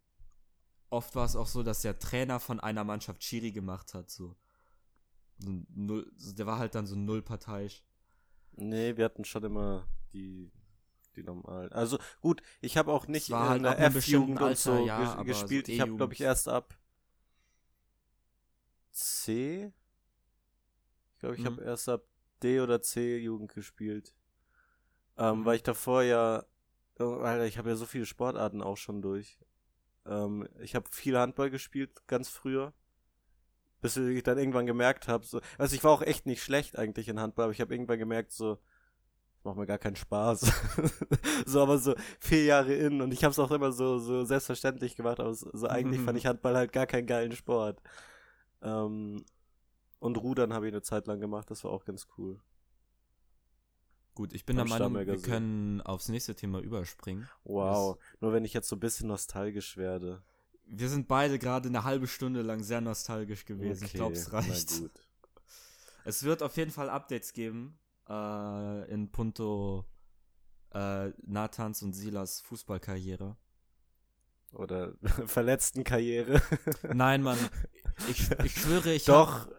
oft 0.90 1.14
war 1.14 1.25
es 1.25 1.37
auch 1.37 1.46
so, 1.46 1.62
dass 1.62 1.83
der 1.83 1.98
Trainer 1.98 2.40
von 2.40 2.61
einer 2.61 2.85
Mannschaft 2.85 3.20
Chiri 3.20 3.53
gemacht 3.53 3.94
hat, 3.94 4.11
so. 4.11 4.37
so 5.38 5.51
null, 5.75 6.11
der 6.18 6.46
war 6.46 6.59
halt 6.59 6.75
dann 6.75 6.87
so 6.87 6.96
null 6.96 7.22
parteiisch. 7.22 7.83
Nee, 8.53 8.96
wir 8.96 9.07
hatten 9.07 9.25
schon 9.25 9.44
immer 9.44 9.87
die, 10.12 10.53
die 11.16 11.22
normalen. 11.22 11.72
Also 11.72 11.98
gut, 12.20 12.42
ich 12.61 12.77
habe 12.77 12.92
auch 12.92 13.07
nicht 13.07 13.31
in 13.31 13.42
halt 13.48 13.64
der 13.64 13.81
F-Jugend 13.81 14.42
und 14.42 14.59
so 14.59 14.87
ja, 14.87 15.22
gespielt. 15.25 15.68
so 15.68 15.72
ich 15.75 15.81
habe, 15.81 15.92
glaube 15.96 16.14
ich, 16.14 16.20
erst 16.20 16.48
ab 16.48 16.75
C. 18.92 19.72
Ich 21.14 21.20
glaube, 21.20 21.37
ich 21.37 21.42
Mhm. 21.42 21.46
habe 21.46 21.62
erst 21.62 21.88
ab 21.88 22.03
D 22.42 22.61
oder 22.61 22.83
C 22.83 23.16
Jugend 23.18 23.55
gespielt. 23.55 24.14
Ähm, 25.16 25.38
Mhm. 25.40 25.46
Weil 25.46 25.57
ich 25.57 25.62
davor 25.62 26.03
ja, 26.03 26.44
oh, 26.98 27.16
Alter, 27.20 27.46
ich 27.46 27.59
habe 27.59 27.70
ja 27.70 27.77
so 27.77 27.87
viele 27.87 28.07
Sportarten 28.07 28.62
auch 28.62 28.77
schon 28.77 29.03
durch. 29.03 29.38
Ähm, 30.07 30.48
ich 30.61 30.75
habe 30.77 30.88
viel 30.92 31.18
Handball 31.18 31.51
gespielt, 31.51 32.07
ganz 32.09 32.29
früher. 32.31 32.75
Bis 33.81 33.96
ich 33.96 34.22
dann 34.22 34.38
irgendwann 34.38 34.66
gemerkt 34.66 35.09
habe, 35.09 35.27
so, 35.27 35.40
also 35.59 35.75
ich 35.75 35.83
war 35.83 35.90
auch 35.90 36.03
echt 36.03 36.25
nicht 36.27 36.43
schlecht 36.43 36.78
eigentlich 36.78 37.09
in 37.09 37.18
Handball, 37.20 37.45
aber 37.45 37.53
ich 37.53 37.61
habe 37.61 37.74
irgendwann 37.74 37.99
gemerkt, 37.99 38.30
so, 38.32 38.59
macht 39.45 39.57
mir 39.57 39.66
gar 39.66 39.78
keinen 39.78 39.97
Spaß. 39.97 40.40
so, 41.47 41.62
aber 41.62 41.78
so 41.78 41.95
vier 42.20 42.45
Jahre 42.45 42.74
in 42.74 43.01
und 43.01 43.12
ich 43.12 43.24
habe 43.24 43.32
es 43.32 43.38
auch 43.38 43.51
immer 43.51 43.72
so, 43.72 43.99
so 43.99 44.24
selbstverständlich 44.24 44.97
gemacht, 44.97 45.20
aber 45.20 45.34
so, 45.34 45.51
so 45.53 45.66
eigentlich 45.66 46.01
fand 46.01 46.18
ich 46.18 46.26
Handball 46.26 46.57
halt 46.57 46.72
gar 46.72 46.86
keinen 46.86 47.07
geilen 47.07 47.32
Sport. 47.32 47.80
Ähm, 48.62 49.24
und 49.99 50.16
Rudern 50.16 50.53
habe 50.53 50.66
ich 50.68 50.72
eine 50.72 50.82
Zeit 50.82 51.07
lang 51.07 51.20
gemacht, 51.20 51.51
das 51.51 51.64
war 51.64 51.70
auch 51.70 51.84
ganz 51.84 52.07
cool. 52.16 52.40
Gut, 54.14 54.34
ich 54.34 54.45
bin 54.45 54.57
Beim 54.57 54.68
der 54.68 54.78
Meinung, 54.78 55.07
wir 55.07 55.22
können 55.22 55.80
aufs 55.80 56.09
nächste 56.09 56.34
Thema 56.34 56.61
überspringen. 56.61 57.28
Wow, 57.45 57.99
nur 58.20 58.32
wenn 58.32 58.45
ich 58.45 58.53
jetzt 58.53 58.68
so 58.68 58.76
ein 58.76 58.80
bisschen 58.80 59.09
nostalgisch 59.09 59.76
werde. 59.76 60.22
Wir 60.64 60.88
sind 60.88 61.09
beide 61.09 61.38
gerade 61.38 61.68
eine 61.68 61.84
halbe 61.84 62.07
Stunde 62.07 62.43
lang 62.43 62.62
sehr 62.62 62.80
nostalgisch 62.80 63.45
gewesen. 63.45 63.84
ich 63.84 63.93
glaube, 63.95 64.14
es 64.14 64.32
reicht. 64.32 64.80
gut. 64.80 64.90
Es 66.05 66.24
wird 66.24 66.43
auf 66.43 66.57
jeden 66.57 66.70
Fall 66.70 66.90
Updates 66.90 67.32
geben 67.32 67.78
äh, 68.09 68.90
in 68.92 69.11
puncto 69.11 69.84
äh, 70.74 71.11
Nathans 71.26 71.82
und 71.82 71.92
Silas 71.94 72.40
Fußballkarriere. 72.40 73.36
Oder 74.53 74.94
verletzten 75.26 75.84
Karriere. 75.84 76.42
Nein, 76.92 77.22
Mann. 77.22 77.38
Ich, 78.11 78.30
ich 78.44 78.53
schwöre, 78.61 78.92
ich 78.92 79.05
Doch, 79.05 79.46
hab- 79.46 79.53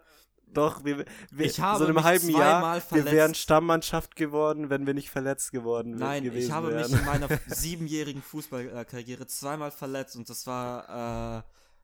Doch, 0.53 0.83
wir, 0.85 1.05
wir 1.31 1.45
Ich 1.45 1.59
habe 1.59 1.79
so 1.79 1.83
in 1.85 1.89
einem 1.89 1.95
mich 1.95 2.03
halben 2.03 2.29
zweimal 2.31 2.41
Jahr, 2.51 2.75
wir 2.75 2.81
verletzt. 2.81 3.11
wären 3.11 3.33
Stammmannschaft 3.35 4.15
geworden, 4.15 4.69
wenn 4.69 4.85
wir 4.85 4.93
nicht 4.93 5.09
verletzt 5.09 5.51
geworden 5.51 5.93
wären. 5.93 5.99
Nein, 6.09 6.23
ich 6.25 6.29
gewesen 6.31 6.53
habe 6.53 6.69
wären. 6.71 6.91
mich 6.91 6.99
in 6.99 7.05
meiner 7.05 7.27
siebenjährigen 7.47 8.21
Fußballkarriere 8.21 9.25
zweimal 9.25 9.71
verletzt 9.71 10.15
und 10.15 10.29
das 10.29 10.45
war, 10.45 11.39
äh, 11.39 11.43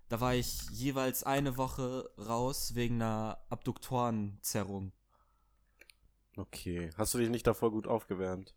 da 0.09 0.21
war 0.21 0.35
ich 0.35 0.69
jeweils 0.71 1.23
eine 1.23 1.57
Woche 1.57 2.09
raus 2.19 2.75
wegen 2.75 2.95
einer 3.01 3.39
Abduktorenzerrung. 3.49 4.91
Okay, 6.39 6.89
hast 6.95 7.13
du 7.13 7.17
dich 7.17 7.29
nicht 7.29 7.45
davor 7.45 7.69
gut 7.69 7.85
aufgewärmt? 7.85 8.55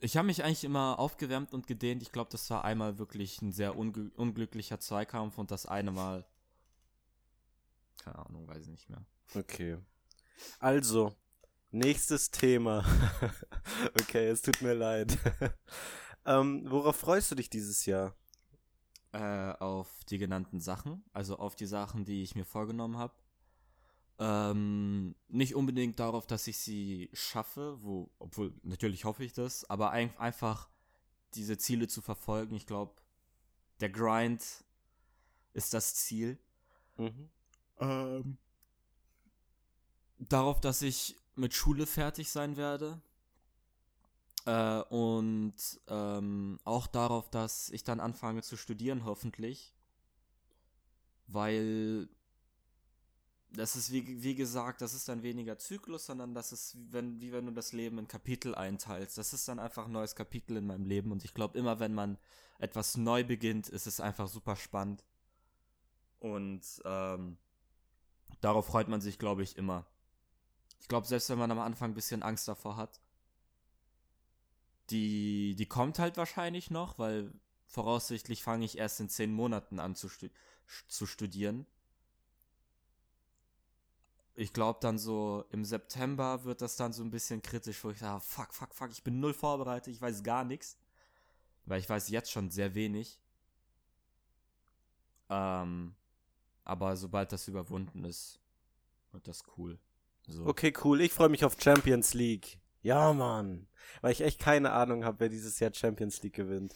Ich 0.00 0.18
habe 0.18 0.26
mich 0.26 0.44
eigentlich 0.44 0.64
immer 0.64 0.98
aufgewärmt 0.98 1.54
und 1.54 1.66
gedehnt. 1.66 2.02
Ich 2.02 2.12
glaube, 2.12 2.30
das 2.30 2.50
war 2.50 2.62
einmal 2.62 2.98
wirklich 2.98 3.40
ein 3.40 3.52
sehr 3.52 3.76
unglü 3.76 4.10
unglücklicher 4.16 4.78
Zweikampf 4.78 5.38
und 5.38 5.50
das 5.50 5.64
eine 5.64 5.90
Mal. 5.92 6.26
Keine 8.04 8.18
Ahnung, 8.18 8.46
weiß 8.46 8.64
ich 8.64 8.68
nicht 8.68 8.90
mehr. 8.90 9.02
Okay. 9.34 9.78
Also, 10.60 11.14
nächstes 11.70 12.30
Thema. 12.30 12.84
okay, 14.00 14.28
es 14.28 14.42
tut 14.42 14.60
mir 14.60 14.74
leid. 14.74 15.16
ähm, 16.26 16.70
worauf 16.70 16.96
freust 16.96 17.30
du 17.30 17.34
dich 17.34 17.48
dieses 17.48 17.86
Jahr? 17.86 18.14
Äh, 19.12 19.52
auf 19.52 19.88
die 20.10 20.18
genannten 20.18 20.60
Sachen, 20.60 21.02
also 21.14 21.38
auf 21.38 21.56
die 21.56 21.64
Sachen, 21.64 22.04
die 22.04 22.22
ich 22.22 22.34
mir 22.34 22.44
vorgenommen 22.44 22.98
habe. 22.98 23.14
Ähm, 24.18 25.14
nicht 25.28 25.54
unbedingt 25.54 26.00
darauf, 26.00 26.26
dass 26.26 26.46
ich 26.46 26.58
sie 26.58 27.10
schaffe, 27.12 27.78
wo, 27.82 28.10
obwohl 28.18 28.54
natürlich 28.62 29.04
hoffe 29.04 29.24
ich 29.24 29.34
das, 29.34 29.68
aber 29.68 29.90
ein, 29.90 30.16
einfach 30.16 30.70
diese 31.34 31.58
Ziele 31.58 31.86
zu 31.86 32.00
verfolgen. 32.00 32.54
Ich 32.54 32.66
glaube, 32.66 32.94
der 33.80 33.90
Grind 33.90 34.42
ist 35.52 35.74
das 35.74 35.94
Ziel. 35.94 36.38
Mhm. 36.96 37.28
Ähm, 37.78 38.38
darauf, 40.18 40.60
dass 40.60 40.80
ich 40.80 41.16
mit 41.34 41.52
Schule 41.52 41.86
fertig 41.86 42.30
sein 42.30 42.56
werde. 42.56 43.00
Äh, 44.46 44.80
und 44.82 45.54
ähm, 45.88 46.58
auch 46.64 46.86
darauf, 46.86 47.28
dass 47.30 47.68
ich 47.70 47.84
dann 47.84 48.00
anfange 48.00 48.42
zu 48.42 48.56
studieren, 48.56 49.04
hoffentlich. 49.04 49.74
Weil 51.26 52.08
das 53.56 53.76
ist, 53.76 53.92
wie, 53.92 54.22
wie 54.22 54.34
gesagt, 54.34 54.80
das 54.80 54.94
ist 54.94 55.08
dann 55.08 55.22
weniger 55.22 55.58
Zyklus, 55.58 56.06
sondern 56.06 56.34
das 56.34 56.52
ist, 56.52 56.76
wenn, 56.90 57.20
wie 57.20 57.32
wenn 57.32 57.46
du 57.46 57.52
das 57.52 57.72
Leben 57.72 57.98
in 57.98 58.08
Kapitel 58.08 58.54
einteilst. 58.54 59.18
Das 59.18 59.32
ist 59.32 59.48
dann 59.48 59.58
einfach 59.58 59.86
ein 59.86 59.92
neues 59.92 60.14
Kapitel 60.14 60.56
in 60.56 60.66
meinem 60.66 60.84
Leben. 60.84 61.12
Und 61.12 61.24
ich 61.24 61.34
glaube, 61.34 61.58
immer 61.58 61.80
wenn 61.80 61.94
man 61.94 62.18
etwas 62.58 62.96
neu 62.96 63.24
beginnt, 63.24 63.68
ist 63.68 63.86
es 63.86 64.00
einfach 64.00 64.28
super 64.28 64.56
spannend. 64.56 65.04
Und 66.18 66.62
ähm, 66.84 67.36
darauf 68.40 68.66
freut 68.66 68.88
man 68.88 69.00
sich, 69.00 69.18
glaube 69.18 69.42
ich, 69.42 69.56
immer. 69.56 69.86
Ich 70.80 70.88
glaube, 70.88 71.06
selbst 71.06 71.30
wenn 71.30 71.38
man 71.38 71.50
am 71.50 71.58
Anfang 71.58 71.90
ein 71.90 71.94
bisschen 71.94 72.22
Angst 72.22 72.48
davor 72.48 72.76
hat, 72.76 73.00
die, 74.90 75.56
die 75.56 75.66
kommt 75.66 75.98
halt 75.98 76.16
wahrscheinlich 76.16 76.70
noch, 76.70 76.98
weil 76.98 77.32
voraussichtlich 77.66 78.42
fange 78.42 78.64
ich 78.64 78.78
erst 78.78 79.00
in 79.00 79.08
zehn 79.08 79.32
Monaten 79.32 79.80
an 79.80 79.94
zu, 79.94 80.08
stu 80.08 80.28
zu 80.88 81.06
studieren. 81.06 81.66
Ich 84.38 84.52
glaube 84.52 84.78
dann 84.82 84.98
so 84.98 85.44
im 85.50 85.64
September 85.64 86.44
wird 86.44 86.60
das 86.60 86.76
dann 86.76 86.92
so 86.92 87.02
ein 87.02 87.10
bisschen 87.10 87.42
kritisch, 87.42 87.82
wo 87.82 87.90
ich 87.90 87.98
sage, 87.98 88.20
fuck, 88.20 88.52
fuck, 88.52 88.74
fuck, 88.74 88.90
ich 88.92 89.02
bin 89.02 89.18
null 89.18 89.32
vorbereitet, 89.32 89.92
ich 89.92 90.00
weiß 90.00 90.22
gar 90.22 90.44
nichts. 90.44 90.78
Weil 91.64 91.80
ich 91.80 91.88
weiß 91.88 92.10
jetzt 92.10 92.30
schon 92.30 92.50
sehr 92.50 92.74
wenig. 92.74 93.18
Ähm, 95.28 95.94
aber 96.64 96.96
sobald 96.96 97.32
das 97.32 97.48
überwunden 97.48 98.04
ist, 98.04 98.38
wird 99.12 99.26
das 99.26 99.42
cool. 99.56 99.78
So. 100.28 100.46
Okay, 100.46 100.72
cool. 100.84 101.00
Ich 101.00 101.12
freue 101.12 101.28
mich 101.28 101.44
auf 101.44 101.56
Champions 101.60 102.14
League. 102.14 102.58
Ja, 102.82 103.12
Mann. 103.12 103.66
Weil 104.00 104.12
ich 104.12 104.20
echt 104.20 104.38
keine 104.38 104.72
Ahnung 104.72 105.04
habe, 105.04 105.20
wer 105.20 105.28
dieses 105.28 105.58
Jahr 105.58 105.72
Champions 105.72 106.22
League 106.22 106.34
gewinnt. 106.34 106.74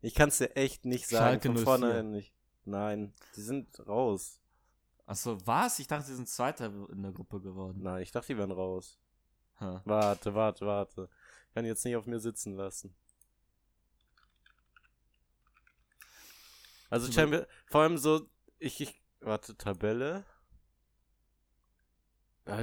Ich 0.00 0.14
kann 0.14 0.28
es 0.28 0.38
dir 0.38 0.56
echt 0.56 0.84
nicht 0.84 1.08
sagen. 1.08 1.40
Schalke 1.40 1.48
Von 1.48 1.56
04. 1.56 1.64
vornherein 1.64 2.10
nicht. 2.10 2.32
Nein, 2.64 3.12
die 3.36 3.40
sind 3.40 3.86
raus. 3.88 4.40
Achso, 5.08 5.38
was? 5.46 5.78
Ich 5.78 5.86
dachte, 5.86 6.04
sie 6.04 6.16
sind 6.16 6.28
Zweiter 6.28 6.66
in 6.66 7.02
der 7.02 7.12
Gruppe 7.12 7.40
geworden. 7.40 7.82
Nein, 7.82 8.02
ich 8.02 8.10
dachte, 8.10 8.26
die 8.34 8.36
wären 8.36 8.50
raus. 8.50 8.98
Ha. 9.58 9.80
Warte, 9.86 10.34
warte, 10.34 10.66
warte. 10.66 11.08
Ich 11.48 11.54
kann 11.54 11.64
jetzt 11.64 11.82
nicht 11.86 11.96
auf 11.96 12.04
mir 12.04 12.20
sitzen 12.20 12.54
lassen. 12.56 12.94
Also 16.90 17.10
Champions, 17.10 17.46
vor 17.66 17.80
allem 17.80 17.96
so, 17.96 18.28
ich, 18.58 18.82
ich, 18.82 19.02
warte, 19.20 19.56
Tabelle. 19.56 20.26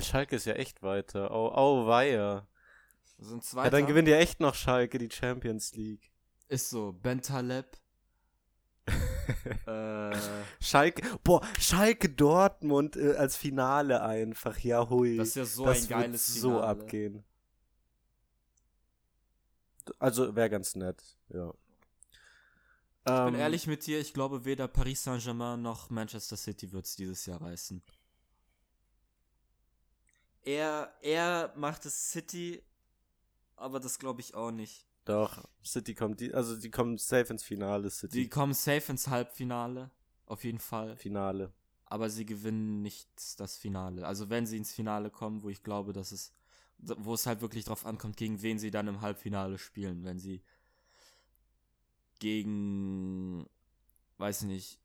Schalke 0.02 0.36
ist 0.36 0.46
ja 0.46 0.54
echt 0.54 0.84
weiter. 0.84 1.32
Oh, 1.32 1.52
oh, 1.56 1.88
weia. 1.88 2.48
Sind 3.18 3.44
Ja, 3.44 3.50
Zweiter. 3.50 3.70
dann 3.72 3.88
gewinnt 3.88 4.08
ja 4.08 4.18
echt 4.18 4.40
noch 4.40 4.54
Schalke 4.54 5.00
die 5.00 5.10
Champions 5.10 5.74
League. 5.74 6.12
Ist 6.48 6.70
so, 6.70 6.94
Bentaleb. 6.94 7.76
äh, 9.66 10.22
Schalke, 10.60 11.04
boah, 11.24 11.42
Schalke 11.60 12.10
Dortmund 12.10 12.96
äh, 12.98 13.16
als 13.16 13.38
Finale 13.38 14.02
einfach, 14.04 14.58
ja 14.60 14.90
hui. 14.90 15.18
das 15.18 15.30
ist 15.30 15.36
ja 15.36 15.46
so 15.46 15.66
das 15.66 15.84
ein 15.84 15.88
geiles 15.88 16.30
wird 16.30 16.42
so 16.42 16.62
Finale. 16.62 16.64
abgehen. 16.64 17.24
Also 20.00 20.36
wäre 20.36 20.50
ganz 20.50 20.76
nett, 20.76 21.02
ja. 21.30 21.54
Ich 23.08 23.20
Ähm, 23.20 23.24
bin 23.24 23.36
ehrlich 23.36 23.68
mit 23.68 23.86
dir, 23.86 24.00
ich 24.00 24.14
glaube, 24.14 24.46
weder 24.46 24.68
Paris 24.68 25.04
Saint-Germain 25.04 25.62
noch 25.62 25.90
Manchester 25.90 26.38
City 26.38 26.72
wird 26.72 26.86
es 26.86 26.96
dieses 26.96 27.26
Jahr 27.26 27.42
reißen. 27.42 27.84
Er, 30.44 30.94
er 31.02 31.52
macht 31.56 31.86
es 31.86 32.12
City, 32.12 32.64
aber 33.56 33.80
das 33.80 34.00
glaube 34.00 34.22
ich 34.22 34.36
auch 34.36 34.52
nicht. 34.52 34.85
Doch, 35.06 35.48
City 35.64 35.94
kommt, 35.94 36.20
die, 36.20 36.34
also 36.34 36.58
die 36.58 36.72
kommen 36.72 36.98
safe 36.98 37.32
ins 37.32 37.44
Finale, 37.44 37.90
City. 37.90 38.22
Die 38.24 38.30
kommen 38.30 38.54
safe 38.54 38.92
ins 38.92 39.08
Halbfinale, 39.08 39.92
auf 40.26 40.44
jeden 40.44 40.60
Fall. 40.60 40.98
Finale. 40.98 41.54
aber 41.86 42.10
sie 42.10 42.26
gewinnen 42.26 42.82
nicht 42.82 43.08
das 43.40 43.58
Finale. 43.58 44.06
Also 44.08 44.30
wenn 44.30 44.48
sie 44.48 44.58
ins 44.58 44.74
Finale 44.74 45.12
kommen, 45.12 45.44
wo 45.44 45.50
ich 45.50 45.62
glaube, 45.64 45.94
dass 45.94 46.12
es, 46.12 46.34
wo 46.80 47.14
es 47.14 47.26
halt 47.28 47.42
wirklich 47.42 47.66
drauf 47.66 47.86
ankommt, 47.86 48.18
gegen 48.18 48.42
wen 48.42 48.58
sie 48.60 48.72
dann 48.72 48.88
im 48.88 49.02
Halbfinale 49.02 49.58
spielen. 49.60 50.04
Wenn 50.04 50.18
sie 50.20 50.42
gegen, 52.20 53.46
weiß 54.18 54.44
nicht. 54.44 54.80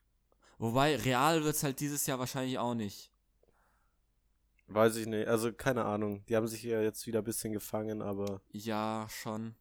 Wobei, 0.58 0.96
Real 0.96 1.42
wird 1.44 1.54
es 1.56 1.62
halt 1.62 1.80
dieses 1.80 2.06
Jahr 2.06 2.18
wahrscheinlich 2.18 2.58
auch 2.58 2.74
nicht. 2.74 3.10
Weiß 4.68 4.96
ich 4.96 5.06
nicht, 5.06 5.26
also 5.26 5.52
keine 5.52 5.84
Ahnung. 5.84 6.24
Die 6.26 6.36
haben 6.36 6.46
sich 6.46 6.62
ja 6.62 6.80
jetzt 6.80 7.06
wieder 7.06 7.20
ein 7.20 7.24
bisschen 7.24 7.52
gefangen, 7.52 8.02
aber 8.02 8.40
Ja, 8.52 9.06
schon. 9.10 9.54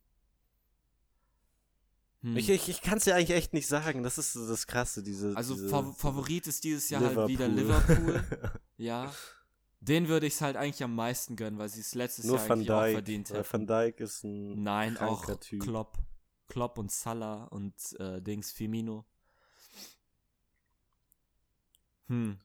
Hm. 2.22 2.36
ich, 2.36 2.50
ich, 2.50 2.68
ich 2.68 2.82
kann 2.82 2.98
es 2.98 3.06
ja 3.06 3.16
eigentlich 3.16 3.32
echt 3.32 3.54
nicht 3.54 3.68
sagen. 3.68 4.04
Das 4.04 4.18
ist 4.18 4.36
das 4.36 4.68
Krasse, 4.68 5.04
diese. 5.04 5.36
also 5.38 5.54
diese, 5.54 5.70
Fa 5.70 5.84
Favorit 5.94 6.48
ist 6.48 6.64
dieses 6.64 6.90
Jahr 6.90 7.02
halt 7.02 7.30
wieder 7.30 7.48
Liverpool. 7.48 7.96
Liverpool. 7.96 8.52
ja. 8.78 9.12
Den 9.82 10.10
würde 10.10 10.28
ich 10.28 10.34
es 10.34 10.42
halt 10.42 10.58
eigentlich 10.58 10.84
am 10.84 10.94
meisten 10.94 11.38
gönnen, 11.38 11.58
weil 11.58 11.70
sie 11.70 11.80
es 11.80 11.96
letztes 11.96 12.26
Nur 12.26 12.36
Jahr 12.38 12.50
Van 12.50 12.60
eigentlich 12.60 12.72
auch 12.72 12.84
Dijk. 12.84 12.94
verdient 12.94 13.30
hätten. 13.30 13.54
Van 13.54 13.68
Dijk 13.68 14.00
ist 14.02 14.24
ein 14.26 14.64
Nein, 14.64 14.98
auch 14.98 15.40
Typ. 15.40 15.62
Klopp. 15.62 15.98
Klopp 16.50 16.78
und 16.78 16.92
Salah 16.92 17.46
und 17.46 17.74
äh, 18.00 18.22
Dings 18.22 18.52
Firmino. 18.52 19.06
Hm. 22.08 22.40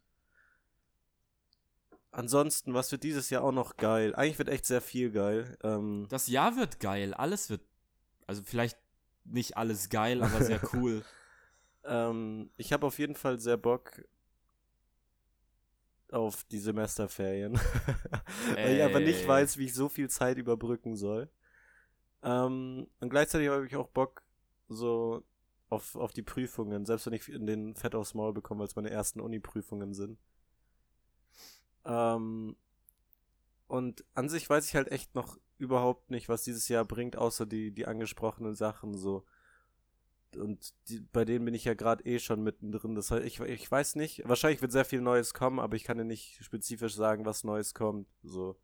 Ansonsten, 2.12 2.74
was 2.74 2.92
wird 2.92 3.02
dieses 3.02 3.30
Jahr 3.30 3.42
auch 3.42 3.50
noch 3.50 3.76
geil? 3.76 4.14
Eigentlich 4.14 4.38
wird 4.38 4.48
echt 4.48 4.66
sehr 4.66 4.80
viel 4.80 5.10
geil. 5.10 5.58
Ähm, 5.64 6.06
Das 6.10 6.28
Jahr 6.28 6.56
wird 6.56 6.78
geil. 6.78 7.12
Alles 7.14 7.50
wird. 7.50 7.62
Also 8.26 8.42
vielleicht 8.44 8.78
nicht 9.24 9.56
alles 9.56 9.88
geil, 9.88 10.22
aber 10.22 10.42
sehr 10.42 10.60
cool. 10.74 11.02
ähm, 11.84 12.50
ich 12.56 12.72
habe 12.72 12.86
auf 12.86 12.98
jeden 12.98 13.14
Fall 13.14 13.40
sehr 13.40 13.56
Bock 13.56 14.02
auf 16.10 16.44
die 16.44 16.58
Semesterferien. 16.58 17.58
Weil 18.54 18.76
ich 18.76 18.82
aber 18.82 19.00
nicht 19.00 19.26
weiß, 19.26 19.58
wie 19.58 19.64
ich 19.64 19.74
so 19.74 19.88
viel 19.88 20.08
Zeit 20.08 20.38
überbrücken 20.38 20.96
soll. 20.96 21.28
Ähm, 22.22 22.86
und 23.00 23.10
gleichzeitig 23.10 23.48
habe 23.48 23.66
ich 23.66 23.76
auch 23.76 23.88
Bock 23.88 24.22
so 24.68 25.24
auf, 25.68 25.96
auf 25.96 26.12
die 26.12 26.22
Prüfungen, 26.22 26.86
selbst 26.86 27.06
wenn 27.06 27.12
ich 27.12 27.28
in 27.28 27.46
den 27.46 27.74
Fett 27.74 27.94
aufs 27.94 28.14
Maul 28.14 28.32
bekomme, 28.32 28.60
weil 28.60 28.68
es 28.68 28.76
meine 28.76 28.90
ersten 28.90 29.20
Uni-Prüfungen 29.20 29.92
sind. 29.92 30.18
Ähm, 31.84 32.56
und 33.66 34.04
an 34.14 34.28
sich 34.28 34.48
weiß 34.48 34.66
ich 34.68 34.74
halt 34.74 34.90
echt 34.92 35.14
noch 35.14 35.38
überhaupt 35.58 36.10
nicht, 36.10 36.28
was 36.28 36.42
dieses 36.44 36.68
Jahr 36.68 36.84
bringt, 36.84 37.16
außer 37.16 37.46
die, 37.46 37.72
die 37.72 37.86
angesprochenen 37.86 38.54
Sachen 38.54 38.96
so. 38.96 39.24
Und 40.36 40.74
die, 40.88 41.00
bei 41.00 41.24
denen 41.24 41.44
bin 41.44 41.54
ich 41.54 41.64
ja 41.64 41.74
gerade 41.74 42.04
eh 42.04 42.18
schon 42.18 42.42
mittendrin. 42.42 42.96
Das 42.96 43.10
heißt, 43.10 43.24
ich, 43.24 43.38
ich 43.40 43.70
weiß 43.70 43.94
nicht, 43.94 44.28
wahrscheinlich 44.28 44.60
wird 44.62 44.72
sehr 44.72 44.84
viel 44.84 45.00
Neues 45.00 45.32
kommen, 45.32 45.60
aber 45.60 45.76
ich 45.76 45.84
kann 45.84 45.96
dir 45.96 46.04
nicht 46.04 46.42
spezifisch 46.44 46.94
sagen, 46.96 47.24
was 47.24 47.44
Neues 47.44 47.72
kommt. 47.72 48.08
So. 48.24 48.56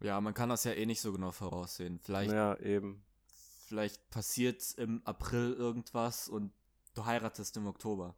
Ja, 0.00 0.20
man 0.20 0.32
kann 0.34 0.48
das 0.48 0.62
ja 0.64 0.72
eh 0.72 0.86
nicht 0.86 1.00
so 1.00 1.12
genau 1.12 1.32
voraussehen. 1.32 1.98
Vielleicht, 1.98 2.30
Ja, 2.32 2.56
eben. 2.58 3.04
vielleicht 3.66 4.08
passiert 4.10 4.62
im 4.76 5.04
April 5.04 5.54
irgendwas 5.54 6.28
und 6.28 6.52
du 6.94 7.04
heiratest 7.04 7.56
im 7.56 7.66
Oktober. 7.66 8.14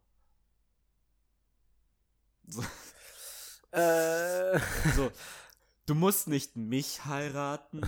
So, 2.47 2.63
Äh. 3.71 4.59
so, 4.95 5.11
du 5.89 5.95
musst 5.95 6.27
nicht 6.27 6.55
mich 6.55 7.05
heiraten. 7.05 7.81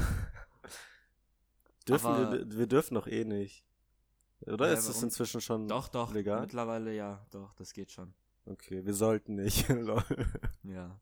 Dürfen 1.87 2.15
wir, 2.15 2.57
wir 2.57 2.67
dürfen 2.67 2.95
doch 2.95 3.07
eh 3.07 3.25
nicht. 3.25 3.63
Oder 4.41 4.67
Ja, 4.67 4.73
ist 4.73 4.87
es 4.87 4.95
warum? 4.95 5.03
inzwischen 5.05 5.41
schon 5.41 5.67
Doch, 5.67 5.87
doch, 5.87 6.13
legal? 6.13 6.41
mittlerweile 6.41 6.93
ja, 6.95 7.25
doch, 7.31 7.53
das 7.53 7.73
geht 7.73 7.91
schon. 7.91 8.13
Okay, 8.45 8.85
wir 8.85 8.93
sollten 8.93 9.35
nicht. 9.35 9.67
Ja. 10.63 10.99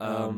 Ähm, 0.00 0.30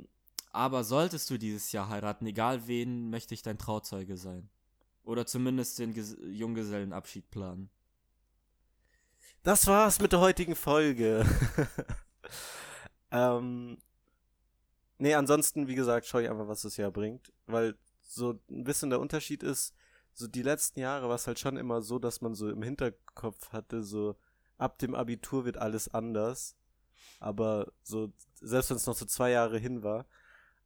ähm, 0.00 0.08
aber 0.52 0.84
solltest 0.84 1.30
du 1.30 1.38
dieses 1.38 1.72
Jahr 1.72 1.88
heiraten, 1.88 2.26
egal 2.26 2.66
wen, 2.66 3.10
möchte 3.10 3.34
ich 3.34 3.42
dein 3.42 3.58
Trauzeuge 3.58 4.16
sein. 4.16 4.48
Oder 5.02 5.24
zumindest 5.26 5.78
den 5.78 5.94
Ges 5.94 6.16
Junggesellenabschied 6.22 7.30
planen. 7.30 7.70
das 9.42 9.66
war's 9.66 10.00
mit 10.00 10.12
der 10.12 10.20
heutigen 10.20 10.54
Folge. 10.54 11.24
ähm, 13.10 13.78
nee, 14.98 15.14
ansonsten, 15.14 15.68
wie 15.68 15.74
gesagt, 15.74 16.06
schau 16.06 16.18
ich 16.18 16.28
einfach, 16.30 16.48
was 16.48 16.62
das 16.62 16.76
Jahr 16.76 16.90
bringt. 16.90 17.32
Weil 17.46 17.76
so 18.02 18.40
ein 18.50 18.64
bisschen 18.64 18.90
der 18.90 19.00
Unterschied 19.00 19.42
ist, 19.42 19.74
so 20.14 20.26
die 20.26 20.42
letzten 20.42 20.80
Jahre 20.80 21.08
war 21.08 21.14
es 21.14 21.26
halt 21.26 21.38
schon 21.38 21.56
immer 21.56 21.80
so, 21.82 21.98
dass 21.98 22.20
man 22.20 22.34
so 22.34 22.48
im 22.50 22.62
Hinterkopf 22.62 23.50
hatte, 23.52 23.82
so 23.84 24.16
ab 24.56 24.78
dem 24.78 24.94
Abitur 24.94 25.44
wird 25.44 25.58
alles 25.58 25.88
anders. 25.94 26.56
Aber 27.20 27.72
so, 27.82 28.12
selbst 28.40 28.70
wenn 28.70 28.76
es 28.76 28.86
noch 28.86 28.96
so 28.96 29.04
zwei 29.06 29.30
Jahre 29.30 29.58
hin 29.58 29.82
war, 29.82 30.06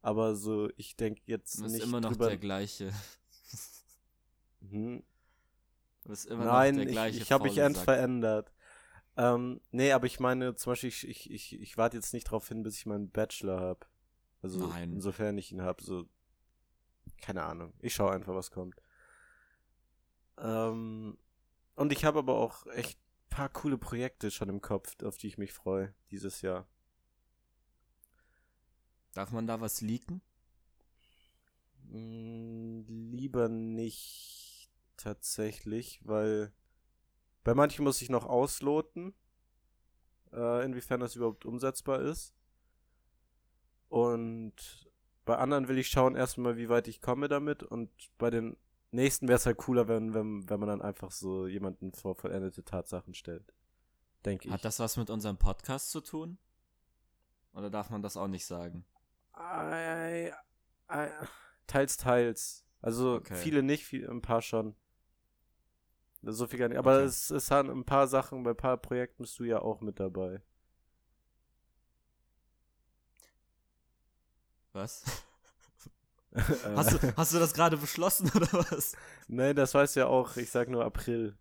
aber 0.01 0.35
so, 0.35 0.69
ich 0.77 0.95
denke 0.95 1.21
jetzt 1.25 1.57
Du 1.57 1.63
bist 1.63 1.75
nicht 1.75 1.83
immer 1.83 2.01
noch 2.01 2.09
drüber. 2.11 2.27
der 2.27 2.37
gleiche. 2.37 2.91
Hm, 4.69 5.03
Du 6.03 6.09
bist 6.09 6.25
immer 6.25 6.45
Nein, 6.45 6.75
noch 6.75 6.81
der 6.81 6.89
ich, 6.89 6.91
gleiche. 6.95 7.17
ich 7.19 7.31
habe 7.31 7.45
mich 7.45 7.57
end 7.57 7.77
verändert. 7.77 8.51
Ähm, 9.15 9.61
nee, 9.71 9.91
aber 9.91 10.05
ich 10.05 10.19
meine, 10.19 10.55
zum 10.55 10.71
Beispiel, 10.71 10.89
ich, 10.89 11.07
ich, 11.07 11.29
ich, 11.31 11.59
ich 11.61 11.77
warte 11.77 11.95
jetzt 11.97 12.13
nicht 12.13 12.25
drauf 12.25 12.47
hin, 12.47 12.63
bis 12.63 12.77
ich 12.77 12.85
meinen 12.85 13.09
Bachelor 13.09 13.59
habe. 13.59 13.85
Also 14.43 14.67
Nein. 14.67 14.91
insofern 14.93 15.37
ich 15.37 15.51
ihn 15.51 15.61
habe, 15.63 15.81
so 15.81 16.07
keine 17.21 17.43
Ahnung. 17.43 17.73
Ich 17.79 17.95
schaue 17.95 18.11
einfach, 18.11 18.35
was 18.35 18.51
kommt. 18.51 18.75
Ähm, 20.37 21.17
und 21.75 21.91
ich 21.91 22.05
habe 22.05 22.19
aber 22.19 22.35
auch 22.35 22.67
echt 22.67 22.99
paar 23.29 23.49
coole 23.49 23.77
Projekte 23.77 24.29
schon 24.29 24.49
im 24.49 24.61
Kopf, 24.61 25.01
auf 25.01 25.17
die 25.17 25.27
ich 25.27 25.37
mich 25.39 25.53
freue 25.53 25.95
dieses 26.11 26.41
Jahr. 26.41 26.67
Darf 29.13 29.31
man 29.31 29.47
da 29.47 29.61
was 29.61 29.81
leaken? 29.81 30.21
Mm, 31.89 33.11
lieber 33.11 33.47
nicht 33.49 34.69
tatsächlich, 34.97 35.99
weil 36.03 36.51
bei 37.43 37.53
manchen 37.53 37.83
muss 37.83 38.01
ich 38.01 38.09
noch 38.09 38.25
ausloten, 38.25 39.13
äh, 40.31 40.65
inwiefern 40.65 40.99
das 40.99 41.15
überhaupt 41.15 41.45
umsetzbar 41.45 42.01
ist. 42.01 42.35
Und 43.93 44.89
bei 45.23 45.37
anderen 45.37 45.67
will 45.67 45.77
ich 45.77 45.87
schauen 45.87 46.15
erstmal, 46.15 46.57
wie 46.57 46.67
weit 46.67 46.87
ich 46.87 46.99
komme 46.99 47.27
damit. 47.27 47.61
Und 47.61 47.91
bei 48.17 48.31
den 48.31 48.57
nächsten 48.89 49.27
wäre 49.27 49.35
es 49.35 49.45
halt 49.45 49.57
cooler, 49.57 49.87
wenn, 49.87 50.15
wenn, 50.15 50.49
wenn 50.49 50.59
man 50.59 50.67
dann 50.67 50.81
einfach 50.81 51.11
so 51.11 51.45
jemanden 51.45 51.91
vor 51.93 52.15
vollendete 52.15 52.65
Tatsachen 52.65 53.13
stellt. 53.13 53.53
Denke 54.25 54.47
ich. 54.47 54.51
Hat 54.51 54.65
das 54.65 54.79
was 54.79 54.97
mit 54.97 55.11
unserem 55.11 55.37
Podcast 55.37 55.91
zu 55.91 56.01
tun? 56.01 56.39
Oder 57.53 57.69
darf 57.69 57.91
man 57.91 58.01
das 58.01 58.17
auch 58.17 58.27
nicht 58.27 58.47
sagen? 58.47 58.83
Ei, 59.33 60.33
ei, 60.87 61.11
teils, 61.67 61.97
teils. 61.97 62.65
Also 62.81 63.17
Okay. 63.17 63.35
viele 63.35 63.61
nicht, 63.61 63.85
viel, 63.85 64.09
ein 64.09 64.23
paar 64.23 64.41
schon. 64.41 64.75
So 66.23 66.47
viel 66.47 66.57
gar 66.57 66.67
nicht. 66.69 66.79
Aber 66.79 66.95
Okay. 66.95 67.05
es, 67.05 67.29
es 67.29 67.51
haben 67.51 67.69
ein 67.69 67.85
paar 67.85 68.07
Sachen, 68.07 68.41
bei 68.41 68.51
ein 68.51 68.57
paar 68.57 68.77
Projekten 68.77 69.21
bist 69.21 69.37
du 69.37 69.43
ja 69.43 69.61
auch 69.61 69.81
mit 69.81 69.99
dabei. 69.99 70.41
Was? 74.73 75.03
Hast 76.75 76.93
du, 76.93 77.15
hast 77.15 77.31
du 77.31 77.37
das 77.37 77.53
gerade 77.53 77.77
beschlossen 77.77 78.31
oder 78.35 78.51
was? 78.51 78.95
nee, 79.27 79.53
das 79.53 79.75
weiß 79.75 79.93
ja 79.93 80.07
auch, 80.07 80.35
ich 80.35 80.49
sag 80.49 80.67
nur 80.67 80.83
April. 80.83 81.37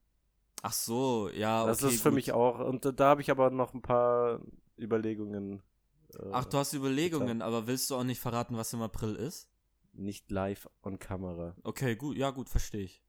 Ach 0.61 0.75
so, 0.75 1.31
ja, 1.31 1.63
okay. 1.63 1.71
das 1.71 1.83
ist 1.83 2.03
für 2.03 2.11
gut. 2.11 2.17
mich 2.17 2.33
auch. 2.33 2.59
Und 2.59 2.85
da, 2.85 2.93
da 2.93 3.09
habe 3.09 3.23
ich 3.23 3.31
aber 3.31 3.49
noch 3.49 3.73
ein 3.73 3.81
paar 3.81 4.41
Überlegungen. 4.79 5.63
äh, 6.15 6.29
Ach, 6.33 6.45
du 6.45 6.59
hast 6.59 6.75
Überlegungen, 6.75 7.41
aber 7.41 7.67
willst 7.67 7.91
du 7.91 7.97
auch 7.97 8.05
nicht 8.05 8.21
verraten, 8.21 8.59
was 8.59 8.75
im 8.75 8.83
April 8.83 9.15
ist? 9.17 9.49
Nicht 9.95 10.31
live 10.31 10.69
on 10.83 10.99
Kamera. 10.99 11.57
Okay, 11.63 11.97
gut, 11.97 12.19
ja, 12.19 12.29
gut, 12.29 12.51
verstehe 12.51 12.85
ich. 12.85 13.03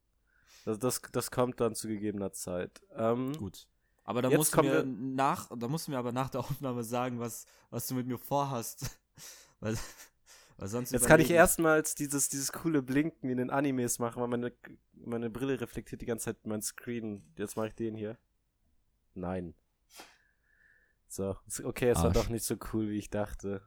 Das, 0.66 0.80
das, 0.80 1.02
das 1.12 1.32
kommt 1.32 1.60
dann 1.60 1.76
zu 1.76 1.88
gegebener 1.88 2.32
Zeit. 2.32 2.82
Ähm, 2.96 3.36
Gut. 3.38 3.68
Aber 4.06 4.22
da 4.22 4.30
musst 4.30 4.56
du 4.56 4.62
mir 4.62 4.84
nach, 4.86 5.50
da 5.56 5.68
musst 5.68 5.88
du 5.88 5.92
mir 5.92 5.98
aber 5.98 6.12
nach 6.12 6.30
der 6.30 6.40
Aufnahme 6.42 6.84
sagen, 6.84 7.20
was, 7.20 7.46
was 7.70 7.88
du 7.88 7.96
mit 7.96 8.08
mir 8.08 8.18
vorhast. 8.18 8.98
weil, 9.60 9.78
Jetzt 10.60 11.08
kann 11.08 11.20
ich 11.20 11.32
erstmals 11.32 11.96
dieses, 11.96 12.30
dieses 12.30 12.52
coole 12.52 12.82
Blinken 12.82 13.30
in 13.30 13.38
den 13.38 13.50
Animes 13.50 14.00
machen, 14.00 14.22
weil 14.22 14.28
meine, 14.28 14.54
meine 14.94 15.30
Brille 15.30 15.60
reflektiert 15.60 16.02
die 16.02 16.06
ganze 16.06 16.26
Zeit 16.26 16.46
mein 16.46 16.62
Screen. 16.62 17.24
Jetzt 17.38 17.58
mache 17.58 17.68
ich 17.68 17.76
den 17.76 17.96
hier. 17.96 18.18
Nein. 19.16 19.56
So, 21.08 21.38
okay, 21.64 21.90
es 21.90 21.98
war 22.00 22.06
Arsch. 22.06 22.14
doch 22.16 22.30
nicht 22.30 22.44
so 22.46 22.56
cool, 22.74 22.90
wie 22.90 22.98
ich 22.98 23.10
dachte. 23.10 23.62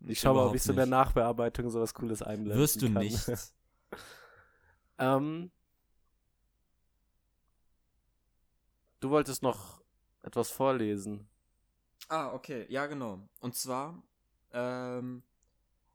Ich 0.00 0.10
Ich 0.10 0.20
schaue 0.20 0.36
mal, 0.36 0.46
ob 0.46 0.54
ich 0.54 0.62
so 0.62 0.70
in 0.72 0.76
der. 0.76 0.86
Nachbearbeitung 0.86 1.68
sowas 1.70 1.92
Cooles 1.92 2.22
einblenden 2.22 2.58
Wirst 2.58 2.80
du 2.80 2.90
kann. 2.90 3.02
nicht. 3.02 3.30
ähm, 4.98 5.50
du 9.00 9.10
wolltest 9.10 9.42
noch 9.42 9.82
etwas 10.22 10.50
vorlesen. 10.50 11.28
Ah, 12.08 12.32
okay, 12.32 12.64
ja, 12.70 12.86
genau. 12.86 13.28
Und 13.40 13.54
zwar 13.54 14.02
ähm, 14.52 15.22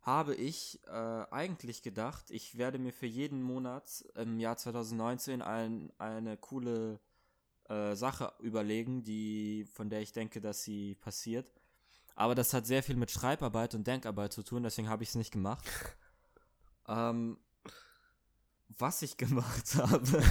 habe 0.03 0.35
ich 0.35 0.81
äh, 0.87 0.91
eigentlich 1.31 1.81
gedacht, 1.81 2.29
ich 2.29 2.57
werde 2.57 2.77
mir 2.77 2.91
für 2.91 3.05
jeden 3.05 3.41
Monat 3.41 4.05
im 4.15 4.39
Jahr 4.39 4.57
2019 4.57 5.41
ein, 5.41 5.91
eine 5.97 6.35
coole 6.35 6.99
äh, 7.69 7.95
Sache 7.95 8.33
überlegen, 8.39 9.03
die, 9.03 9.65
von 9.71 9.89
der 9.89 10.01
ich 10.01 10.11
denke, 10.11 10.41
dass 10.41 10.63
sie 10.63 10.95
passiert. 10.95 11.53
Aber 12.15 12.35
das 12.35 12.53
hat 12.53 12.67
sehr 12.67 12.83
viel 12.83 12.97
mit 12.97 13.11
Schreibarbeit 13.11 13.75
und 13.75 13.87
Denkarbeit 13.87 14.33
zu 14.33 14.43
tun, 14.43 14.63
deswegen 14.63 14.89
habe 14.89 15.03
ich 15.03 15.09
es 15.09 15.15
nicht 15.15 15.31
gemacht. 15.31 15.63
ähm, 16.87 17.37
was 18.77 19.01
ich 19.03 19.15
gemacht 19.15 19.75
habe, 19.77 20.23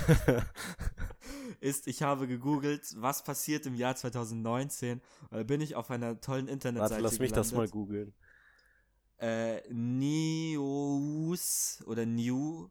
ist, 1.60 1.86
ich 1.86 2.02
habe 2.02 2.26
gegoogelt, 2.26 2.94
was 3.00 3.24
passiert 3.24 3.64
im 3.64 3.74
Jahr 3.74 3.96
2019. 3.96 5.00
Und 5.30 5.38
da 5.38 5.42
bin 5.44 5.62
ich 5.62 5.76
auf 5.76 5.90
einer 5.90 6.20
tollen 6.20 6.48
Internetseite 6.48 6.90
Warte, 6.90 7.02
lass 7.04 7.18
mich 7.18 7.32
das 7.32 7.52
mal 7.52 7.68
gelandet. 7.68 7.72
googeln. 7.72 8.14
Äh, 9.22 9.62
News 9.72 11.82
oder 11.86 12.04
New, 12.04 12.68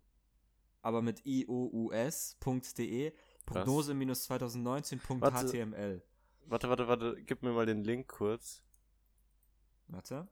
aber 0.81 1.01
mit 1.01 1.25
ious.de, 1.25 3.13
Prognose-2019.html. 3.45 6.03
Warte, 6.47 6.67
warte, 6.67 6.89
warte, 6.89 7.23
gib 7.23 7.41
mir 7.41 7.53
mal 7.53 7.65
den 7.65 7.85
Link 7.85 8.09
kurz. 8.09 8.61
Warte. 9.87 10.27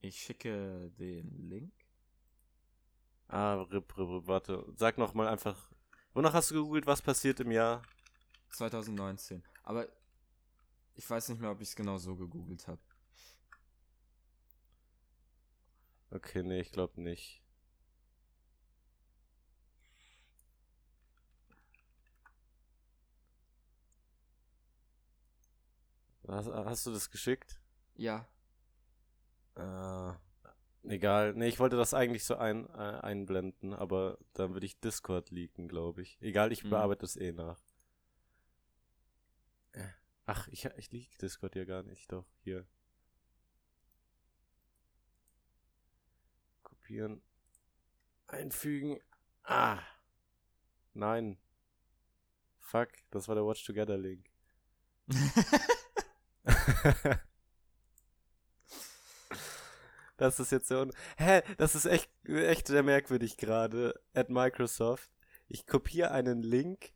Ich 0.00 0.20
schicke 0.20 0.92
den 0.98 1.48
Link. 1.48 1.72
Ah, 3.28 3.62
rip, 3.62 3.96
rip, 3.96 4.08
rip, 4.10 4.26
warte. 4.26 4.70
Sag 4.76 4.98
noch 4.98 5.14
mal 5.14 5.28
einfach. 5.28 5.72
Wonach 6.12 6.34
hast 6.34 6.50
du 6.50 6.56
gegoogelt, 6.56 6.86
was 6.86 7.00
passiert 7.00 7.40
im 7.40 7.50
Jahr? 7.50 7.80
2019. 8.50 9.42
Aber 9.62 9.88
ich 10.96 11.08
weiß 11.08 11.30
nicht 11.30 11.40
mehr, 11.40 11.50
ob 11.50 11.62
ich 11.62 11.68
es 11.68 11.76
genau 11.76 11.96
so 11.96 12.14
gegoogelt 12.14 12.68
habe. 12.68 12.82
Okay, 16.12 16.44
nee, 16.44 16.60
ich 16.60 16.70
glaube 16.70 17.00
nicht. 17.02 17.42
Hast, 26.26 26.48
hast 26.48 26.86
du 26.86 26.92
das 26.92 27.10
geschickt? 27.10 27.60
Ja. 27.96 28.26
Äh, 29.56 30.12
egal. 30.84 31.34
Nee, 31.34 31.48
ich 31.48 31.60
wollte 31.60 31.76
das 31.76 31.94
eigentlich 31.94 32.24
so 32.24 32.36
ein, 32.36 32.68
äh, 32.70 32.78
einblenden, 33.02 33.74
aber 33.74 34.18
dann 34.34 34.54
würde 34.54 34.66
ich 34.66 34.80
Discord 34.80 35.30
leaken, 35.30 35.68
glaube 35.68 36.02
ich. 36.02 36.18
Egal, 36.20 36.52
ich 36.52 36.64
Mhm. 36.64 36.70
bearbeite 36.70 37.02
das 37.02 37.16
eh 37.16 37.32
nach. 37.32 37.60
Äh, 39.72 39.86
Ach, 40.26 40.48
ich, 40.48 40.64
ich 40.64 40.90
leak 40.92 41.18
Discord 41.18 41.54
ja 41.56 41.64
gar 41.64 41.82
nicht, 41.82 42.10
doch, 42.12 42.26
hier. 42.42 42.66
Kopieren. 46.92 47.22
Einfügen. 48.26 49.00
Ah. 49.44 49.78
Nein. 50.92 51.38
Fuck, 52.58 52.90
das 53.10 53.28
war 53.28 53.34
der 53.34 53.46
Watch 53.46 53.64
Together 53.64 53.96
Link. 53.96 54.26
Das 60.18 60.38
ist 60.38 60.52
jetzt 60.52 60.68
so. 60.68 60.82
un- 60.82 60.92
Hä? 61.16 61.42
Das 61.56 61.74
ist 61.74 61.86
echt, 61.86 62.08
echt 62.28 62.68
sehr 62.68 62.82
merkwürdig 62.84 63.38
gerade. 63.38 63.98
At 64.14 64.28
Microsoft. 64.30 65.10
Ich 65.48 65.66
kopiere 65.66 66.12
einen 66.12 66.42
Link 66.42 66.92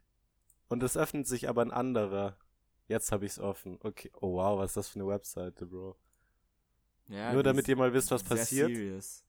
und 0.69 0.83
es 0.83 0.97
öffnet 0.97 1.27
sich 1.27 1.49
aber 1.49 1.63
ein 1.63 1.73
anderer. 1.73 2.39
Jetzt 2.87 3.11
habe 3.11 3.25
ich 3.25 3.33
es 3.33 3.39
offen. 3.41 3.79
Okay. 3.83 4.13
Oh 4.21 4.35
wow, 4.35 4.59
was 4.59 4.71
ist 4.73 4.77
das 4.77 4.89
für 4.89 5.01
eine 5.01 5.09
Webseite, 5.09 5.67
Bro? 5.67 5.97
Ja, 7.09 7.33
Nur 7.33 7.43
damit 7.43 7.67
ihr 7.67 7.77
mal 7.77 7.93
wisst, 7.93 8.13
was 8.13 8.21
sehr 8.21 8.29
passiert. 8.37 8.69
Serious. 8.69 9.25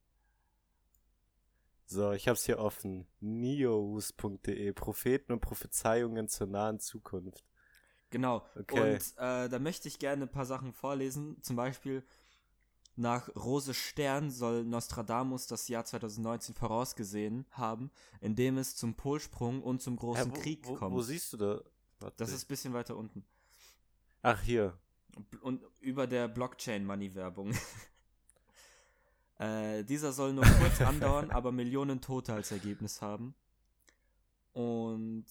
So, 1.89 2.11
ich 2.11 2.27
hab's 2.27 2.45
hier 2.45 2.59
offen. 2.59 3.07
news.de 3.21 4.73
Propheten 4.73 5.31
und 5.31 5.39
Prophezeiungen 5.39 6.27
zur 6.27 6.47
nahen 6.47 6.79
Zukunft. 6.81 7.45
Genau. 8.09 8.45
Okay. 8.55 8.95
Und 8.95 9.13
äh, 9.17 9.47
da 9.47 9.59
möchte 9.59 9.87
ich 9.87 9.97
gerne 9.97 10.23
ein 10.23 10.31
paar 10.31 10.45
Sachen 10.45 10.73
vorlesen. 10.73 11.41
Zum 11.43 11.55
Beispiel 11.55 12.03
nach 12.97 13.33
Rose 13.37 13.73
Stern 13.73 14.31
soll 14.31 14.65
Nostradamus 14.65 15.47
das 15.47 15.69
Jahr 15.69 15.85
2019 15.85 16.55
vorausgesehen 16.55 17.45
haben, 17.51 17.89
in 18.19 18.35
dem 18.35 18.57
es 18.57 18.75
zum 18.75 18.95
Polsprung 18.95 19.63
und 19.63 19.81
zum 19.81 19.95
großen 19.95 20.31
Hä, 20.31 20.37
wo, 20.37 20.41
Krieg 20.41 20.67
wo, 20.67 20.75
kommt. 20.75 20.93
Wo 20.93 21.01
siehst 21.01 21.31
du 21.33 21.37
da? 21.37 21.61
Warte. 21.99 22.17
das 22.17 22.33
ist 22.33 22.45
ein 22.45 22.47
bisschen 22.49 22.73
weiter 22.73 22.97
unten. 22.97 23.23
Ach, 24.23 24.41
hier. 24.41 24.77
Und 25.41 25.63
über 25.79 26.05
der 26.05 26.27
Blockchain-Money-Werbung. 26.27 27.53
Äh, 29.39 29.83
dieser 29.83 30.11
soll 30.13 30.33
nur 30.33 30.45
kurz 30.45 30.81
andauern, 30.81 31.31
aber 31.31 31.51
Millionen 31.51 32.01
Tote 32.01 32.33
als 32.33 32.51
Ergebnis 32.51 33.01
haben. 33.01 33.35
Und. 34.53 35.25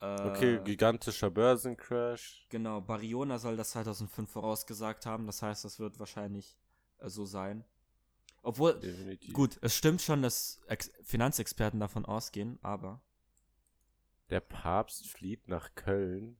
Äh, 0.00 0.28
Okay, 0.30 0.60
gigantischer 0.64 1.30
Börsencrash. 1.30 2.46
Genau, 2.48 2.80
Bariona 2.80 3.38
soll 3.38 3.56
das 3.56 3.70
2005 3.70 4.30
vorausgesagt 4.30 5.06
haben. 5.06 5.26
Das 5.26 5.42
heißt, 5.42 5.64
das 5.64 5.78
wird 5.78 5.98
wahrscheinlich 5.98 6.56
äh, 6.98 7.08
so 7.08 7.24
sein. 7.26 7.64
Obwohl, 8.42 8.80
Definitiv. 8.80 9.34
gut, 9.34 9.58
es 9.60 9.76
stimmt 9.76 10.00
schon, 10.00 10.22
dass 10.22 10.62
Ex 10.66 10.90
Finanzexperten 11.02 11.78
davon 11.78 12.06
ausgehen, 12.06 12.58
aber 12.62 13.02
Der 14.30 14.40
Papst 14.40 15.08
flieht 15.08 15.46
nach 15.48 15.74
Köln. 15.74 16.38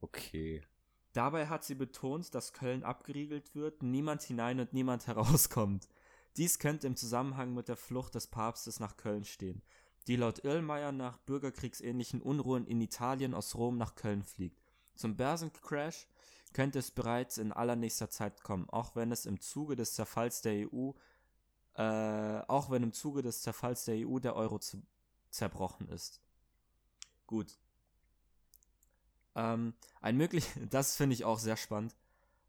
Okay. 0.00 0.64
Dabei 1.12 1.48
hat 1.48 1.64
sie 1.64 1.74
betont, 1.74 2.34
dass 2.34 2.52
Köln 2.52 2.82
abgeriegelt 2.84 3.54
wird, 3.54 3.82
niemand 3.82 4.22
hinein 4.22 4.60
und 4.60 4.72
niemand 4.72 5.06
herauskommt. 5.08 5.88
Dies 6.36 6.58
könnte 6.58 6.86
im 6.86 6.96
Zusammenhang 6.96 7.52
mit 7.52 7.68
der 7.68 7.76
Flucht 7.76 8.14
des 8.14 8.26
Papstes 8.26 8.80
nach 8.80 8.96
Köln 8.96 9.24
stehen, 9.24 9.62
die 10.06 10.16
laut 10.16 10.44
Irlmeier 10.44 10.92
nach 10.92 11.18
bürgerkriegsähnlichen 11.18 12.22
Unruhen 12.22 12.66
in 12.66 12.80
Italien 12.80 13.34
aus 13.34 13.54
Rom 13.54 13.76
nach 13.76 13.94
Köln 13.94 14.22
fliegt. 14.22 14.62
Zum 14.94 15.16
Börsencrash 15.16 16.06
könnte 16.52 16.78
es 16.78 16.90
bereits 16.90 17.38
in 17.38 17.52
allernächster 17.52 18.10
Zeit 18.10 18.42
kommen, 18.42 18.68
auch 18.70 18.96
wenn 18.96 19.12
es 19.12 19.26
im 19.26 19.40
Zuge 19.40 19.76
des 19.76 19.94
Zerfalls 19.94 20.42
der 20.42 20.68
EU, 20.72 20.92
äh, 21.74 22.40
auch 22.48 22.70
wenn 22.70 22.82
im 22.82 22.92
Zuge 22.92 23.22
des 23.22 23.42
Zerfalls 23.42 23.84
der 23.84 24.06
EU 24.06 24.18
der 24.18 24.36
Euro 24.36 24.60
zerbrochen 25.30 25.88
ist. 25.88 26.20
Gut. 27.26 27.58
Ähm, 29.34 29.74
ein 30.00 30.16
möglich, 30.16 30.46
das 30.70 30.96
finde 30.96 31.14
ich 31.14 31.24
auch 31.24 31.38
sehr 31.38 31.56
spannend. 31.56 31.94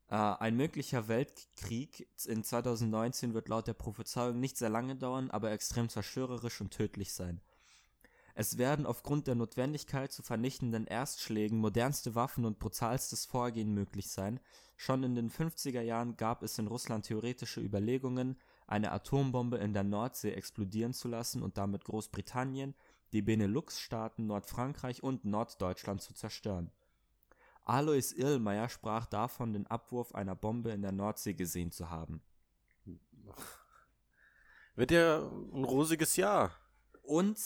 Äh, 0.09 0.15
ein 0.15 0.55
möglicher 0.55 1.07
Weltkrieg 1.07 2.07
in 2.25 2.43
2019 2.43 3.33
wird 3.33 3.49
laut 3.49 3.67
der 3.67 3.73
Prophezeiung 3.73 4.39
nicht 4.39 4.57
sehr 4.57 4.69
lange 4.69 4.95
dauern, 4.95 5.31
aber 5.31 5.51
extrem 5.51 5.89
zerstörerisch 5.89 6.61
und 6.61 6.71
tödlich 6.71 7.13
sein. 7.13 7.41
Es 8.35 8.57
werden 8.57 8.87
aufgrund 8.87 9.27
der 9.27 9.35
Notwendigkeit 9.35 10.11
zu 10.11 10.23
vernichtenden 10.23 10.87
Erstschlägen 10.87 11.59
modernste 11.59 12.15
Waffen 12.15 12.45
und 12.45 12.57
brutalstes 12.57 13.25
Vorgehen 13.25 13.73
möglich 13.73 14.09
sein. 14.09 14.39
Schon 14.75 15.03
in 15.03 15.13
den 15.13 15.29
50er 15.29 15.81
Jahren 15.81 16.17
gab 16.17 16.41
es 16.41 16.57
in 16.57 16.65
Russland 16.65 17.05
theoretische 17.05 17.61
Überlegungen, 17.61 18.37
eine 18.65 18.91
Atombombe 18.91 19.57
in 19.57 19.73
der 19.73 19.83
Nordsee 19.83 20.31
explodieren 20.31 20.93
zu 20.93 21.07
lassen 21.09 21.43
und 21.43 21.57
damit 21.59 21.85
Großbritannien, 21.85 22.73
die 23.13 23.21
Benelux-Staaten, 23.21 24.25
Nordfrankreich 24.25 25.03
und 25.03 25.23
Norddeutschland 25.23 26.01
zu 26.01 26.13
zerstören. 26.13 26.71
Alois 27.63 28.11
Irlmeier 28.15 28.67
sprach 28.67 29.05
davon, 29.05 29.53
den 29.53 29.67
Abwurf 29.67 30.13
einer 30.13 30.35
Bombe 30.35 30.71
in 30.71 30.81
der 30.81 30.91
Nordsee 30.91 31.33
gesehen 31.33 31.71
zu 31.71 31.89
haben. 31.89 32.21
Wird 34.75 34.91
ja 34.91 35.19
ein 35.19 35.63
rosiges 35.63 36.15
Jahr. 36.15 36.51
Und 37.03 37.39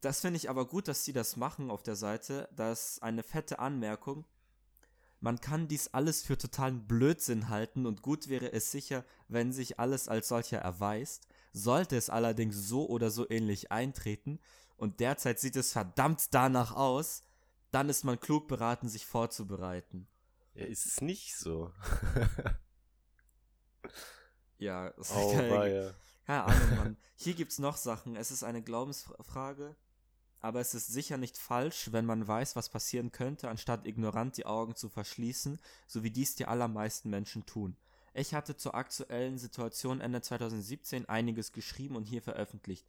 das 0.00 0.20
finde 0.20 0.38
ich 0.38 0.50
aber 0.50 0.66
gut, 0.66 0.88
dass 0.88 1.04
sie 1.04 1.12
das 1.12 1.36
machen 1.36 1.70
auf 1.70 1.82
der 1.82 1.96
Seite. 1.96 2.48
Das 2.56 2.92
ist 2.92 3.02
eine 3.02 3.22
fette 3.22 3.58
Anmerkung. 3.58 4.24
Man 5.20 5.40
kann 5.40 5.68
dies 5.68 5.88
alles 5.88 6.22
für 6.22 6.36
totalen 6.36 6.86
Blödsinn 6.86 7.48
halten 7.48 7.86
und 7.86 8.02
gut 8.02 8.28
wäre 8.28 8.52
es 8.52 8.70
sicher, 8.70 9.04
wenn 9.28 9.52
sich 9.52 9.78
alles 9.80 10.08
als 10.08 10.28
solcher 10.28 10.58
erweist. 10.58 11.26
Sollte 11.52 11.96
es 11.96 12.10
allerdings 12.10 12.68
so 12.68 12.86
oder 12.88 13.10
so 13.10 13.28
ähnlich 13.28 13.72
eintreten, 13.72 14.38
und 14.76 15.00
derzeit 15.00 15.38
sieht 15.40 15.56
es 15.56 15.72
verdammt 15.72 16.34
danach 16.34 16.74
aus, 16.74 17.22
dann 17.70 17.88
ist 17.88 18.04
man 18.04 18.20
klug 18.20 18.48
beraten, 18.48 18.88
sich 18.88 19.06
vorzubereiten. 19.06 20.08
Ja, 20.54 20.64
ist 20.66 20.86
es 20.86 21.00
nicht 21.00 21.36
so. 21.36 21.72
Ja, 24.58 24.90
das 24.92 25.10
Oh, 25.14 25.32
keine, 25.34 25.50
weia. 25.50 25.94
keine 26.24 26.44
Ahnung, 26.44 26.76
Mann. 26.76 26.96
Hier 27.14 27.34
gibt's 27.34 27.58
noch 27.58 27.76
Sachen. 27.76 28.16
Es 28.16 28.30
ist 28.30 28.42
eine 28.42 28.62
Glaubensfrage, 28.62 29.76
aber 30.40 30.60
es 30.60 30.74
ist 30.74 30.86
sicher 30.88 31.18
nicht 31.18 31.36
falsch, 31.36 31.92
wenn 31.92 32.06
man 32.06 32.26
weiß, 32.26 32.56
was 32.56 32.68
passieren 32.70 33.12
könnte, 33.12 33.48
anstatt 33.50 33.86
ignorant 33.86 34.36
die 34.36 34.46
Augen 34.46 34.74
zu 34.74 34.88
verschließen, 34.88 35.60
so 35.86 36.02
wie 36.02 36.10
dies 36.10 36.34
die 36.36 36.46
allermeisten 36.46 37.10
Menschen 37.10 37.44
tun. 37.46 37.76
Ich 38.14 38.32
hatte 38.32 38.56
zur 38.56 38.74
aktuellen 38.74 39.36
Situation 39.36 40.00
Ende 40.00 40.22
2017 40.22 41.06
einiges 41.06 41.52
geschrieben 41.52 41.96
und 41.96 42.04
hier 42.04 42.22
veröffentlicht. 42.22 42.86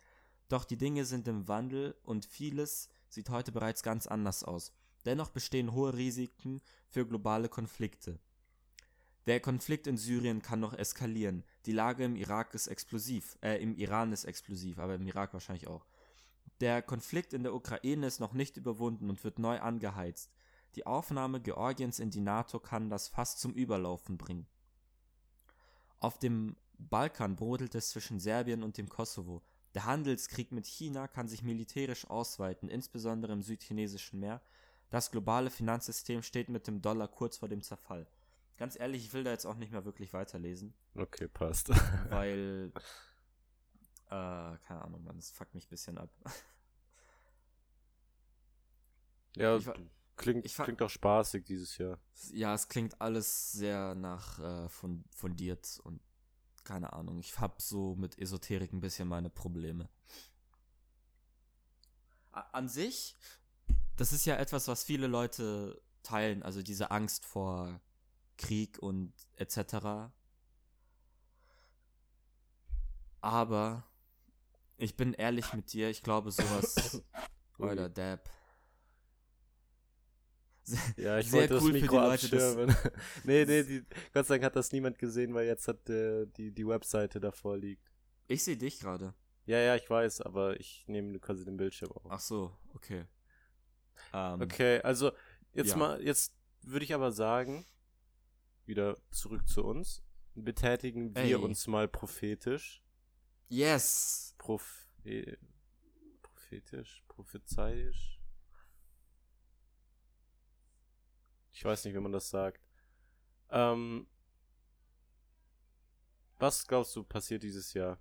Doch 0.49 0.63
die 0.63 0.77
Dinge 0.77 1.05
sind 1.05 1.27
im 1.27 1.47
Wandel 1.47 1.95
und 2.03 2.25
vieles 2.25 2.89
sieht 3.09 3.29
heute 3.29 3.51
bereits 3.51 3.83
ganz 3.83 4.07
anders 4.07 4.43
aus. 4.43 4.71
Dennoch 5.05 5.29
bestehen 5.29 5.73
hohe 5.73 5.93
Risiken 5.93 6.61
für 6.87 7.05
globale 7.05 7.49
Konflikte. 7.49 8.19
Der 9.25 9.41
Konflikt 9.41 9.87
in 9.87 9.97
Syrien 9.97 10.41
kann 10.41 10.61
noch 10.61 10.73
eskalieren. 10.73 11.43
Die 11.65 11.73
Lage 11.73 12.05
im 12.05 12.15
Irak 12.15 12.53
ist 12.53 12.67
explosiv. 12.67 13.37
Äh, 13.41 13.61
im 13.61 13.75
Iran 13.75 14.13
ist 14.13 14.23
explosiv, 14.23 14.79
aber 14.79 14.95
im 14.95 15.05
Irak 15.05 15.33
wahrscheinlich 15.33 15.67
auch. 15.67 15.85
Der 16.61 16.81
Konflikt 16.81 17.33
in 17.33 17.43
der 17.43 17.53
Ukraine 17.53 18.07
ist 18.07 18.21
noch 18.21 18.33
nicht 18.33 18.55
überwunden 18.55 19.09
und 19.09 19.23
wird 19.25 19.37
neu 19.37 19.59
angeheizt. 19.59 20.31
Die 20.75 20.85
Aufnahme 20.85 21.41
Georgiens 21.41 21.99
in 21.99 22.09
die 22.09 22.21
NATO 22.21 22.59
kann 22.59 22.89
das 22.89 23.09
fast 23.09 23.39
zum 23.39 23.53
Überlaufen 23.53 24.17
bringen. 24.17 24.47
Auf 25.99 26.19
dem 26.19 26.55
Balkan 26.77 27.35
brodelt 27.35 27.75
es 27.75 27.89
zwischen 27.89 28.19
Serbien 28.19 28.63
und 28.63 28.77
dem 28.77 28.87
Kosovo. 28.87 29.41
Der 29.73 29.85
Handelskrieg 29.85 30.51
mit 30.51 30.65
China 30.65 31.07
kann 31.07 31.27
sich 31.27 31.43
militärisch 31.43 32.09
ausweiten, 32.09 32.69
insbesondere 32.69 33.33
im 33.33 33.41
südchinesischen 33.41 34.19
Meer. 34.19 34.41
Das 34.89 35.11
globale 35.11 35.49
Finanzsystem 35.49 36.23
steht 36.23 36.49
mit 36.49 36.67
dem 36.67 36.81
Dollar 36.81 37.07
kurz 37.07 37.37
vor 37.37 37.49
dem 37.49 37.61
Zerfall. 37.61 38.07
Ganz 38.57 38.79
ehrlich, 38.79 39.05
ich 39.05 39.13
will 39.13 39.23
da 39.23 39.31
jetzt 39.31 39.45
auch 39.45 39.55
nicht 39.55 39.71
mehr 39.71 39.85
wirklich 39.85 40.13
weiterlesen, 40.13 40.73
Okay, 40.95 41.27
passt. 41.27 41.69
weil, 42.09 42.71
äh, 44.05 44.09
keine 44.09 44.81
Ahnung, 44.81 45.03
man, 45.03 45.17
das 45.17 45.29
fuckt 45.29 45.53
mich 45.53 45.65
ein 45.65 45.69
bisschen 45.69 45.97
ab. 45.99 46.09
ja, 49.35 49.57
Ich 49.57 49.69
klingt, 50.15 50.45
ich 50.45 50.55
klingt 50.55 50.81
auch 50.81 50.89
spaßig 50.89 51.45
dieses 51.45 51.77
Jahr. 51.77 51.99
Ja, 52.31 52.55
es 52.55 52.67
klingt 52.67 52.99
alles 52.99 53.51
sehr 53.51 53.93
nach 53.93 54.39
äh, 54.39 54.69
fun 54.69 55.03
fundiert 55.15 55.79
und 55.83 56.01
keine 56.67 56.91
Ahnung. 56.91 57.17
Ich 57.17 57.39
hab 57.39 57.61
so 57.61 57.95
mit 57.95 58.19
Esoterik 58.19 58.73
ein 58.73 58.81
bisschen 58.81 59.07
meine 59.07 59.29
Probleme. 59.29 59.87
An 62.31 62.67
sich, 62.67 63.15
das 63.95 64.11
ist 64.11 64.25
ja 64.25 64.35
etwas, 64.35 64.67
was 64.67 64.83
viele 64.83 65.07
Leute 65.07 65.81
teilen, 66.03 66.43
also 66.43 66.61
diese 66.61 66.91
Angst 66.91 67.25
vor 67.25 67.79
Krieg 68.37 68.77
und 68.79 69.13
etc. 69.37 70.11
Aber 73.21 73.83
ich 74.75 74.97
bin 74.97 75.13
ehrlich 75.13 75.53
mit 75.53 75.71
dir, 75.71 75.89
ich 75.89 76.03
glaube 76.03 76.31
sowas. 76.31 77.01
Alter, 77.59 77.89
Dab. 77.89 78.29
Ja, 80.97 81.19
ich 81.19 81.29
Sehr 81.29 81.41
wollte 81.49 81.53
cool 81.53 81.59
das 81.59 81.65
für 81.65 81.73
Mikro 81.73 81.95
die 81.97 82.05
Leute, 82.07 82.29
das- 82.29 82.91
nee, 83.23 83.45
nee, 83.45 83.63
die, 83.63 83.85
Gott 84.13 84.25
sei 84.25 84.35
Dank 84.35 84.45
hat 84.45 84.55
das 84.55 84.71
niemand 84.71 84.97
gesehen, 84.99 85.33
weil 85.33 85.45
jetzt 85.47 85.67
hat 85.67 85.89
äh, 85.89 86.25
die, 86.25 86.51
die 86.51 86.67
Webseite 86.67 87.19
davor 87.19 87.57
liegt. 87.57 87.91
Ich 88.27 88.43
sehe 88.43 88.57
dich 88.57 88.79
gerade. 88.79 89.13
Ja, 89.45 89.59
ja, 89.59 89.75
ich 89.75 89.89
weiß, 89.89 90.21
aber 90.21 90.59
ich 90.59 90.83
nehme 90.87 91.17
quasi 91.19 91.45
den 91.45 91.55
Bildschirm 91.57 91.91
auf. 91.93 92.05
Ach 92.09 92.19
so, 92.19 92.57
okay. 92.73 93.05
Ähm, 94.13 94.41
Okay, 94.41 94.81
also 94.81 95.11
jetzt 95.53 95.71
ja. 95.71 95.77
mal, 95.77 96.01
jetzt 96.03 96.33
würde 96.63 96.83
ich 96.83 96.93
aber 96.93 97.11
sagen, 97.11 97.65
wieder 98.65 98.97
zurück 99.11 99.47
zu 99.47 99.63
uns. 99.63 100.03
Betätigen 100.35 101.15
wir 101.15 101.21
Ey. 101.23 101.35
uns 101.35 101.65
mal 101.67 101.87
prophetisch. 101.87 102.83
Yes! 103.49 104.35
Proph 104.37 104.89
prophetisch, 106.21 107.03
prophezeiisch. 107.07 108.16
Ich 111.57 111.65
weiß 111.65 111.85
nicht, 111.85 111.95
wie 111.95 111.99
man 111.99 112.11
das 112.11 112.29
sagt. 112.29 112.61
Ähm, 113.49 114.05
was 116.37 116.67
glaubst 116.67 116.95
du 116.95 117.03
passiert 117.03 117.41
dieses 117.41 117.73
Jahr? 117.73 117.97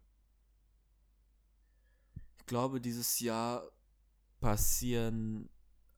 Ich 2.38 2.44
glaube, 2.44 2.80
dieses 2.80 3.18
Jahr 3.18 3.66
passieren 4.40 5.48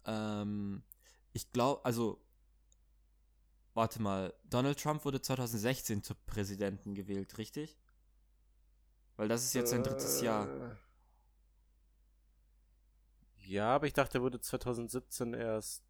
ähm, 0.04 0.84
ich 1.32 1.52
glaube, 1.52 1.84
also, 1.84 2.20
warte 3.74 4.00
mal, 4.00 4.32
Donald 4.44 4.80
Trump 4.80 5.04
wurde 5.04 5.20
2016 5.20 6.02
zum 6.02 6.16
Präsidenten 6.26 6.94
gewählt, 6.94 7.36
richtig? 7.38 7.76
Weil 9.16 9.28
das 9.28 9.44
ist 9.44 9.54
jetzt 9.54 9.70
sein 9.70 9.82
drittes 9.82 10.20
Jahr. 10.20 10.48
Äh, 10.48 10.76
Ja, 13.44 13.74
aber 13.74 13.86
ich 13.86 13.94
dachte, 13.94 14.18
er 14.18 14.22
wurde 14.22 14.40
2017 14.40 15.32
erst. 15.32 15.87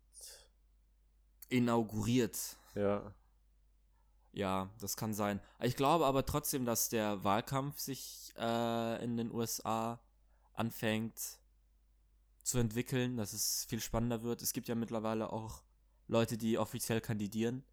Inauguriert. 1.49 2.57
Ja. 2.75 3.13
Ja, 4.33 4.71
das 4.81 4.97
kann 4.97 5.15
sein. 5.15 5.41
Ich 5.61 5.75
glaube 5.77 6.07
aber 6.07 6.25
trotzdem, 6.27 6.65
dass 6.65 6.89
der 6.89 7.25
Wahlkampf 7.25 7.81
sich 7.81 8.33
äh, 8.39 9.03
in 9.03 9.17
den 9.17 9.33
USA 9.33 9.99
anfängt 10.53 11.15
zu 12.43 12.59
entwickeln, 12.59 13.17
dass 13.17 13.33
es 13.33 13.65
viel 13.65 13.81
spannender 13.81 14.23
wird. 14.23 14.43
Es 14.43 14.53
gibt 14.53 14.69
ja 14.69 14.75
mittlerweile 14.75 15.33
auch 15.33 15.63
Leute, 16.07 16.37
die 16.39 16.59
offiziell 16.59 17.01
kandidieren. 17.01 17.65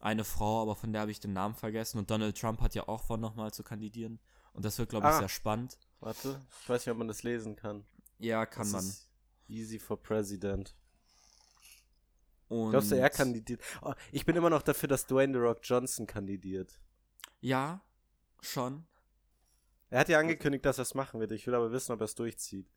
Eine 0.00 0.24
Frau, 0.24 0.60
aber 0.62 0.74
von 0.76 0.92
der 0.92 1.02
habe 1.02 1.10
ich 1.10 1.20
den 1.20 1.32
Namen 1.32 1.54
vergessen. 1.54 1.98
Und 1.98 2.10
Donald 2.10 2.38
Trump 2.38 2.60
hat 2.60 2.74
ja 2.74 2.88
auch 2.88 3.02
vor, 3.04 3.16
nochmal 3.16 3.52
zu 3.52 3.62
kandidieren. 3.62 4.18
Und 4.52 4.64
das 4.64 4.78
wird, 4.78 4.90
glaube 4.90 5.06
ich, 5.06 5.12
Ah. 5.14 5.18
sehr 5.20 5.28
spannend. 5.28 5.78
Warte, 6.00 6.40
ich 6.62 6.68
weiß 6.68 6.84
nicht, 6.84 6.92
ob 6.92 6.98
man 6.98 7.08
das 7.08 7.22
lesen 7.22 7.56
kann. 7.56 7.84
Ja, 8.18 8.44
kann 8.44 8.70
Das 8.70 8.84
man. 8.84 9.56
Easy 9.56 9.78
for 9.78 10.00
President. 10.02 10.74
Und 12.54 12.70
Glaubst 12.70 12.90
du, 12.92 12.96
er 12.96 13.10
kandidiert? 13.10 13.60
Oh, 13.82 13.94
ich 14.12 14.24
bin 14.24 14.36
immer 14.36 14.50
noch 14.50 14.62
dafür, 14.62 14.88
dass 14.88 15.06
Dwayne 15.06 15.32
The 15.32 15.40
Rock 15.40 15.58
Johnson 15.62 16.06
kandidiert. 16.06 16.78
Ja, 17.40 17.82
schon. 18.40 18.86
Er 19.90 20.00
hat 20.00 20.08
ja 20.08 20.18
angekündigt, 20.20 20.64
dass 20.64 20.78
er 20.78 20.82
es 20.82 20.94
machen 20.94 21.18
wird. 21.20 21.32
Ich 21.32 21.46
will 21.46 21.54
aber 21.54 21.72
wissen, 21.72 21.92
ob 21.92 22.00
er 22.00 22.04
es 22.04 22.14
durchzieht. 22.14 22.68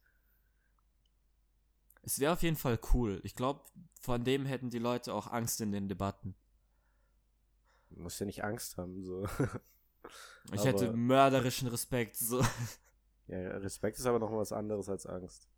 Es 2.02 2.20
wäre 2.20 2.34
auf 2.34 2.42
jeden 2.42 2.56
Fall 2.56 2.80
cool. 2.94 3.20
Ich 3.24 3.36
glaube, 3.36 3.62
von 4.02 4.24
dem 4.24 4.46
hätten 4.46 4.70
die 4.70 4.80
Leute 4.80 5.14
auch 5.14 5.28
Angst 5.28 5.62
in 5.62 5.72
den 5.72 5.88
Debatten. 5.90 6.36
Du 7.90 8.02
musst 8.02 8.20
ja 8.20 8.26
nicht 8.26 8.44
Angst 8.44 8.78
haben. 8.78 9.04
So. 9.04 9.28
Ich 10.54 10.62
Aber- 10.62 10.70
hätte 10.70 10.94
mörderischen 10.94 11.68
Respekt. 11.68 12.16
So. 12.16 12.42
ja, 13.28 13.38
Respekt 13.58 13.98
ist 14.00 14.06
aber 14.06 14.20
noch 14.20 14.32
was 14.32 14.54
anderes 14.54 14.88
als 14.88 15.06
Angst. 15.06 15.50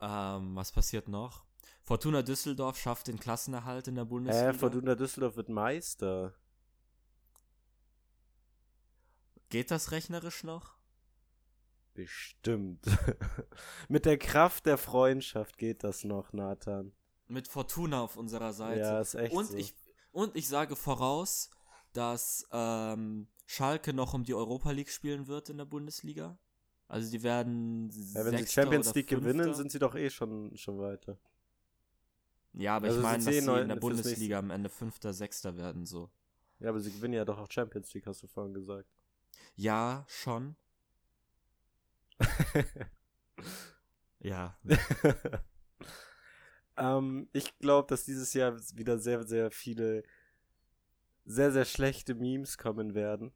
Ähm, 0.00 0.54
was 0.54 0.70
passiert 0.70 1.08
noch? 1.08 1.44
Fortuna 1.82 2.22
Düsseldorf 2.22 2.78
schafft 2.78 3.08
den 3.08 3.18
Klassenerhalt 3.18 3.88
in 3.88 3.96
der 3.96 4.04
Bundesliga. 4.04 4.50
Äh, 4.50 4.54
Fortuna 4.54 4.94
Düsseldorf 4.94 5.36
wird 5.36 5.48
Meister. 5.48 6.34
Geht 9.48 9.70
das 9.70 9.90
rechnerisch 9.90 10.44
noch? 10.44 10.76
Bestimmt. 11.94 12.86
Mit 13.88 14.06
der 14.06 14.16
Kraft 14.16 14.64
der 14.66 14.78
Freundschaft 14.78 15.58
geht 15.58 15.84
das 15.84 16.04
noch, 16.04 16.32
Nathan. 16.32 16.92
Mit 17.26 17.48
Fortuna 17.48 18.02
auf 18.02 18.16
unserer 18.16 18.52
Seite. 18.52 18.80
Ja, 18.80 19.00
ist 19.00 19.14
echt 19.14 19.34
und 19.34 19.46
so. 19.46 19.56
ich 19.56 19.74
und 20.10 20.36
ich 20.36 20.48
sage 20.48 20.76
voraus, 20.76 21.50
dass 21.92 22.46
ähm, 22.52 23.28
Schalke 23.46 23.92
noch 23.92 24.14
um 24.14 24.24
die 24.24 24.34
Europa 24.34 24.70
League 24.70 24.90
spielen 24.90 25.26
wird 25.26 25.48
in 25.48 25.58
der 25.58 25.64
Bundesliga. 25.64 26.38
Also 26.88 27.10
die 27.10 27.22
werden 27.22 27.90
Ja, 28.14 28.24
wenn 28.24 28.38
sie 28.38 28.46
Champions 28.46 28.94
League 28.94 29.08
gewinnen, 29.08 29.54
sind 29.54 29.72
sie 29.72 29.78
doch 29.78 29.94
eh 29.94 30.10
schon, 30.10 30.56
schon 30.56 30.78
weiter. 30.78 31.18
Ja, 32.54 32.76
aber 32.76 32.86
also 32.86 32.98
ich 32.98 33.02
meine, 33.02 33.24
dass 33.24 33.34
sie 33.34 33.38
in 33.38 33.68
der 33.68 33.76
Bundesliga 33.76 34.38
am 34.38 34.50
Ende 34.50 34.68
Fünfter, 34.68 35.12
Sechster 35.12 35.56
werden 35.56 35.86
so. 35.86 36.10
Ja, 36.58 36.68
aber 36.68 36.80
sie 36.80 36.92
gewinnen 36.92 37.14
ja 37.14 37.24
doch 37.24 37.38
auch 37.38 37.50
Champions 37.50 37.92
League, 37.94 38.06
hast 38.06 38.22
du 38.22 38.26
vorhin 38.26 38.54
gesagt. 38.54 38.88
Ja, 39.56 40.04
schon. 40.08 40.56
Ja. 44.22 44.56
ähm, 46.76 47.28
ich 47.32 47.58
glaube, 47.58 47.88
dass 47.88 48.04
dieses 48.04 48.32
Jahr 48.34 48.56
wieder 48.74 48.98
sehr, 48.98 49.24
sehr 49.24 49.50
viele 49.50 50.04
sehr, 51.24 51.52
sehr 51.52 51.64
schlechte 51.64 52.14
Memes 52.14 52.58
kommen 52.58 52.94
werden. 52.94 53.32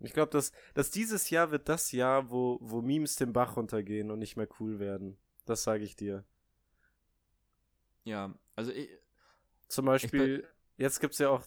Ich 0.00 0.12
glaube, 0.12 0.30
dass, 0.30 0.52
dass 0.74 0.90
dieses 0.90 1.30
Jahr 1.30 1.50
wird 1.50 1.68
das 1.70 1.92
Jahr, 1.92 2.30
wo, 2.30 2.58
wo 2.60 2.82
Memes 2.82 3.16
den 3.16 3.32
Bach 3.32 3.56
runtergehen 3.56 4.10
und 4.10 4.18
nicht 4.18 4.36
mehr 4.36 4.48
cool 4.60 4.78
werden. 4.78 5.16
Das 5.46 5.62
sage 5.62 5.84
ich 5.84 5.96
dir. 5.96 6.24
Ja, 8.06 8.32
also 8.54 8.72
ich, 8.72 8.88
Zum 9.68 9.84
Beispiel, 9.86 10.46
jetzt 10.78 11.00
gibt's 11.00 11.18
ja 11.18 11.28
auch, 11.28 11.42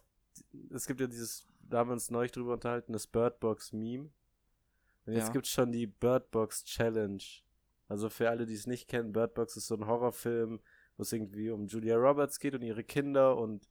es 0.72 0.86
gibt 0.86 1.00
ja 1.00 1.08
dieses, 1.08 1.48
da 1.62 1.80
haben 1.80 1.90
wir 1.90 1.94
uns 1.94 2.12
neulich 2.12 2.34
drüber 2.34 2.54
unterhalten, 2.54 2.94
das 2.94 3.08
Birdbox 3.08 3.72
Meme. 3.74 4.10
Und 5.06 5.14
jetzt 5.14 5.28
Ja. 5.28 5.34
gibt's 5.34 5.50
schon 5.50 5.72
die 5.72 5.88
Birdbox 5.88 6.66
Challenge. 6.66 7.24
Also 7.88 8.10
für 8.10 8.30
alle, 8.30 8.46
die 8.46 8.54
es 8.54 8.68
nicht 8.68 8.88
kennen, 8.88 9.14
Birdbox 9.14 9.56
ist 9.58 9.68
so 9.68 9.76
ein 9.76 9.88
Horrorfilm, 9.88 10.60
wo 10.98 11.02
es 11.02 11.14
irgendwie 11.14 11.50
um 11.50 11.66
Julia 11.68 11.96
Roberts 11.96 12.40
geht 12.40 12.54
und 12.54 12.62
ihre 12.62 12.84
Kinder 12.84 13.38
und 13.38 13.68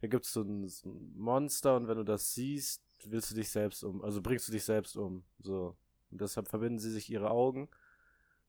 da 0.00 0.06
gibt's 0.06 0.32
so 0.32 0.42
ein, 0.42 0.68
so 0.68 0.90
ein 0.90 1.12
Monster 1.16 1.76
und 1.76 1.88
wenn 1.88 1.98
du 1.98 2.04
das 2.04 2.32
siehst, 2.34 2.82
willst 3.04 3.32
du 3.32 3.34
dich 3.34 3.50
selbst 3.50 3.82
um, 3.82 4.02
also 4.02 4.22
bringst 4.22 4.46
du 4.46 4.52
dich 4.52 4.64
selbst 4.64 4.96
um, 4.96 5.24
so. 5.40 5.76
Und 6.10 6.20
deshalb 6.20 6.48
verbinden 6.48 6.78
sie 6.78 6.90
sich 6.92 7.10
ihre 7.10 7.30
Augen. 7.30 7.68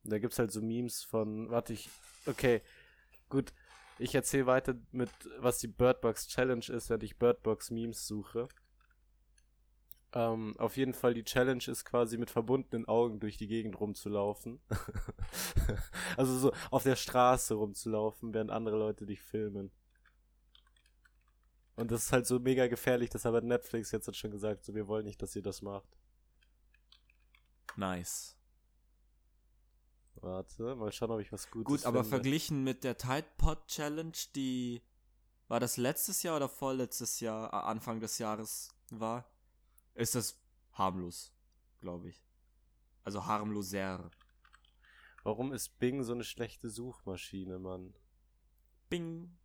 Und 0.04 0.12
da 0.14 0.20
gibt's 0.20 0.40
halt 0.40 0.52
so 0.52 0.62
Memes 0.62 1.04
von, 1.04 1.50
warte 1.50 1.74
ich, 1.74 1.90
okay, 2.28 2.62
gut, 3.30 3.52
ich 4.00 4.16
erzähle 4.16 4.46
weiter 4.46 4.76
mit, 4.92 5.10
was 5.38 5.60
die 5.60 5.68
Birdbox 5.68 6.28
Challenge 6.28 6.66
ist, 6.70 6.90
wenn 6.90 7.02
ich 7.02 7.18
Birdbox 7.18 7.70
Memes 7.72 8.08
suche. 8.08 8.48
Ähm, 10.12 10.56
auf 10.58 10.78
jeden 10.78 10.94
Fall, 10.94 11.14
die 11.14 11.24
Challenge 11.24 11.64
ist 11.68 11.86
quasi 11.86 12.18
mit 12.18 12.32
verbundenen 12.32 12.88
Augen 12.88 13.20
durch 13.20 13.38
die 13.38 13.48
Gegend 13.48 13.80
rumzulaufen. 13.80 14.60
also 16.18 16.36
so 16.38 16.54
auf 16.72 16.84
der 16.84 16.96
Straße 16.96 17.54
rumzulaufen, 17.54 18.34
während 18.34 18.50
andere 18.50 18.78
Leute 18.78 19.06
dich 19.06 19.22
filmen. 19.22 19.72
Und 21.76 21.92
das 21.92 22.06
ist 22.06 22.12
halt 22.12 22.26
so 22.26 22.40
mega 22.40 22.68
gefährlich, 22.68 23.10
das 23.10 23.26
hat 23.26 23.44
Netflix 23.44 23.92
jetzt 23.92 24.08
hat 24.08 24.16
schon 24.16 24.32
gesagt, 24.32 24.66
so 24.66 24.74
wir 24.74 24.88
wollen 24.88 25.06
nicht, 25.06 25.22
dass 25.22 25.36
ihr 25.36 25.44
das 25.44 25.62
macht. 25.62 25.98
nice. 27.78 28.39
Warte, 30.22 30.76
mal 30.76 30.92
schauen, 30.92 31.12
ob 31.12 31.20
ich 31.22 31.32
was 31.32 31.50
Gutes 31.50 31.66
Gut, 31.66 31.86
aber 31.86 32.00
finde. 32.00 32.10
verglichen 32.10 32.64
mit 32.64 32.84
der 32.84 32.98
Tide 32.98 33.28
Pod 33.38 33.66
Challenge, 33.68 34.18
die 34.36 34.82
war 35.48 35.60
das 35.60 35.78
letztes 35.78 36.24
Jahr 36.24 36.36
oder 36.36 36.50
vorletztes 36.50 37.20
Jahr, 37.22 37.54
äh, 37.54 37.56
Anfang 37.56 38.00
des 38.00 38.18
Jahres 38.18 38.76
war, 38.92 39.32
ist 39.96 40.16
das 40.16 40.40
harmlos, 40.74 41.34
glaube 41.80 42.10
ich. 42.10 42.22
Also 43.04 43.26
harmloser. 43.26 44.12
Warum 45.24 45.54
ist 45.54 45.80
Bing 45.80 46.04
so 46.04 46.14
eine 46.14 46.24
schlechte 46.24 46.70
Suchmaschine, 46.70 47.60
Mann? 47.60 47.94
Bing. 48.90 49.38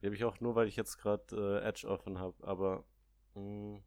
Die 0.00 0.06
habe 0.06 0.16
ich 0.16 0.24
auch 0.24 0.40
nur, 0.40 0.54
weil 0.54 0.68
ich 0.68 0.76
jetzt 0.76 0.98
gerade 0.98 1.60
äh, 1.62 1.66
Edge 1.66 1.88
offen 1.88 2.18
habe, 2.18 2.46
aber 2.46 2.84
mh, 3.34 3.80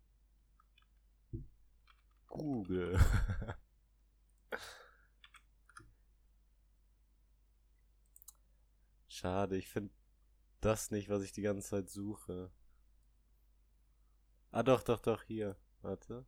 Google. 2.28 3.00
Schade, 9.20 9.58
ich 9.58 9.68
finde 9.68 9.94
das 10.62 10.92
nicht, 10.92 11.10
was 11.10 11.22
ich 11.24 11.34
die 11.34 11.42
ganze 11.42 11.68
Zeit 11.68 11.90
suche. 11.90 12.50
Ah, 14.52 14.64
doch, 14.64 14.82
doch, 14.82 15.02
doch, 15.02 15.24
hier. 15.24 15.58
Warte. 15.82 16.26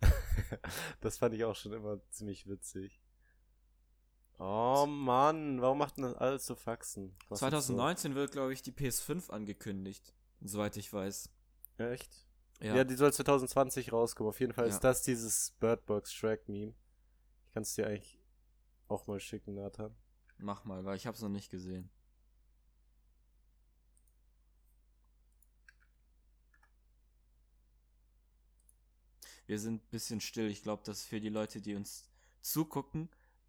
das 1.02 1.18
fand 1.18 1.34
ich 1.34 1.44
auch 1.44 1.54
schon 1.54 1.74
immer 1.74 2.00
ziemlich 2.08 2.46
witzig. 2.48 3.02
Oh 4.38 4.86
Mann, 4.88 5.60
warum 5.60 5.76
macht 5.76 5.98
denn 5.98 6.04
das 6.04 6.14
alles 6.14 6.46
so 6.46 6.54
Faxen? 6.54 7.14
Was 7.28 7.36
ist 7.36 7.40
2019 7.40 8.14
wird, 8.14 8.32
glaube 8.32 8.54
ich, 8.54 8.62
die 8.62 8.72
PS5 8.72 9.28
angekündigt, 9.28 10.14
soweit 10.40 10.78
ich 10.78 10.90
weiß. 10.90 11.28
So? 11.76 11.84
Echt? 11.84 12.26
Ja, 12.60 12.76
Ja. 12.76 12.84
die 12.84 12.94
soll 12.94 13.12
2020 13.12 13.92
rauskommen. 13.92 14.30
Auf 14.30 14.40
jeden 14.40 14.54
Fall 14.54 14.68
Ja. 14.68 14.74
ist 14.74 14.80
das 14.80 15.02
dieses 15.02 15.50
Birdbox 15.60 16.14
Shrek 16.14 16.48
Meme. 16.48 16.72
Ich 17.46 17.52
kann 17.52 17.62
es 17.62 17.74
dir 17.74 17.86
eigentlich 17.86 18.21
auch 18.92 19.06
mal 19.06 19.20
schicken, 19.20 19.54
Nathan. 19.54 19.94
mach 20.38 20.64
mal, 20.64 20.84
weil 20.84 20.96
ich 20.96 21.06
habe 21.06 21.16
es 21.16 21.22
noch 21.22 21.28
nicht 21.28 21.50
gesehen. 21.50 21.90
Wir 29.46 29.58
sind 29.58 29.82
ein 29.82 29.90
bisschen 29.90 30.20
still. 30.20 30.48
Ich 30.48 30.62
glaube, 30.62 30.82
das 30.84 31.00
ist 31.00 31.06
für 31.06 31.20
die 31.20 31.28
Leute, 31.28 31.60
die 31.60 31.74
uns 31.74 32.08
zugucken, 32.40 33.08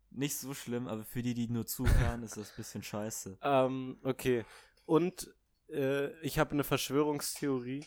nicht 0.09 0.37
so 0.37 0.53
schlimm, 0.53 0.87
aber 0.87 1.03
für 1.03 1.21
die, 1.21 1.33
die 1.33 1.47
nur 1.47 1.65
zuhören, 1.65 2.23
ist 2.23 2.37
das 2.37 2.51
ein 2.51 2.55
bisschen 2.57 2.83
scheiße. 2.83 3.37
Ähm, 3.41 3.97
okay. 4.03 4.45
Und 4.85 5.33
äh, 5.69 6.11
ich 6.19 6.39
habe 6.39 6.51
eine 6.51 6.63
Verschwörungstheorie 6.63 7.85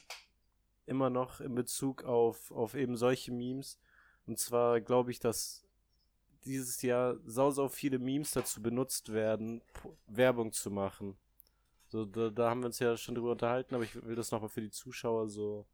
immer 0.87 1.11
noch 1.11 1.41
in 1.41 1.55
Bezug 1.55 2.05
auf, 2.05 2.51
auf 2.51 2.75
eben 2.75 2.97
solche 2.97 3.33
Memes. 3.33 3.79
Und 4.27 4.39
zwar 4.39 4.81
glaube 4.81 5.11
ich, 5.11 5.21
dass 5.21 5.66
dieses 6.47 6.83
Jahr 6.83 7.17
sau, 7.25 7.51
sau 7.51 7.69
viele 7.69 7.99
Memes 7.99 8.33
dazu 8.33 8.63
benutzt 8.63 9.13
werden, 9.13 9.63
Werbung 10.07 10.53
zu 10.53 10.71
machen. 10.71 11.17
So, 11.89 12.05
da, 12.05 12.31
da 12.31 12.51
haben 12.51 12.61
wir 12.61 12.67
uns 12.67 12.79
ja 12.79 12.97
schon 12.97 13.15
drüber 13.15 13.33
unterhalten, 13.33 13.75
aber 13.75 13.85
ich 13.85 13.95
will 14.05 14.17
das 14.17 14.31
nochmal 14.31 14.49
für 14.49 14.61
die 14.61 14.71
Zuschauer 14.71 15.29
so 15.29 15.67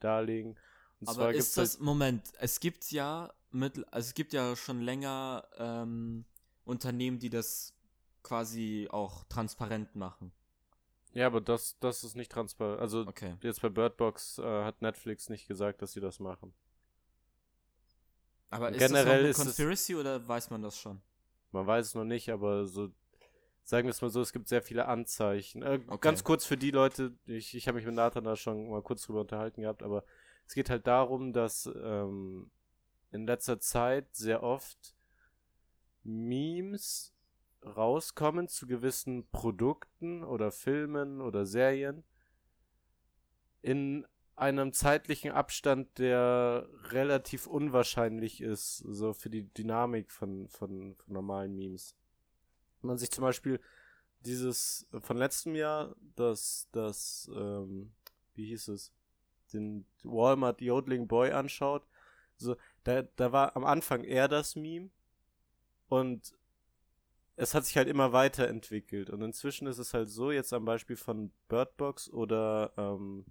darlegen. 0.00 0.56
Und 1.00 1.08
Aber 1.08 1.32
ist 1.32 1.56
das, 1.56 1.78
Moment, 1.78 2.32
es 2.38 2.60
gibt 2.60 2.90
ja 2.90 3.32
mit, 3.50 3.76
also 3.92 4.08
es 4.08 4.14
gibt 4.14 4.32
ja 4.32 4.56
schon 4.56 4.80
länger 4.80 5.46
ähm, 5.58 6.24
Unternehmen, 6.64 7.18
die 7.18 7.30
das 7.30 7.74
quasi 8.22 8.88
auch 8.90 9.24
transparent 9.24 9.94
machen. 9.96 10.32
Ja, 11.12 11.26
aber 11.26 11.40
das, 11.40 11.78
das 11.78 12.02
ist 12.04 12.16
nicht 12.16 12.32
transparent. 12.32 12.80
Also 12.80 13.06
Okay. 13.06 13.36
jetzt 13.42 13.62
bei 13.62 13.68
Bird 13.68 13.96
Box 13.96 14.38
äh, 14.38 14.42
hat 14.42 14.82
Netflix 14.82 15.28
nicht 15.28 15.46
gesagt, 15.46 15.80
dass 15.82 15.92
sie 15.92 16.00
das 16.00 16.18
machen. 16.18 16.52
Aber 18.54 18.70
ist 18.70 18.78
Generell 18.78 19.04
das 19.04 19.12
eine 19.14 19.28
ist 19.28 19.38
es- 19.38 19.44
Conspiracy 19.44 19.94
oder 19.96 20.26
weiß 20.28 20.50
man 20.50 20.62
das 20.62 20.78
schon? 20.78 21.00
Man 21.50 21.66
weiß 21.66 21.86
es 21.86 21.94
noch 21.94 22.04
nicht, 22.04 22.30
aber 22.30 22.66
so, 22.66 22.88
sagen 23.64 23.86
wir 23.86 23.90
es 23.90 24.00
mal 24.02 24.10
so, 24.10 24.20
es 24.20 24.32
gibt 24.32 24.48
sehr 24.48 24.62
viele 24.62 24.86
Anzeichen. 24.86 25.62
Äh, 25.62 25.80
Okay. 25.88 25.98
Ganz 26.00 26.22
kurz 26.24 26.44
für 26.44 26.56
die 26.56 26.70
Leute, 26.70 27.12
ich, 27.26 27.54
ich 27.54 27.66
habe 27.68 27.76
mich 27.76 27.86
mit 27.86 27.94
Nathan 27.94 28.24
da 28.24 28.36
schon 28.36 28.70
mal 28.70 28.82
kurz 28.82 29.02
drüber 29.02 29.22
unterhalten 29.22 29.62
gehabt, 29.62 29.82
aber 29.82 30.04
es 30.46 30.54
geht 30.54 30.70
halt 30.70 30.86
darum, 30.86 31.32
dass 31.32 31.66
ähm, 31.66 32.50
in 33.10 33.26
letzter 33.26 33.58
Zeit 33.60 34.06
sehr 34.14 34.42
oft 34.42 34.94
Memes 36.02 37.12
rauskommen 37.64 38.48
zu 38.48 38.66
gewissen 38.66 39.26
Produkten 39.30 40.22
oder 40.22 40.50
Filmen 40.52 41.20
oder 41.20 41.46
Serien 41.46 42.04
in 43.62 44.06
einem 44.36 44.72
zeitlichen 44.72 45.30
Abstand, 45.30 45.98
der 45.98 46.68
relativ 46.90 47.46
unwahrscheinlich 47.46 48.40
ist, 48.40 48.78
so 48.78 49.12
für 49.12 49.30
die 49.30 49.52
Dynamik 49.54 50.10
von, 50.10 50.48
von, 50.48 50.96
von 50.96 51.12
normalen 51.12 51.54
Memes. 51.54 51.94
Wenn 52.80 52.88
man 52.88 52.98
sich 52.98 53.10
zum 53.10 53.22
Beispiel 53.22 53.60
dieses 54.20 54.86
von 55.00 55.16
letztem 55.16 55.54
Jahr, 55.54 55.94
das, 56.16 56.68
das, 56.72 57.30
ähm, 57.34 57.92
wie 58.34 58.46
hieß 58.46 58.68
es, 58.68 58.92
den 59.52 59.86
Walmart 60.02 60.60
Yodeling 60.60 61.06
Boy 61.06 61.30
anschaut, 61.30 61.86
so, 62.36 62.56
da, 62.82 63.02
da 63.02 63.30
war 63.30 63.56
am 63.56 63.64
Anfang 63.64 64.02
er 64.02 64.26
das 64.26 64.56
Meme 64.56 64.90
und 65.88 66.34
es 67.36 67.54
hat 67.54 67.64
sich 67.64 67.76
halt 67.76 67.88
immer 67.88 68.12
weiterentwickelt 68.12 69.10
und 69.10 69.22
inzwischen 69.22 69.66
ist 69.68 69.78
es 69.78 69.94
halt 69.94 70.10
so, 70.10 70.30
jetzt 70.30 70.52
am 70.52 70.64
Beispiel 70.64 70.96
von 70.96 71.30
Bird 71.48 71.76
Box 71.76 72.10
oder 72.10 72.72
ähm, 72.76 73.24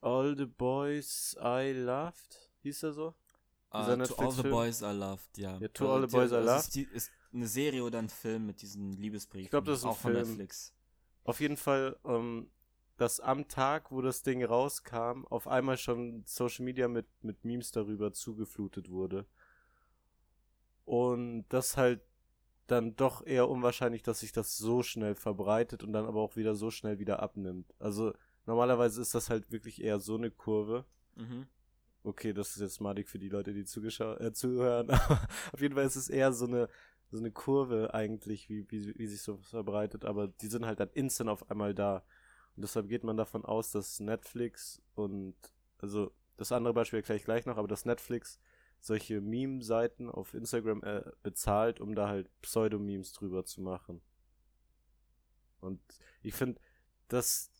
All 0.00 0.36
the 0.36 0.46
Boys 0.46 1.36
I 1.40 1.72
Loved, 1.72 2.50
hieß 2.62 2.84
er 2.84 2.92
so? 2.92 3.14
Uh, 3.72 3.96
to 3.96 4.14
all 4.16 4.32
the? 4.32 4.42
Boys 4.42 4.80
I 4.82 4.92
Loved, 4.92 5.36
ja. 5.36 5.58
Ja, 5.58 5.68
To 5.68 5.92
All 5.92 6.08
the 6.08 6.16
Boys 6.16 6.30
I 6.30 6.34
das 6.34 6.46
Loved. 6.46 6.60
Ist, 6.60 6.74
die, 6.74 6.82
ist 6.84 7.10
eine 7.32 7.46
Serie 7.46 7.84
oder 7.84 7.98
ein 7.98 8.08
Film 8.08 8.46
mit 8.46 8.62
diesen 8.62 8.92
Liebesbriefen. 8.92 9.44
Ich 9.44 9.50
glaub, 9.50 9.64
das 9.64 9.80
ist 9.80 9.84
ein 9.84 9.90
Auch 9.90 9.96
von 9.96 10.12
Film. 10.12 10.26
Netflix. 10.28 10.72
Auf 11.24 11.40
jeden 11.40 11.56
Fall, 11.58 11.98
ähm, 12.04 12.50
dass 12.96 13.20
am 13.20 13.46
Tag, 13.48 13.90
wo 13.92 14.00
das 14.00 14.22
Ding 14.22 14.42
rauskam, 14.42 15.26
auf 15.28 15.46
einmal 15.46 15.76
schon 15.76 16.22
Social 16.24 16.64
Media 16.64 16.88
mit, 16.88 17.06
mit 17.22 17.44
Memes 17.44 17.70
darüber 17.70 18.12
zugeflutet 18.12 18.88
wurde. 18.90 19.26
Und 20.84 21.44
das 21.50 21.76
halt 21.76 22.00
dann 22.66 22.96
doch 22.96 23.26
eher 23.26 23.48
unwahrscheinlich, 23.48 24.02
dass 24.02 24.20
sich 24.20 24.32
das 24.32 24.56
so 24.56 24.82
schnell 24.82 25.14
verbreitet 25.14 25.84
und 25.84 25.92
dann 25.92 26.06
aber 26.06 26.20
auch 26.20 26.36
wieder 26.36 26.54
so 26.54 26.70
schnell 26.70 26.98
wieder 26.98 27.22
abnimmt. 27.22 27.74
Also 27.78 28.14
normalerweise 28.48 29.02
ist 29.02 29.14
das 29.14 29.28
halt 29.28 29.52
wirklich 29.52 29.82
eher 29.82 30.00
so 30.00 30.16
eine 30.16 30.30
Kurve. 30.30 30.86
Mhm. 31.16 31.46
Okay, 32.02 32.32
das 32.32 32.56
ist 32.56 32.62
jetzt 32.62 32.80
madig 32.80 33.08
für 33.08 33.18
die 33.18 33.28
Leute, 33.28 33.52
die 33.52 33.60
äh, 33.60 34.32
zuhören, 34.32 34.90
auf 35.52 35.60
jeden 35.60 35.74
Fall 35.74 35.84
ist 35.84 35.96
es 35.96 36.08
eher 36.08 36.32
so 36.32 36.46
eine, 36.46 36.68
so 37.10 37.18
eine 37.18 37.30
Kurve 37.30 37.92
eigentlich, 37.92 38.48
wie, 38.48 38.66
wie, 38.70 38.98
wie 38.98 39.06
sich 39.06 39.20
so 39.20 39.36
verbreitet, 39.36 40.06
aber 40.06 40.28
die 40.28 40.46
sind 40.46 40.64
halt 40.64 40.80
dann 40.80 40.88
instant 40.94 41.28
auf 41.28 41.50
einmal 41.50 41.74
da. 41.74 42.04
Und 42.56 42.62
deshalb 42.62 42.88
geht 42.88 43.04
man 43.04 43.18
davon 43.18 43.44
aus, 43.44 43.70
dass 43.70 44.00
Netflix 44.00 44.80
und, 44.94 45.36
also 45.78 46.10
das 46.38 46.50
andere 46.50 46.72
Beispiel 46.72 47.00
erkläre 47.00 47.18
ich 47.18 47.24
gleich 47.24 47.44
noch, 47.44 47.58
aber 47.58 47.68
dass 47.68 47.84
Netflix 47.84 48.40
solche 48.80 49.20
Meme-Seiten 49.20 50.08
auf 50.08 50.32
Instagram 50.32 50.82
äh, 50.84 51.02
bezahlt, 51.22 51.80
um 51.80 51.94
da 51.94 52.08
halt 52.08 52.30
Pseudo-Memes 52.40 53.12
drüber 53.12 53.44
zu 53.44 53.60
machen. 53.60 54.00
Und 55.60 55.80
ich 56.22 56.32
finde, 56.32 56.60
das 57.08 57.50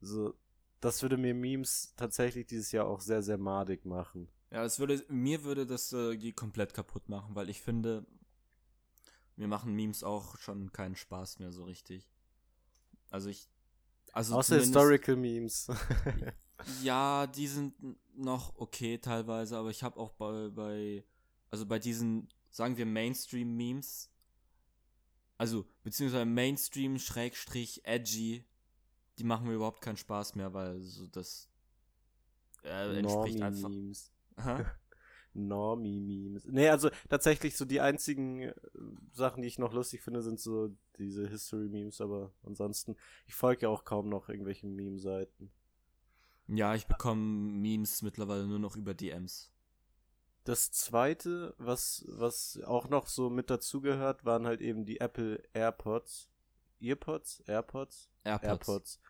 so, 0.00 0.34
das 0.80 1.02
würde 1.02 1.16
mir 1.16 1.34
Memes 1.34 1.94
tatsächlich 1.96 2.46
dieses 2.46 2.72
Jahr 2.72 2.86
auch 2.86 3.00
sehr, 3.00 3.22
sehr 3.22 3.38
madig 3.38 3.84
machen. 3.84 4.28
Ja, 4.50 4.64
es 4.64 4.78
würde, 4.78 5.04
mir 5.08 5.44
würde 5.44 5.66
das 5.66 5.92
äh, 5.92 6.16
die 6.16 6.32
komplett 6.32 6.74
kaputt 6.74 7.08
machen, 7.08 7.34
weil 7.34 7.50
ich 7.50 7.60
finde, 7.60 8.06
mir 9.36 9.48
machen 9.48 9.74
Memes 9.74 10.02
auch 10.02 10.38
schon 10.38 10.72
keinen 10.72 10.96
Spaß 10.96 11.38
mehr 11.38 11.52
so 11.52 11.64
richtig. 11.64 12.08
Also 13.10 13.28
ich, 13.28 13.48
also 14.12 14.36
Außer 14.36 14.56
Historical 14.56 15.16
Memes. 15.16 15.68
Ja, 16.82 17.26
die 17.26 17.46
sind 17.46 17.74
noch 18.14 18.56
okay 18.56 18.98
teilweise, 18.98 19.58
aber 19.58 19.70
ich 19.70 19.82
habe 19.82 20.00
auch 20.00 20.12
bei, 20.12 20.48
bei, 20.48 21.04
also 21.50 21.66
bei 21.66 21.78
diesen, 21.78 22.28
sagen 22.50 22.76
wir 22.76 22.86
Mainstream-Memes, 22.86 24.10
also 25.38 25.66
beziehungsweise 25.82 26.24
Mainstream 26.24 26.98
Schrägstrich 26.98 27.84
edgy, 27.84 28.44
die 29.18 29.24
machen 29.24 29.46
mir 29.46 29.54
überhaupt 29.54 29.80
keinen 29.80 29.96
Spaß 29.96 30.34
mehr, 30.34 30.52
weil 30.54 30.80
so 30.80 31.06
das 31.06 31.48
äh, 32.64 32.98
entspricht 32.98 33.40
einfach. 33.42 33.70
Hä? 34.38 34.64
Normie-Memes. 35.36 36.46
Nee, 36.46 36.68
also 36.68 36.90
tatsächlich 37.08 37.56
so 37.56 37.64
die 37.64 37.80
einzigen 37.80 38.40
äh, 38.40 38.54
Sachen, 39.12 39.42
die 39.42 39.48
ich 39.48 39.58
noch 39.58 39.72
lustig 39.72 40.02
finde, 40.02 40.22
sind 40.22 40.40
so 40.40 40.74
diese 40.98 41.28
History-Memes, 41.28 42.00
aber 42.00 42.32
ansonsten, 42.42 42.96
ich 43.26 43.34
folge 43.34 43.62
ja 43.62 43.68
auch 43.68 43.84
kaum 43.84 44.08
noch 44.08 44.28
irgendwelchen 44.28 44.74
Meme-Seiten. 44.74 45.50
Ja, 46.48 46.74
ich 46.74 46.86
bekomme 46.86 47.22
Memes 47.22 48.02
mittlerweile 48.02 48.46
nur 48.46 48.58
noch 48.58 48.76
über 48.76 48.94
DMs. 48.94 49.52
Das 50.44 50.70
zweite, 50.70 51.54
was, 51.58 52.04
was 52.08 52.60
auch 52.64 52.88
noch 52.88 53.08
so 53.08 53.30
mit 53.30 53.50
dazugehört, 53.50 54.24
waren 54.24 54.46
halt 54.46 54.60
eben 54.60 54.84
die 54.84 55.00
Apple 55.00 55.42
AirPods. 55.52 56.30
Earpods? 56.86 57.42
AirPods? 57.46 58.10
AirPods. 58.24 58.48
AirPods. 58.48 59.00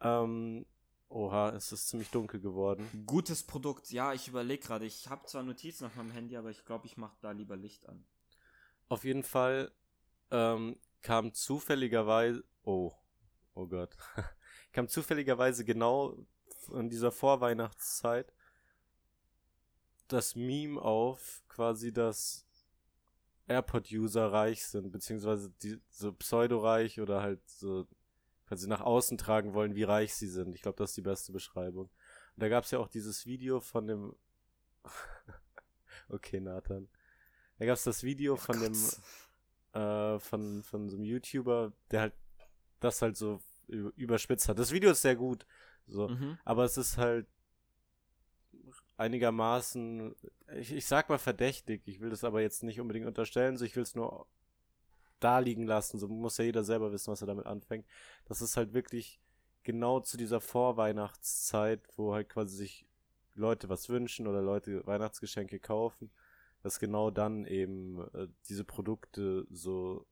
Ähm, 0.00 0.66
oha, 1.08 1.50
es 1.50 1.72
ist 1.72 1.88
ziemlich 1.88 2.10
dunkel 2.10 2.40
geworden. 2.40 3.04
Gutes 3.06 3.42
Produkt. 3.42 3.90
Ja, 3.90 4.12
ich 4.12 4.28
überlege 4.28 4.66
gerade. 4.66 4.86
Ich 4.86 5.08
habe 5.08 5.26
zwar 5.26 5.42
Notizen 5.42 5.86
auf 5.86 5.96
meinem 5.96 6.10
Handy, 6.10 6.36
aber 6.36 6.50
ich 6.50 6.64
glaube, 6.64 6.86
ich 6.86 6.96
mache 6.96 7.16
da 7.20 7.32
lieber 7.32 7.56
Licht 7.56 7.88
an. 7.88 8.04
Auf 8.88 9.04
jeden 9.04 9.22
Fall 9.22 9.72
ähm, 10.30 10.78
kam 11.02 11.32
zufälligerweise, 11.34 12.44
oh, 12.62 12.92
oh 13.54 13.66
Gott, 13.66 13.96
kam 14.72 14.88
zufälligerweise 14.88 15.64
genau 15.64 16.16
in 16.72 16.90
dieser 16.90 17.12
Vorweihnachtszeit 17.12 18.32
das 20.08 20.34
Meme 20.34 20.80
auf, 20.80 21.42
quasi, 21.48 21.92
dass 21.92 22.47
AirPod-User 23.48 24.30
reich 24.32 24.64
sind, 24.66 24.90
beziehungsweise 24.92 25.50
die 25.62 25.80
so 25.90 26.12
pseudo-reich 26.12 27.00
oder 27.00 27.22
halt 27.22 27.40
so 27.48 27.86
quasi 28.46 28.68
nach 28.68 28.80
außen 28.80 29.18
tragen 29.18 29.52
wollen, 29.54 29.74
wie 29.74 29.82
reich 29.82 30.14
sie 30.14 30.28
sind. 30.28 30.54
Ich 30.54 30.62
glaube, 30.62 30.76
das 30.78 30.90
ist 30.90 30.96
die 30.96 31.02
beste 31.02 31.32
Beschreibung. 31.32 31.86
Und 31.86 32.42
da 32.42 32.48
gab 32.48 32.64
es 32.64 32.70
ja 32.70 32.78
auch 32.78 32.88
dieses 32.88 33.26
Video 33.26 33.60
von 33.60 33.86
dem 33.86 34.14
Okay, 36.08 36.40
Nathan. 36.40 36.88
Da 37.58 37.66
gab 37.66 37.74
es 37.74 37.84
das 37.84 38.02
Video 38.02 38.36
von 38.36 38.58
dem 38.60 38.72
äh, 39.72 40.18
von, 40.18 40.62
von 40.62 40.88
so 40.88 40.96
einem 40.96 41.04
YouTuber, 41.04 41.72
der 41.90 42.00
halt 42.00 42.14
das 42.80 43.02
halt 43.02 43.16
so 43.16 43.40
überspitzt 43.66 44.48
hat. 44.48 44.58
Das 44.58 44.72
Video 44.72 44.90
ist 44.92 45.02
sehr 45.02 45.16
gut, 45.16 45.44
so, 45.86 46.08
Mhm. 46.08 46.38
aber 46.44 46.64
es 46.64 46.78
ist 46.78 46.96
halt 46.96 47.26
einigermaßen, 48.98 50.14
ich, 50.56 50.72
ich 50.72 50.86
sag 50.86 51.08
mal 51.08 51.18
verdächtig, 51.18 51.82
ich 51.86 52.00
will 52.00 52.10
das 52.10 52.24
aber 52.24 52.42
jetzt 52.42 52.62
nicht 52.62 52.80
unbedingt 52.80 53.06
unterstellen, 53.06 53.56
so 53.56 53.64
ich 53.64 53.76
will 53.76 53.84
es 53.84 53.94
nur 53.94 54.26
da 55.20 55.38
liegen 55.38 55.66
lassen, 55.66 55.98
so 55.98 56.08
muss 56.08 56.38
ja 56.38 56.44
jeder 56.44 56.64
selber 56.64 56.92
wissen, 56.92 57.10
was 57.10 57.22
er 57.22 57.26
damit 57.26 57.46
anfängt. 57.46 57.86
Das 58.26 58.42
ist 58.42 58.56
halt 58.56 58.74
wirklich 58.74 59.20
genau 59.62 60.00
zu 60.00 60.16
dieser 60.16 60.40
Vorweihnachtszeit, 60.40 61.80
wo 61.96 62.12
halt 62.12 62.28
quasi 62.28 62.56
sich 62.56 62.86
Leute 63.34 63.68
was 63.68 63.88
wünschen 63.88 64.26
oder 64.26 64.42
Leute 64.42 64.84
Weihnachtsgeschenke 64.86 65.60
kaufen, 65.60 66.10
dass 66.62 66.80
genau 66.80 67.10
dann 67.10 67.46
eben 67.46 68.00
äh, 68.14 68.28
diese 68.48 68.64
Produkte 68.64 69.46
so 69.50 70.06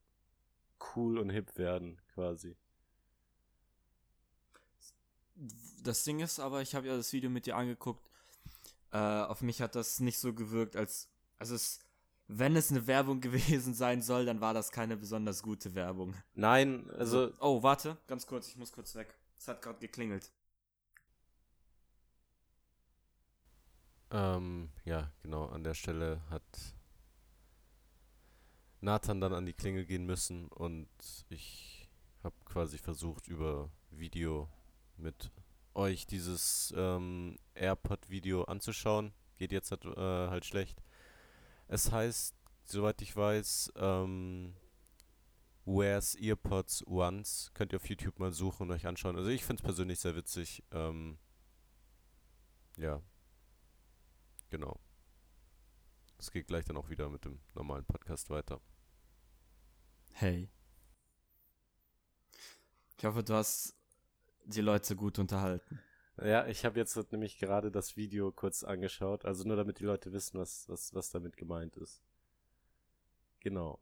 cool 0.95 1.17
und 1.17 1.29
hip 1.29 1.57
werden, 1.57 1.99
quasi. 2.13 2.55
Das 5.83 6.03
Ding 6.03 6.19
ist 6.19 6.39
aber, 6.39 6.61
ich 6.61 6.73
habe 6.73 6.87
ja 6.87 6.95
das 6.95 7.11
Video 7.13 7.29
mit 7.29 7.45
dir 7.45 7.57
angeguckt. 7.57 8.07
Äh, 8.91 8.97
auf 8.97 9.41
mich 9.41 9.61
hat 9.61 9.75
das 9.75 9.99
nicht 9.99 10.19
so 10.19 10.33
gewirkt, 10.33 10.75
als. 10.75 11.09
Also, 11.39 11.55
es, 11.55 11.79
wenn 12.27 12.55
es 12.55 12.71
eine 12.71 12.87
Werbung 12.87 13.21
gewesen 13.21 13.73
sein 13.73 14.01
soll, 14.01 14.25
dann 14.25 14.41
war 14.41 14.53
das 14.53 14.71
keine 14.71 14.97
besonders 14.97 15.43
gute 15.43 15.75
Werbung. 15.75 16.15
Nein, 16.33 16.89
also 16.91 17.31
Oh, 17.39 17.63
warte, 17.63 17.97
ganz 18.07 18.25
kurz, 18.27 18.47
ich 18.47 18.57
muss 18.57 18.71
kurz 18.71 18.95
weg. 18.95 19.13
Es 19.37 19.47
hat 19.47 19.61
gerade 19.61 19.79
geklingelt. 19.79 20.31
Ähm, 24.09 24.69
ja, 24.85 25.11
genau, 25.21 25.47
an 25.47 25.63
der 25.63 25.73
Stelle 25.73 26.21
hat 26.29 26.43
Nathan 28.79 29.19
dann 29.19 29.33
an 29.33 29.45
die 29.45 29.53
Klingel 29.53 29.85
gehen 29.85 30.05
müssen 30.05 30.47
und 30.47 30.87
ich 31.29 31.89
habe 32.23 32.35
quasi 32.45 32.77
versucht, 32.77 33.27
über 33.27 33.69
Video 33.91 34.49
mit 34.95 35.31
euch 35.77 36.07
dieses 36.07 36.73
ähm, 36.75 37.37
AirPod-Video 37.53 38.43
anzuschauen. 38.43 39.13
Geht 39.37 39.51
jetzt 39.51 39.71
halt, 39.71 39.85
äh, 39.85 40.29
halt 40.29 40.45
schlecht. 40.45 40.81
Es 41.67 41.91
heißt, 41.91 42.35
soweit 42.65 43.01
ich 43.01 43.15
weiß, 43.15 43.73
ähm, 43.75 44.55
Where's 45.65 46.15
Earpods 46.15 46.85
Once. 46.87 47.51
Könnt 47.53 47.73
ihr 47.73 47.77
auf 47.77 47.89
YouTube 47.89 48.19
mal 48.19 48.31
suchen 48.31 48.63
und 48.63 48.71
euch 48.71 48.87
anschauen. 48.87 49.17
Also 49.17 49.29
ich 49.29 49.43
finde 49.43 49.61
es 49.61 49.65
persönlich 49.65 49.99
sehr 49.99 50.15
witzig. 50.15 50.63
Ähm, 50.71 51.17
ja. 52.77 53.01
Genau. 54.49 54.79
Es 56.17 56.31
geht 56.31 56.47
gleich 56.47 56.65
dann 56.65 56.77
auch 56.77 56.89
wieder 56.89 57.09
mit 57.09 57.25
dem 57.25 57.39
normalen 57.53 57.85
Podcast 57.85 58.29
weiter. 58.29 58.61
Hey. 60.13 60.49
Ich 62.97 63.05
hoffe, 63.05 63.23
du 63.23 63.33
hast 63.35 63.76
die 64.47 64.61
Leute 64.61 64.95
gut 64.95 65.19
unterhalten. 65.19 65.79
Ja, 66.19 66.47
ich 66.47 66.65
habe 66.65 66.79
jetzt 66.79 67.11
nämlich 67.11 67.37
gerade 67.37 67.69
das 67.69 67.95
Video 67.95 68.31
kurz 68.31 68.63
angeschaut, 68.63 69.23
also 69.25 69.47
nur 69.47 69.55
damit 69.55 69.79
die 69.79 69.83
Leute 69.83 70.11
wissen, 70.13 70.39
was, 70.39 70.67
was, 70.67 70.93
was 70.95 71.11
damit 71.11 71.37
gemeint 71.37 71.77
ist. 71.77 72.01
Genau. 73.39 73.79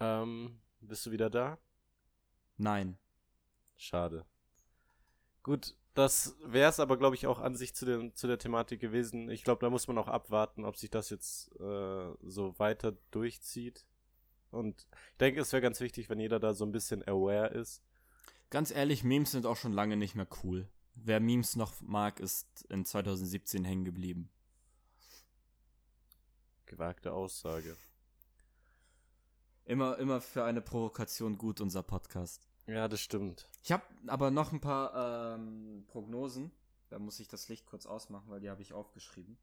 Ähm, 0.00 0.60
bist 0.80 1.04
du 1.04 1.10
wieder 1.10 1.28
da? 1.28 1.58
Nein. 2.56 2.96
Schade. 3.76 4.24
Gut, 5.42 5.76
das 5.94 6.36
wäre 6.42 6.70
es 6.70 6.80
aber, 6.80 6.96
glaube 6.96 7.16
ich, 7.16 7.26
auch 7.26 7.38
an 7.38 7.54
sich 7.54 7.74
zu, 7.74 7.84
den, 7.84 8.14
zu 8.14 8.26
der 8.26 8.38
Thematik 8.38 8.80
gewesen. 8.80 9.28
Ich 9.28 9.44
glaube, 9.44 9.60
da 9.60 9.68
muss 9.68 9.88
man 9.88 9.98
auch 9.98 10.08
abwarten, 10.08 10.64
ob 10.64 10.76
sich 10.76 10.90
das 10.90 11.10
jetzt 11.10 11.52
äh, 11.60 12.12
so 12.22 12.58
weiter 12.58 12.96
durchzieht. 13.10 13.84
Und 14.50 14.86
ich 15.12 15.18
denke, 15.18 15.40
es 15.40 15.52
wäre 15.52 15.60
ganz 15.60 15.80
wichtig, 15.80 16.08
wenn 16.08 16.18
jeder 16.18 16.40
da 16.40 16.54
so 16.54 16.64
ein 16.64 16.72
bisschen 16.72 17.06
aware 17.06 17.48
ist. 17.48 17.82
Ganz 18.50 18.70
ehrlich, 18.70 19.02
Memes 19.02 19.32
sind 19.32 19.46
auch 19.46 19.56
schon 19.56 19.72
lange 19.72 19.96
nicht 19.96 20.14
mehr 20.14 20.28
cool. 20.42 20.68
Wer 20.94 21.20
Memes 21.20 21.56
noch 21.56 21.80
mag, 21.80 22.20
ist 22.20 22.62
in 22.68 22.84
2017 22.84 23.64
hängen 23.64 23.84
geblieben. 23.84 24.30
Gewagte 26.66 27.12
Aussage. 27.12 27.76
Immer, 29.64 29.98
immer 29.98 30.20
für 30.20 30.44
eine 30.44 30.62
Provokation 30.62 31.38
gut, 31.38 31.60
unser 31.60 31.82
Podcast. 31.82 32.48
Ja, 32.66 32.88
das 32.88 33.00
stimmt. 33.00 33.48
Ich 33.62 33.72
habe 33.72 33.82
aber 34.06 34.30
noch 34.30 34.52
ein 34.52 34.60
paar 34.60 35.34
ähm, 35.34 35.84
Prognosen. 35.88 36.52
Da 36.88 36.98
muss 36.98 37.18
ich 37.18 37.28
das 37.28 37.48
Licht 37.48 37.66
kurz 37.66 37.84
ausmachen, 37.84 38.28
weil 38.28 38.40
die 38.40 38.50
habe 38.50 38.62
ich 38.62 38.72
aufgeschrieben. 38.72 39.36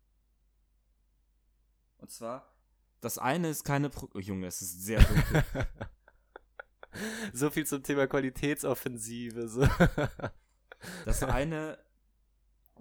Und 1.97 2.09
zwar, 2.09 2.53
das 3.01 3.17
eine 3.17 3.49
ist 3.49 3.63
keine 3.65 3.89
Pro 3.89 4.09
oh, 4.13 4.19
Junge, 4.19 4.47
es 4.47 4.61
ist 4.61 4.83
sehr 4.83 5.01
dunkel. 5.03 5.43
so 7.33 7.49
viel 7.49 7.65
zum 7.65 7.83
Thema 7.83 8.07
Qualitätsoffensive. 8.07 9.47
So. 9.47 9.67
das 11.05 11.23
eine 11.23 11.77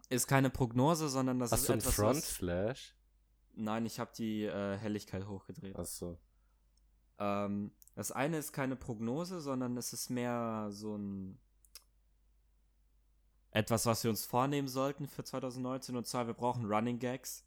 ist 0.08 0.26
keine 0.26 0.50
Prognose, 0.50 1.08
sondern 1.08 1.38
das 1.38 1.52
Hast 1.52 1.60
ist 1.60 1.68
du 1.68 1.72
einen 1.72 1.80
etwas, 1.80 1.94
Frontflash? 1.94 2.94
Nein, 3.54 3.86
ich 3.86 4.00
habe 4.00 4.12
die 4.16 4.44
äh, 4.44 4.76
Helligkeit 4.76 5.26
hochgedreht. 5.26 5.76
Ach 5.78 5.84
so. 5.84 6.18
Ähm, 7.18 7.72
das 7.94 8.12
eine 8.12 8.38
ist 8.38 8.52
keine 8.52 8.76
Prognose, 8.76 9.40
sondern 9.40 9.76
es 9.76 9.92
ist 9.92 10.10
mehr 10.10 10.68
so 10.70 10.96
ein 10.96 11.38
etwas, 13.52 13.84
was 13.84 14.02
wir 14.02 14.10
uns 14.10 14.24
vornehmen 14.24 14.68
sollten 14.68 15.06
für 15.06 15.24
2019. 15.24 15.96
Und 15.96 16.06
zwar, 16.06 16.26
wir 16.26 16.34
brauchen 16.34 16.64
Running 16.64 16.98
Gags. 16.98 17.44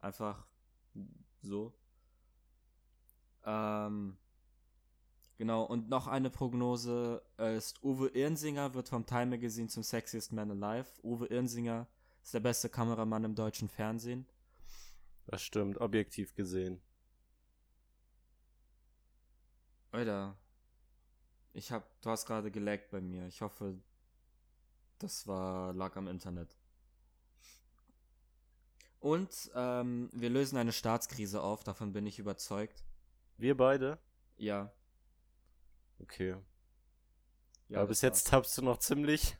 Einfach 0.00 0.46
so. 1.40 1.72
Ähm, 3.44 4.18
genau, 5.38 5.64
und 5.64 5.88
noch 5.88 6.06
eine 6.06 6.28
Prognose 6.28 7.22
ist, 7.38 7.82
Uwe 7.82 8.08
Irnsinger 8.08 8.74
wird 8.74 8.88
vom 8.88 9.06
Time 9.06 9.26
Magazine 9.26 9.68
zum 9.68 9.82
Sexiest 9.82 10.32
Man 10.32 10.62
Alive. 10.62 10.88
Uwe 11.02 11.26
Irnsinger 11.26 11.86
ist 12.22 12.34
der 12.34 12.40
beste 12.40 12.68
Kameramann 12.68 13.24
im 13.24 13.34
deutschen 13.34 13.68
Fernsehen. 13.68 14.26
Das 15.26 15.40
stimmt, 15.42 15.80
objektiv 15.80 16.34
gesehen. 16.34 16.82
Alter, 19.90 20.36
ich 21.54 21.72
hab, 21.72 22.00
du 22.02 22.10
hast 22.10 22.26
gerade 22.26 22.50
gelaggt 22.50 22.90
bei 22.90 23.00
mir. 23.00 23.26
Ich 23.26 23.40
hoffe, 23.40 23.78
das 24.98 25.26
war, 25.26 25.72
lag 25.72 25.96
am 25.96 26.08
Internet. 26.08 26.56
Und 29.00 29.50
ähm, 29.54 30.10
wir 30.12 30.28
lösen 30.28 30.58
eine 30.58 30.72
Staatskrise 30.72 31.42
auf, 31.42 31.62
davon 31.62 31.92
bin 31.92 32.06
ich 32.06 32.18
überzeugt. 32.18 32.84
Wir 33.36 33.56
beide? 33.56 33.98
Ja. 34.36 34.72
Okay. 36.00 36.36
ja 37.68 37.78
Aber 37.78 37.88
bis 37.88 38.02
jetzt 38.02 38.28
tappst 38.28 38.56
du 38.58 38.62
noch 38.62 38.78
ziemlich 38.78 39.36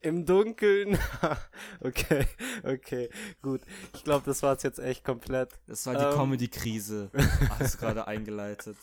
im 0.00 0.26
Dunkeln. 0.26 0.98
okay, 1.80 2.26
okay, 2.62 3.10
gut. 3.42 3.62
Ich 3.94 4.04
glaube, 4.04 4.24
das 4.24 4.42
war's 4.42 4.62
jetzt 4.62 4.78
echt 4.78 5.04
komplett. 5.04 5.58
Das 5.66 5.86
war 5.86 5.94
die 5.94 6.04
ähm, 6.04 6.14
Comedy-Krise. 6.14 7.10
Hast 7.58 7.74
du 7.74 7.78
gerade 7.78 8.06
eingeleitet. 8.06 8.76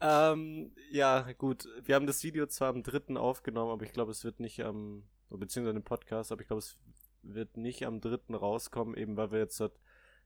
Ähm, 0.00 0.72
ja, 0.90 1.32
gut. 1.32 1.68
Wir 1.84 1.94
haben 1.94 2.06
das 2.06 2.22
Video 2.22 2.46
zwar 2.46 2.68
am 2.68 2.82
3. 2.82 3.16
aufgenommen, 3.16 3.72
aber 3.72 3.84
ich 3.84 3.92
glaube, 3.92 4.12
es 4.12 4.24
wird 4.24 4.40
nicht 4.40 4.62
am, 4.62 5.04
beziehungsweise 5.30 5.74
den 5.74 5.84
Podcast, 5.84 6.32
aber 6.32 6.42
ich 6.42 6.46
glaube, 6.46 6.60
es 6.60 6.76
wird 7.22 7.56
nicht 7.56 7.84
am 7.84 8.00
3. 8.00 8.36
rauskommen, 8.36 8.96
eben 8.96 9.16
weil 9.16 9.32
wir 9.32 9.38
jetzt 9.38 9.58
dort, 9.58 9.78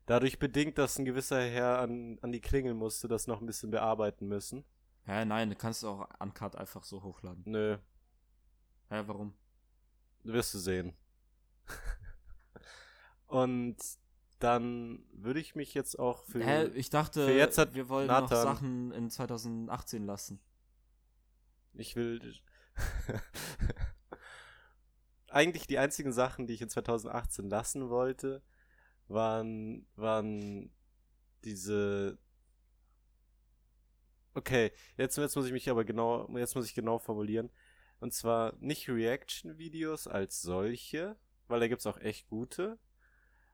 dadurch 0.06 0.38
bedingt, 0.38 0.78
dass 0.78 0.98
ein 0.98 1.04
gewisser 1.04 1.40
Herr 1.42 1.78
an, 1.80 2.18
an 2.22 2.32
die 2.32 2.40
Klingel 2.40 2.74
musste, 2.74 3.08
das 3.08 3.26
noch 3.26 3.40
ein 3.40 3.46
bisschen 3.46 3.70
bearbeiten 3.70 4.26
müssen. 4.28 4.64
Hä, 5.04 5.24
nein, 5.24 5.50
du 5.50 5.56
kannst 5.56 5.84
auch 5.84 6.08
Uncut 6.18 6.56
einfach 6.56 6.84
so 6.84 7.02
hochladen. 7.02 7.42
Nö, 7.46 7.78
Hä, 8.88 9.02
warum? 9.06 9.34
wirst 10.24 10.52
du 10.54 10.58
sehen. 10.58 10.94
Und 13.26 13.76
dann 14.40 15.04
würde 15.12 15.40
ich 15.40 15.54
mich 15.54 15.74
jetzt 15.74 15.98
auch 15.98 16.24
für. 16.24 16.44
Hä, 16.44 16.64
ich 16.74 16.90
dachte, 16.90 17.26
für 17.26 17.32
jetzt 17.34 17.58
hat 17.58 17.74
wir 17.74 17.88
wollen 17.88 18.08
noch 18.08 18.22
Nathan- 18.22 18.42
Sachen 18.42 18.92
in 18.92 19.10
2018 19.10 20.04
lassen. 20.04 20.40
Ich 21.74 21.94
will. 21.96 22.34
Eigentlich 25.28 25.66
die 25.68 25.78
einzigen 25.78 26.12
Sachen, 26.12 26.46
die 26.46 26.54
ich 26.54 26.62
in 26.62 26.68
2018 26.68 27.48
lassen 27.48 27.88
wollte, 27.88 28.42
waren, 29.10 29.86
waren 29.96 30.70
diese. 31.44 32.18
Okay, 34.34 34.72
jetzt, 34.96 35.18
jetzt 35.18 35.36
muss 35.36 35.46
ich 35.46 35.52
mich 35.52 35.68
aber 35.68 35.84
genau, 35.84 36.28
jetzt 36.36 36.54
muss 36.54 36.66
ich 36.66 36.74
genau 36.74 36.98
formulieren. 36.98 37.50
Und 37.98 38.14
zwar 38.14 38.54
nicht 38.60 38.88
Reaction-Videos 38.88 40.06
als 40.06 40.40
solche, 40.40 41.16
weil 41.48 41.60
da 41.60 41.68
gibt's 41.68 41.86
auch 41.86 41.98
echt 41.98 42.28
gute. 42.28 42.78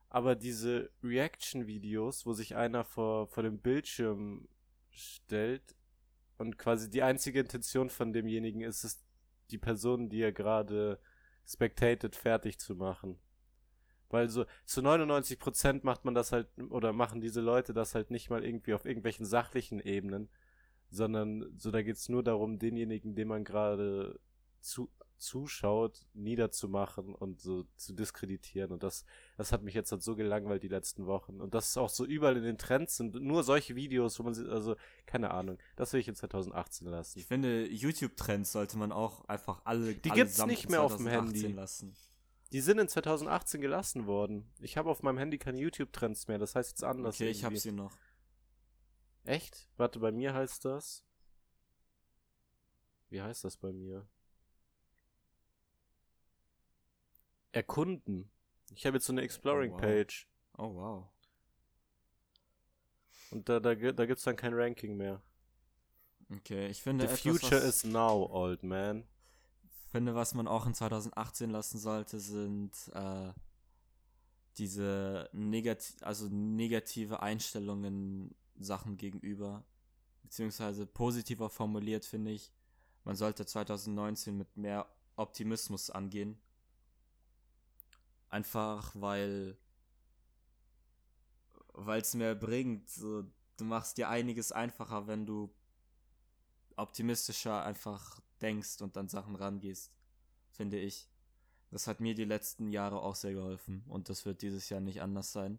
Aber 0.09 0.37
diese 0.37 0.91
Reaction-Videos, 1.03 2.27
wo 2.27 2.33
sich 2.33 2.55
einer 2.55 2.85
vor, 2.85 3.27
vor 3.29 3.43
dem 3.43 3.59
Bildschirm 3.59 4.49
stellt 4.91 5.75
und 6.39 6.59
quasi 6.59 6.89
die 6.91 7.03
einzige 7.03 7.41
Intention 7.41 7.91
von 7.91 8.13
demjenigen 8.13 8.61
ist 8.61 8.85
es, 8.85 9.05
die 9.51 9.59
Person, 9.59 10.09
die 10.09 10.23
er 10.23 10.33
gerade 10.33 11.01
spectated, 11.47 12.15
fertig 12.17 12.59
zu 12.59 12.75
machen. 12.75 13.19
Weil 14.11 14.29
so 14.29 14.45
zu 14.65 14.81
99% 14.81 15.81
macht 15.83 16.05
man 16.05 16.15
das 16.15 16.33
halt, 16.33 16.49
oder 16.71 16.93
machen 16.93 17.21
diese 17.21 17.41
Leute 17.41 17.73
das 17.73 17.95
halt 17.95 18.11
nicht 18.11 18.31
mal 18.31 18.45
irgendwie 18.45 18.75
auf 18.75 18.85
irgendwelchen 18.85 19.27
sachlichen 19.27 19.81
Ebenen, 19.81 20.29
sondern 20.91 21.53
so 21.57 21.71
da 21.71 21.83
geht's 21.83 22.09
nur 22.09 22.23
darum, 22.23 22.59
denjenigen, 22.59 23.15
dem 23.15 23.29
man 23.29 23.45
gerade 23.45 24.19
zu, 24.61 24.91
zuschaut, 25.19 26.07
niederzumachen 26.15 27.15
und 27.15 27.41
so 27.41 27.65
zu 27.77 27.93
diskreditieren. 27.95 28.73
Und 28.73 28.83
das, 28.83 29.05
das 29.37 29.53
hat 29.53 29.63
mich 29.63 29.75
jetzt 29.75 29.93
halt 29.93 30.03
so 30.03 30.17
gelangweilt 30.17 30.63
die 30.63 30.69
letzten 30.69 31.07
Wochen. 31.07 31.41
Und 31.41 31.55
das 31.55 31.69
ist 31.69 31.77
auch 31.77 31.89
so 31.89 32.05
überall 32.05 32.37
in 32.37 32.43
den 32.43 32.59
Trends 32.59 32.97
sind 32.97 33.15
nur 33.21 33.43
solche 33.43 33.77
Videos, 33.77 34.19
wo 34.19 34.25
man 34.25 34.35
sie, 34.35 34.49
also, 34.49 34.77
keine 35.07 35.31
Ahnung, 35.31 35.59
das 35.77 35.93
will 35.93 36.01
ich 36.01 36.09
in 36.09 36.15
2018 36.15 36.89
lassen. 36.89 37.19
Ich 37.19 37.27
finde, 37.27 37.67
YouTube-Trends 37.67 38.53
sollte 38.53 38.79
man 38.79 38.93
auch 38.93 39.25
einfach 39.29 39.63
alle 39.65 39.95
Die 39.95 40.11
allesamt 40.11 40.17
gibt's 40.17 40.47
nicht 40.47 40.71
mehr 40.71 40.83
auf 40.83 40.97
dem 40.97 41.07
2018 41.07 41.43
Handy. 41.43 41.57
lassen. 41.57 41.97
Die 42.53 42.61
sind 42.61 42.79
in 42.79 42.89
2018 42.89 43.61
gelassen 43.61 44.07
worden. 44.07 44.53
Ich 44.61 44.77
habe 44.77 44.91
auf 44.91 45.03
meinem 45.03 45.19
Handy 45.19 45.39
keine 45.39 45.59
YouTube-Trends 45.59 46.29
mehr, 46.29 46.39
das 46.39 46.55
heißt 46.55 46.71
jetzt 46.71 46.85
anders. 46.85 47.17
Okay, 47.17 47.29
ich 47.29 47.45
hab 47.45 47.51
irgendwie. 47.53 47.61
sie 47.61 47.73
noch. 47.73 47.97
Echt? 49.25 49.69
Warte, 49.77 49.99
bei 49.99 50.13
mir 50.13 50.35
heißt 50.35 50.65
das. 50.65 51.05
Wie 53.09 53.21
heißt 53.21 53.45
das 53.45 53.57
bei 53.57 53.73
mir? 53.73 54.07
Erkunden. 57.53 58.31
Ich 58.75 58.87
habe 58.87 58.97
jetzt 58.97 59.07
so 59.07 59.13
eine 59.13 59.21
Oh, 59.21 59.25
wow. 59.25 59.25
Exploring-Page. 59.25 60.29
Oh, 60.59 60.75
wow. 60.75 61.09
Und 63.31 63.49
da, 63.49 63.59
da, 63.59 63.75
da 63.75 64.07
gibt's 64.07 64.25
dann 64.25 64.37
kein 64.37 64.55
Ranking 64.55 64.97
mehr. 64.97 65.23
Okay, 66.31 66.69
ich 66.69 66.83
finde 66.83 67.07
The 67.07 67.13
etwas, 67.15 67.21
future 67.21 67.61
is 67.61 67.85
now, 67.85 68.29
old 68.31 68.63
man. 68.63 69.05
Finde, 69.97 70.15
was 70.15 70.35
man 70.35 70.47
auch 70.47 70.67
in 70.67 70.75
2018 70.75 71.49
lassen 71.49 71.79
sollte, 71.79 72.21
sind 72.21 72.73
äh, 72.93 73.33
diese 74.59 75.31
negati 75.33 75.95
also 76.03 76.29
negative 76.29 77.23
Einstellungen 77.23 78.35
Sachen 78.59 78.99
gegenüber. 78.99 79.65
Beziehungsweise 80.23 80.85
positiver 80.85 81.49
formuliert, 81.49 82.05
finde 82.05 82.33
ich. 82.33 82.53
man 83.05 83.17
sollte 83.17 83.47
2019 83.47 84.37
mit 84.37 84.55
mehr 84.59 84.87
Optimismus 85.17 85.89
angehen. 85.89 86.39
Einfach 88.29 88.93
weil 88.95 89.57
weil 91.73 92.03
es 92.03 92.13
mehr 92.13 92.35
bringt. 92.35 92.91
So, 92.91 93.25
du 93.57 93.65
machst 93.65 93.97
dir 93.97 94.11
einiges 94.11 94.53
einfacher, 94.53 95.07
wenn 95.07 95.25
du 95.25 95.49
optimistischer 96.77 97.65
einfach 97.65 98.21
denkst 98.43 98.83
und 98.83 98.97
an 98.97 99.09
Sachen 99.09 99.35
rangehst, 99.35 99.93
finde 100.51 100.79
ich. 100.79 101.09
Das 101.71 101.87
hat 101.87 102.01
mir 102.01 102.15
die 102.15 102.25
letzten 102.25 102.71
Jahre 102.71 103.01
auch 103.03 103.17
sehr 103.17 103.33
geholfen 103.33 103.83
und 103.89 104.09
das 104.09 104.25
wird 104.25 104.43
dieses 104.43 104.69
Jahr 104.69 104.81
nicht 104.81 105.03
anders 105.03 105.33
sein. 105.33 105.59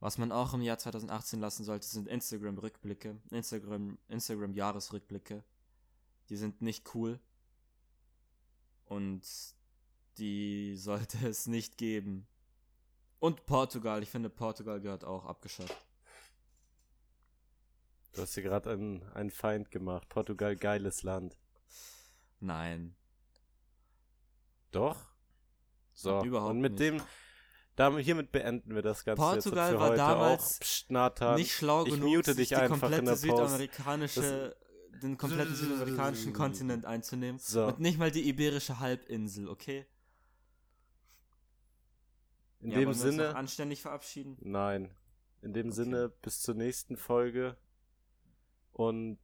Was 0.00 0.16
man 0.16 0.30
auch 0.30 0.54
im 0.54 0.62
Jahr 0.62 0.78
2018 0.78 1.40
lassen 1.40 1.64
sollte, 1.64 1.86
sind 1.86 2.06
Instagram-Rückblicke, 2.06 3.16
Instagram, 3.30 3.98
Instagram-Jahresrückblicke. 4.08 5.42
Die 6.28 6.36
sind 6.36 6.62
nicht 6.62 6.94
cool. 6.94 7.18
Und 8.84 9.22
die 10.18 10.76
sollte 10.76 11.26
es 11.26 11.46
nicht 11.46 11.78
geben. 11.78 12.28
Und 13.18 13.46
Portugal, 13.46 14.02
ich 14.02 14.10
finde 14.10 14.30
Portugal 14.30 14.80
gehört 14.80 15.04
auch 15.04 15.24
abgeschafft. 15.24 15.84
Du 18.12 18.22
hast 18.22 18.34
hier 18.34 18.44
gerade 18.44 18.70
einen, 18.70 19.02
einen 19.14 19.30
Feind 19.30 19.72
gemacht. 19.72 20.08
Portugal, 20.08 20.54
geiles 20.54 21.02
Land. 21.02 21.36
Nein. 22.40 22.94
Doch. 24.70 24.96
So, 25.94 26.22
Überhaupt 26.22 26.50
und 26.52 26.60
mit 26.60 26.72
nicht. 26.72 26.80
dem, 26.82 27.02
damit, 27.74 28.04
hiermit 28.04 28.30
beenden 28.32 28.74
wir 28.74 28.82
das 28.82 29.04
Ganze 29.04 29.20
Portugal 29.20 29.70
jetzt 29.72 29.74
für 29.74 29.80
war 29.80 29.88
heute 29.88 29.96
damals 29.96 30.56
auch. 30.56 30.60
Psst, 30.60 30.90
Nathan, 30.90 31.34
Nicht 31.36 31.52
schlau 31.52 31.84
ich 31.86 31.94
genug, 31.94 32.08
mute 32.08 32.34
dich 32.34 32.48
die 32.48 32.56
einfach 32.56 32.74
in 32.76 32.80
komplette 32.80 33.04
der 33.04 33.10
Post. 33.12 33.22
südamerikanische, 33.22 34.56
den 35.02 35.16
kompletten 35.16 35.54
südamerikanischen 35.54 36.32
Kontinent 36.32 36.84
einzunehmen. 36.86 37.38
So. 37.40 37.66
Und 37.66 37.80
nicht 37.80 37.98
mal 37.98 38.10
die 38.10 38.28
iberische 38.28 38.78
Halbinsel, 38.78 39.48
okay? 39.48 39.86
In 42.60 42.70
ja, 42.72 42.78
dem 42.80 42.92
Sinne, 42.92 43.34
anständig 43.36 43.82
verabschieden. 43.82 44.36
nein. 44.40 44.90
In 45.40 45.52
dem 45.52 45.68
Okay. 45.68 45.76
Sinne, 45.76 46.08
bis 46.08 46.40
zur 46.40 46.54
nächsten 46.56 46.96
Folge. 46.96 47.56
Und 48.72 49.18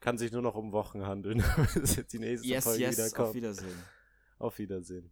kann 0.00 0.18
sich 0.18 0.32
nur 0.32 0.42
noch 0.42 0.54
um 0.54 0.72
Wochen 0.72 1.06
handeln, 1.06 1.44
bis 1.74 1.96
jetzt 1.96 2.12
die 2.12 2.18
nächste 2.18 2.46
Yes, 2.46 2.64
Folge 2.64 2.80
yes, 2.80 2.96
wieder 2.96 3.24
auf. 3.24 3.34
Wiedersehen. 3.34 3.82
Auf 4.38 4.58
Wiedersehen. 4.58 5.10